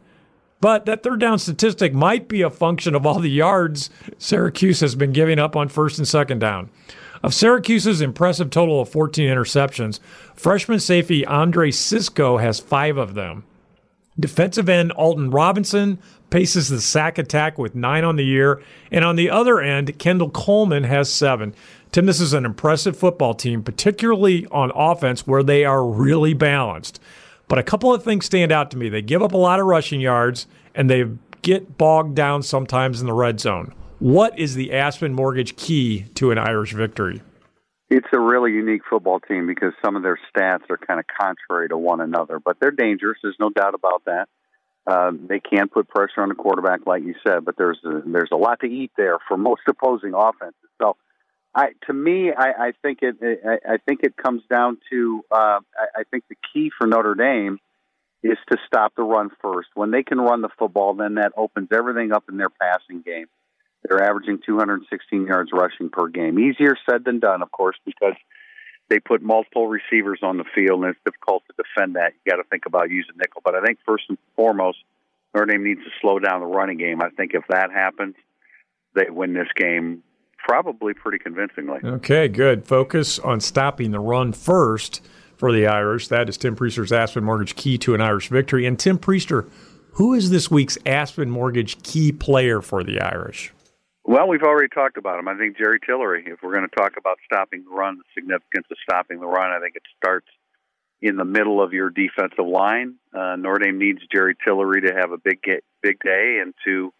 But 0.60 0.84
that 0.86 1.02
third 1.02 1.20
down 1.20 1.38
statistic 1.38 1.94
might 1.94 2.28
be 2.28 2.42
a 2.42 2.50
function 2.50 2.94
of 2.94 3.06
all 3.06 3.18
the 3.18 3.30
yards 3.30 3.88
Syracuse 4.18 4.80
has 4.80 4.94
been 4.94 5.12
giving 5.12 5.38
up 5.38 5.56
on 5.56 5.68
first 5.68 5.98
and 5.98 6.06
second 6.06 6.40
down. 6.40 6.70
Of 7.22 7.34
Syracuse's 7.34 8.00
impressive 8.00 8.48
total 8.48 8.80
of 8.80 8.88
14 8.88 9.28
interceptions, 9.28 10.00
freshman 10.34 10.80
safety 10.80 11.24
Andre 11.26 11.70
Cisco 11.70 12.38
has 12.38 12.60
five 12.60 12.96
of 12.96 13.14
them. 13.14 13.44
Defensive 14.18 14.68
end 14.68 14.92
Alton 14.92 15.30
Robinson 15.30 15.98
paces 16.30 16.68
the 16.68 16.80
sack 16.80 17.18
attack 17.18 17.58
with 17.58 17.74
nine 17.74 18.04
on 18.04 18.16
the 18.16 18.24
year. 18.24 18.62
And 18.90 19.04
on 19.04 19.16
the 19.16 19.28
other 19.28 19.60
end, 19.60 19.98
Kendall 19.98 20.30
Coleman 20.30 20.84
has 20.84 21.12
seven. 21.12 21.54
Tim, 21.92 22.06
this 22.06 22.20
is 22.20 22.32
an 22.32 22.46
impressive 22.46 22.96
football 22.96 23.34
team, 23.34 23.62
particularly 23.62 24.46
on 24.46 24.72
offense 24.74 25.26
where 25.26 25.42
they 25.42 25.64
are 25.64 25.84
really 25.84 26.34
balanced. 26.34 27.00
But 27.50 27.58
a 27.58 27.64
couple 27.64 27.92
of 27.92 28.04
things 28.04 28.26
stand 28.26 28.52
out 28.52 28.70
to 28.70 28.76
me. 28.76 28.88
They 28.88 29.02
give 29.02 29.24
up 29.24 29.32
a 29.32 29.36
lot 29.36 29.58
of 29.58 29.66
rushing 29.66 30.00
yards 30.00 30.46
and 30.72 30.88
they 30.88 31.04
get 31.42 31.76
bogged 31.76 32.14
down 32.14 32.44
sometimes 32.44 33.00
in 33.00 33.08
the 33.08 33.12
red 33.12 33.40
zone. 33.40 33.74
What 33.98 34.38
is 34.38 34.54
the 34.54 34.72
Aspen 34.72 35.12
Mortgage 35.12 35.56
key 35.56 36.04
to 36.14 36.30
an 36.30 36.38
Irish 36.38 36.72
victory? 36.72 37.22
It's 37.90 38.06
a 38.12 38.20
really 38.20 38.52
unique 38.52 38.82
football 38.88 39.18
team 39.18 39.48
because 39.48 39.72
some 39.84 39.96
of 39.96 40.04
their 40.04 40.16
stats 40.30 40.70
are 40.70 40.76
kind 40.76 41.00
of 41.00 41.06
contrary 41.20 41.68
to 41.70 41.76
one 41.76 42.00
another, 42.00 42.38
but 42.38 42.58
they're 42.60 42.70
dangerous. 42.70 43.18
There's 43.20 43.34
no 43.40 43.50
doubt 43.50 43.74
about 43.74 44.04
that. 44.04 44.28
Uh, 44.86 45.10
they 45.28 45.40
can 45.40 45.68
put 45.68 45.88
pressure 45.88 46.22
on 46.22 46.28
the 46.28 46.36
quarterback, 46.36 46.86
like 46.86 47.02
you 47.02 47.16
said, 47.26 47.44
but 47.44 47.56
there's 47.58 47.80
a, 47.84 48.00
there's 48.06 48.30
a 48.30 48.36
lot 48.36 48.60
to 48.60 48.66
eat 48.66 48.92
there 48.96 49.18
for 49.26 49.36
most 49.36 49.62
opposing 49.68 50.12
offenses. 50.14 50.54
So, 50.80 50.96
I 51.54 51.70
to 51.86 51.92
me, 51.92 52.32
I, 52.36 52.68
I 52.68 52.72
think 52.82 53.00
it 53.02 53.16
I, 53.22 53.74
I 53.74 53.76
think 53.78 54.00
it 54.02 54.16
comes 54.16 54.42
down 54.48 54.78
to 54.90 55.24
uh, 55.30 55.60
I, 55.96 56.04
think 56.10 56.24
the 56.28 56.36
key 56.52 56.70
for 56.78 56.86
Notre 56.86 57.14
Dame 57.14 57.58
is 58.22 58.38
to 58.50 58.58
stop 58.66 58.94
the 58.96 59.02
run 59.02 59.30
first. 59.42 59.68
When 59.74 59.90
they 59.90 60.02
can 60.02 60.20
run 60.20 60.42
the 60.42 60.50
football, 60.58 60.94
then 60.94 61.14
that 61.14 61.32
opens 61.36 61.68
everything 61.72 62.12
up 62.12 62.24
in 62.28 62.36
their 62.36 62.50
passing 62.50 63.02
game. 63.02 63.26
They're 63.82 64.04
averaging 64.04 64.40
216 64.44 65.26
yards 65.26 65.50
rushing 65.52 65.88
per 65.88 66.06
game. 66.08 66.38
Easier 66.38 66.76
said 66.88 67.04
than 67.04 67.18
done, 67.18 67.42
of 67.42 67.50
course, 67.50 67.76
because 67.84 68.14
they 68.88 69.00
put 69.00 69.22
multiple 69.22 69.68
receivers 69.68 70.20
on 70.22 70.36
the 70.36 70.44
field, 70.54 70.84
and 70.84 70.90
it's 70.90 71.00
difficult 71.04 71.42
to 71.48 71.62
defend 71.62 71.96
that. 71.96 72.12
You 72.24 72.30
got 72.30 72.42
to 72.42 72.48
think 72.48 72.66
about 72.66 72.90
using 72.90 73.14
nickel. 73.16 73.40
But 73.44 73.54
I 73.54 73.62
think 73.62 73.78
first 73.86 74.04
and 74.08 74.18
foremost, 74.36 74.78
Notre 75.34 75.46
Dame 75.46 75.64
needs 75.64 75.80
to 75.80 75.90
slow 76.00 76.18
down 76.18 76.40
the 76.40 76.46
running 76.46 76.76
game. 76.76 77.00
I 77.02 77.08
think 77.10 77.32
if 77.34 77.44
that 77.48 77.72
happens, 77.72 78.14
they 78.94 79.08
win 79.08 79.32
this 79.32 79.48
game 79.56 80.02
probably 80.44 80.94
pretty 80.94 81.18
convincingly. 81.18 81.80
Okay, 81.84 82.28
good. 82.28 82.64
Focus 82.66 83.18
on 83.18 83.40
stopping 83.40 83.90
the 83.90 84.00
run 84.00 84.32
first 84.32 85.02
for 85.36 85.52
the 85.52 85.66
Irish. 85.66 86.08
That 86.08 86.28
is 86.28 86.36
Tim 86.36 86.56
Prister's 86.56 86.92
Aspen 86.92 87.24
Mortgage 87.24 87.56
key 87.56 87.78
to 87.78 87.94
an 87.94 88.00
Irish 88.00 88.28
victory. 88.28 88.66
And 88.66 88.78
Tim 88.78 88.98
Prister, 88.98 89.48
who 89.92 90.14
is 90.14 90.30
this 90.30 90.50
week's 90.50 90.76
Aspen 90.84 91.30
Mortgage 91.30 91.82
key 91.82 92.12
player 92.12 92.60
for 92.60 92.84
the 92.84 93.00
Irish? 93.00 93.52
Well, 94.04 94.28
we've 94.28 94.42
already 94.42 94.68
talked 94.68 94.96
about 94.96 95.18
him. 95.18 95.28
I 95.28 95.36
think 95.36 95.56
Jerry 95.56 95.78
Tillery. 95.84 96.24
If 96.26 96.42
we're 96.42 96.52
going 96.52 96.68
to 96.68 96.76
talk 96.76 96.92
about 96.98 97.18
stopping 97.24 97.64
the 97.64 97.70
run, 97.70 97.98
the 97.98 98.04
significance 98.14 98.66
of 98.70 98.76
stopping 98.82 99.20
the 99.20 99.26
run, 99.26 99.50
I 99.50 99.60
think 99.60 99.76
it 99.76 99.82
starts 99.96 100.26
in 101.02 101.16
the 101.16 101.24
middle 101.24 101.62
of 101.62 101.72
your 101.72 101.90
defensive 101.90 102.46
line. 102.46 102.96
Uh, 103.14 103.36
Notre 103.36 103.64
Dame 103.64 103.78
needs 103.78 104.00
Jerry 104.12 104.34
Tillery 104.44 104.82
to 104.82 104.94
have 104.94 105.12
a 105.12 105.18
big 105.18 105.40
big 105.82 106.00
day 106.00 106.40
and 106.42 106.54
to 106.64 106.92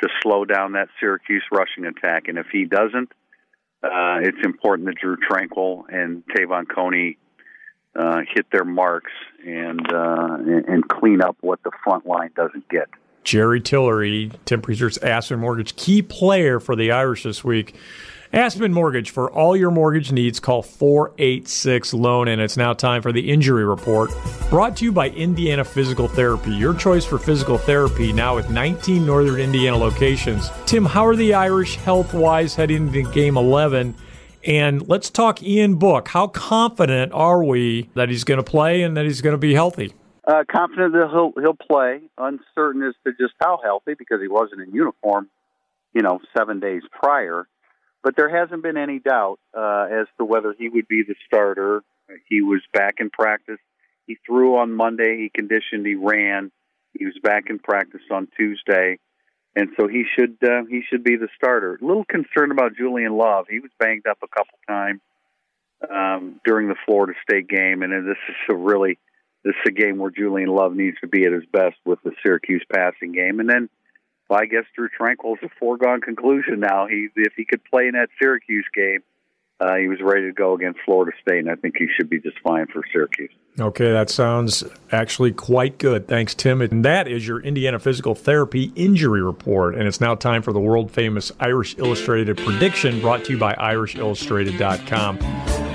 to 0.00 0.08
slow 0.22 0.44
down 0.44 0.72
that 0.72 0.88
Syracuse 1.00 1.44
rushing 1.50 1.84
attack. 1.84 2.28
And 2.28 2.38
if 2.38 2.46
he 2.52 2.64
doesn't, 2.64 3.10
uh, 3.82 4.18
it's 4.22 4.44
important 4.44 4.86
that 4.86 4.96
Drew 4.96 5.16
Tranquill 5.16 5.84
and 5.88 6.22
Te'von 6.34 6.66
Coney 6.68 7.16
uh, 7.94 8.20
hit 8.32 8.46
their 8.52 8.64
marks 8.64 9.12
and, 9.44 9.92
uh, 9.92 10.36
and 10.66 10.86
clean 10.88 11.22
up 11.22 11.36
what 11.40 11.62
the 11.62 11.70
front 11.84 12.06
line 12.06 12.30
doesn't 12.36 12.68
get. 12.68 12.88
Jerry 13.24 13.60
Tillery, 13.60 14.32
Tim 14.46 14.62
Prister's 14.62 14.98
Aspen 14.98 15.40
Mortgage 15.40 15.76
key 15.76 16.02
player 16.02 16.60
for 16.60 16.74
the 16.74 16.90
Irish 16.92 17.24
this 17.24 17.44
week. 17.44 17.74
Aspen 18.32 18.74
Mortgage 18.74 19.10
for 19.10 19.30
all 19.30 19.56
your 19.56 19.70
mortgage 19.70 20.12
needs. 20.12 20.38
Call 20.38 20.62
486 20.62 21.94
Loan, 21.94 22.28
and 22.28 22.42
it's 22.42 22.58
now 22.58 22.74
time 22.74 23.00
for 23.00 23.10
the 23.10 23.30
injury 23.30 23.64
report. 23.64 24.10
Brought 24.50 24.76
to 24.76 24.84
you 24.84 24.92
by 24.92 25.08
Indiana 25.10 25.64
Physical 25.64 26.08
Therapy, 26.08 26.52
your 26.52 26.74
choice 26.74 27.06
for 27.06 27.18
physical 27.18 27.56
therapy 27.56 28.12
now 28.12 28.34
with 28.34 28.50
19 28.50 29.06
Northern 29.06 29.40
Indiana 29.40 29.78
locations. 29.78 30.50
Tim, 30.66 30.84
how 30.84 31.06
are 31.06 31.16
the 31.16 31.32
Irish 31.32 31.76
health 31.76 32.12
wise 32.12 32.54
heading 32.54 32.88
into 32.88 33.10
game 33.12 33.38
11? 33.38 33.94
And 34.46 34.86
let's 34.86 35.08
talk 35.08 35.42
Ian 35.42 35.76
Book. 35.76 36.08
How 36.08 36.26
confident 36.26 37.12
are 37.12 37.42
we 37.42 37.88
that 37.94 38.10
he's 38.10 38.24
going 38.24 38.38
to 38.38 38.44
play 38.44 38.82
and 38.82 38.94
that 38.98 39.06
he's 39.06 39.22
going 39.22 39.34
to 39.34 39.38
be 39.38 39.54
healthy? 39.54 39.94
Uh, 40.26 40.44
confident 40.50 40.92
that 40.92 41.08
he'll 41.10 41.32
he'll 41.40 41.54
play. 41.54 42.02
Uncertain 42.18 42.82
as 42.82 42.94
to 43.04 43.12
just 43.18 43.32
how 43.40 43.58
healthy 43.64 43.94
because 43.94 44.20
he 44.20 44.28
wasn't 44.28 44.60
in 44.60 44.70
uniform, 44.74 45.30
you 45.94 46.02
know, 46.02 46.20
seven 46.36 46.60
days 46.60 46.82
prior. 46.92 47.48
But 48.08 48.16
there 48.16 48.34
hasn't 48.34 48.62
been 48.62 48.78
any 48.78 49.00
doubt 49.00 49.38
uh, 49.54 49.86
as 49.92 50.06
to 50.16 50.24
whether 50.24 50.54
he 50.58 50.70
would 50.70 50.88
be 50.88 51.02
the 51.06 51.14
starter. 51.26 51.82
He 52.26 52.40
was 52.40 52.62
back 52.72 53.00
in 53.00 53.10
practice. 53.10 53.58
He 54.06 54.16
threw 54.24 54.56
on 54.56 54.72
Monday. 54.72 55.18
He 55.18 55.28
conditioned. 55.28 55.84
He 55.84 55.94
ran. 55.94 56.50
He 56.98 57.04
was 57.04 57.18
back 57.22 57.50
in 57.50 57.58
practice 57.58 58.00
on 58.10 58.26
Tuesday, 58.34 58.98
and 59.54 59.68
so 59.78 59.88
he 59.88 60.04
should 60.16 60.38
uh, 60.42 60.64
he 60.70 60.80
should 60.88 61.04
be 61.04 61.16
the 61.16 61.28
starter. 61.36 61.78
A 61.82 61.84
little 61.84 62.06
concerned 62.06 62.50
about 62.50 62.78
Julian 62.78 63.14
Love. 63.14 63.44
He 63.50 63.58
was 63.58 63.70
banged 63.78 64.06
up 64.06 64.16
a 64.22 64.28
couple 64.28 64.58
times 64.66 65.02
um, 65.92 66.40
during 66.46 66.68
the 66.68 66.76
Florida 66.86 67.12
State 67.28 67.46
game, 67.46 67.82
and 67.82 67.92
this 67.92 68.16
is 68.30 68.36
a 68.48 68.54
really 68.54 68.98
this 69.44 69.54
is 69.66 69.68
a 69.68 69.70
game 69.70 69.98
where 69.98 70.10
Julian 70.10 70.48
Love 70.48 70.74
needs 70.74 70.96
to 71.02 71.08
be 71.08 71.26
at 71.26 71.32
his 71.32 71.44
best 71.52 71.76
with 71.84 71.98
the 72.04 72.12
Syracuse 72.24 72.64
passing 72.72 73.12
game. 73.12 73.38
And 73.38 73.50
then, 73.50 73.68
well, 74.28 74.40
I 74.40 74.46
guess 74.46 74.64
Drew 74.74 74.88
Tranquill 74.88 75.34
is 75.34 75.42
a 75.42 75.48
foregone 75.58 76.00
conclusion 76.00 76.60
now. 76.60 76.86
He 76.86 77.08
if 77.16 77.32
he 77.36 77.44
could 77.44 77.64
play 77.64 77.86
in 77.86 77.92
that 77.92 78.08
Syracuse 78.20 78.66
game, 78.74 79.00
uh, 79.60 79.74
he 79.76 79.88
was 79.88 79.98
ready 80.00 80.26
to 80.26 80.32
go 80.32 80.54
against 80.54 80.80
Florida 80.84 81.16
State, 81.20 81.40
and 81.40 81.50
I 81.50 81.56
think 81.56 81.76
he 81.76 81.86
should 81.96 82.08
be 82.08 82.20
just 82.20 82.38
fine 82.40 82.66
for 82.66 82.82
Syracuse. 82.92 83.30
Okay, 83.58 83.90
that 83.90 84.08
sounds 84.08 84.62
actually 84.92 85.32
quite 85.32 85.78
good. 85.78 86.06
Thanks, 86.06 86.32
Tim. 86.32 86.62
And 86.62 86.84
that 86.84 87.08
is 87.08 87.26
your 87.26 87.40
Indiana 87.40 87.80
Physical 87.80 88.14
Therapy 88.14 88.70
Injury 88.76 89.20
Report. 89.20 89.74
And 89.74 89.88
it's 89.88 90.00
now 90.00 90.14
time 90.14 90.42
for 90.42 90.52
the 90.52 90.60
world 90.60 90.92
famous 90.92 91.32
Irish 91.40 91.76
Illustrated 91.76 92.36
prediction 92.36 93.00
brought 93.00 93.24
to 93.24 93.32
you 93.32 93.38
by 93.38 93.54
IrishIllustrated.com. 93.54 95.18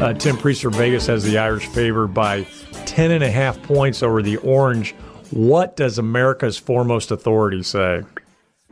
Uh, 0.01 0.13
Tim 0.13 0.37
Prister 0.37 0.73
Vegas 0.73 1.05
has 1.07 1.25
the 1.25 1.37
Irish 1.37 1.67
favored 1.67 2.13
by 2.13 2.43
10 2.85 3.11
and 3.11 3.23
a 3.23 3.29
half 3.29 3.61
points 3.63 4.01
over 4.01 4.21
the 4.21 4.37
Orange. 4.37 4.93
What 5.31 5.75
does 5.75 5.97
America's 5.97 6.57
foremost 6.57 7.11
authority 7.11 7.63
say? 7.63 8.03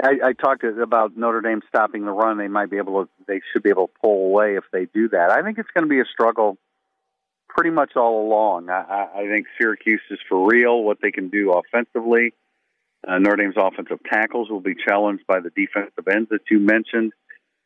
I, 0.01 0.29
I 0.29 0.33
talked 0.33 0.63
about 0.63 1.15
Notre 1.15 1.41
Dame 1.41 1.61
stopping 1.67 2.05
the 2.05 2.11
run. 2.11 2.37
They 2.37 2.47
might 2.47 2.69
be 2.69 2.77
able 2.77 3.03
to. 3.03 3.09
They 3.27 3.41
should 3.51 3.63
be 3.63 3.69
able 3.69 3.87
to 3.87 3.93
pull 4.01 4.25
away 4.25 4.55
if 4.55 4.63
they 4.71 4.85
do 4.85 5.09
that. 5.09 5.31
I 5.31 5.43
think 5.43 5.57
it's 5.57 5.69
going 5.73 5.83
to 5.83 5.89
be 5.89 5.99
a 5.99 6.05
struggle 6.11 6.57
pretty 7.49 7.69
much 7.69 7.91
all 7.95 8.25
along. 8.25 8.69
I, 8.69 9.07
I 9.13 9.27
think 9.27 9.47
Syracuse 9.59 10.01
is 10.09 10.19
for 10.27 10.47
real. 10.47 10.83
What 10.83 10.99
they 11.01 11.11
can 11.11 11.29
do 11.29 11.51
offensively. 11.51 12.33
Uh, 13.07 13.17
Notre 13.17 13.37
Dame's 13.37 13.55
offensive 13.57 13.99
tackles 14.09 14.49
will 14.49 14.61
be 14.61 14.75
challenged 14.75 15.25
by 15.27 15.39
the 15.39 15.49
defensive 15.49 16.07
ends 16.07 16.29
that 16.29 16.41
you 16.49 16.59
mentioned. 16.59 17.13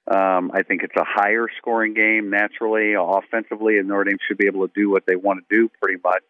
Um, 0.09 0.51
I 0.53 0.63
think 0.63 0.83
it's 0.83 0.95
a 0.95 1.03
higher 1.03 1.47
scoring 1.57 1.93
game 1.93 2.29
naturally, 2.29 2.93
offensively, 2.97 3.79
and 3.79 3.87
Notre 3.87 4.05
Dame 4.05 4.17
should 4.27 4.37
be 4.37 4.47
able 4.47 4.67
to 4.67 4.73
do 4.73 4.89
what 4.89 5.03
they 5.07 5.15
want 5.15 5.43
to 5.47 5.55
do 5.55 5.69
pretty 5.81 5.99
much. 6.03 6.23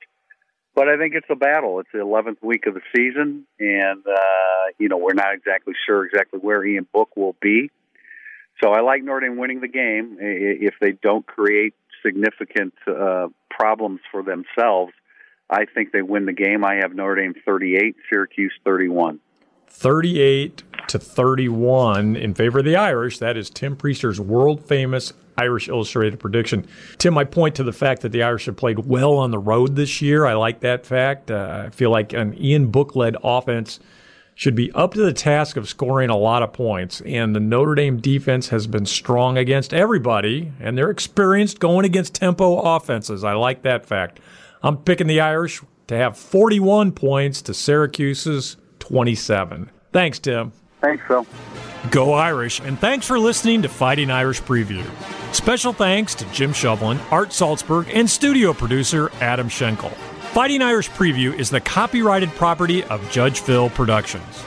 But 0.76 0.89
I 0.89 0.97
think 0.97 1.15
it's 1.15 1.28
a 1.30 1.36
battle. 1.36 1.80
It's 1.80 1.89
the 1.93 1.99
11th 1.99 2.43
week 2.43 2.67
of 2.67 2.73
the 2.73 2.82
season, 2.93 3.47
and 3.59 4.03
uh, 4.05 4.71
you 4.78 4.89
know 4.89 4.97
we're 4.97 5.13
not 5.13 5.34
exactly 5.34 5.73
sure 5.88 6.05
exactly 6.05 6.39
where 6.39 6.63
Ian 6.65 6.86
Book 6.93 7.15
will 7.15 7.36
be. 7.41 7.71
So 8.61 8.71
I 8.71 8.82
like 8.82 9.03
Notre 9.03 9.28
Dame 9.28 9.38
winning 9.38 9.61
the 9.61 9.69
game 9.69 10.17
if 10.19 10.76
they 10.80 10.91
don't 10.91 11.26
create 11.26 11.73
significant 12.05 12.73
uh, 12.88 13.28
problems 13.49 14.01
for 14.11 14.21
themselves. 14.21 14.93
I 15.49 15.65
think 15.65 15.91
they 15.91 16.01
win 16.01 16.26
the 16.26 16.34
game. 16.34 16.65
I 16.65 16.76
have 16.82 16.93
Notre 16.93 17.21
Dame 17.21 17.36
38, 17.45 17.95
Syracuse 18.09 18.53
31. 18.63 19.19
38 19.76 20.63
to 20.88 20.97
31 20.97 22.15
in 22.15 22.34
favor 22.34 22.59
of 22.59 22.65
the 22.65 22.78
Irish. 22.78 23.19
That 23.19 23.36
is 23.36 23.49
Tim 23.49 23.76
Prister's 23.76 24.21
world 24.21 24.65
famous 24.65 25.11
Irish 25.38 25.67
Illustrated 25.67 26.17
prediction. 26.17 26.65
Tim, 26.97 27.17
I 27.17 27.26
point 27.26 27.55
to 27.55 27.63
the 27.63 27.73
fact 27.73 28.01
that 28.01 28.13
the 28.13 28.23
Irish 28.23 28.45
have 28.45 28.55
played 28.55 28.80
well 28.80 29.15
on 29.15 29.32
the 29.32 29.38
road 29.38 29.76
this 29.76 30.01
year. 30.01 30.26
I 30.26 30.34
like 30.34 30.61
that 30.61 30.86
fact. 30.86 31.30
Uh, 31.30 31.65
I 31.65 31.69
feel 31.71 31.91
like 31.91 32.13
an 32.13 32.41
Ian 32.41 32.67
Book 32.67 32.95
led 32.95 33.17
offense 33.21 33.82
should 34.34 34.55
be 34.55 34.71
up 34.71 34.93
to 34.93 35.01
the 35.01 35.13
task 35.13 35.57
of 35.57 35.67
scoring 35.67 36.09
a 36.09 36.17
lot 36.17 36.41
of 36.41 36.53
points. 36.53 37.01
And 37.01 37.36
the 37.36 37.41
Notre 37.41 37.76
Dame 37.76 37.99
defense 37.99 38.49
has 38.49 38.67
been 38.67 38.86
strong 38.86 39.38
against 39.38 39.73
everybody, 39.73 40.53
and 40.59 40.78
they're 40.78 40.89
experienced 40.89 41.59
going 41.59 41.86
against 41.86 42.15
tempo 42.15 42.59
offenses. 42.59 43.26
I 43.26 43.34
like 43.34 43.61
that 43.63 43.86
fact. 43.86 44.21
I'm 44.63 44.78
picking 44.78 45.07
the 45.07 45.19
Irish 45.19 45.61
to 45.88 45.97
have 45.97 46.17
41 46.17 46.93
points 46.93 47.41
to 47.43 47.53
Syracuse's 47.53 48.57
27. 48.88 49.69
Thanks, 49.91 50.19
Tim. 50.19 50.51
Thanks, 50.81 51.03
Phil. 51.07 51.25
Go 51.89 52.13
Irish, 52.13 52.59
and 52.59 52.79
thanks 52.79 53.07
for 53.07 53.17
listening 53.17 53.61
to 53.63 53.69
Fighting 53.69 54.11
Irish 54.11 54.41
Preview. 54.41 54.86
Special 55.33 55.73
thanks 55.73 56.15
to 56.15 56.25
Jim 56.31 56.51
Shovelin, 56.51 56.99
Art 57.11 57.29
Salzberg, 57.29 57.89
and 57.93 58.09
studio 58.09 58.53
producer 58.53 59.11
Adam 59.21 59.49
Schenkel. 59.49 59.89
Fighting 60.33 60.61
Irish 60.61 60.89
Preview 60.91 61.38
is 61.38 61.49
the 61.49 61.61
copyrighted 61.61 62.29
property 62.31 62.83
of 62.86 63.09
Judge 63.09 63.39
Phil 63.39 63.69
Productions. 63.69 64.43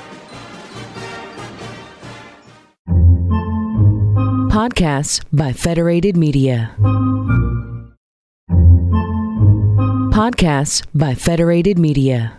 Podcasts 4.51 5.25
by 5.33 5.53
Federated 5.53 6.17
Media. 6.17 6.75
Podcasts 10.13 10.85
by 10.95 11.15
Federated 11.15 11.79
Media. 11.79 12.37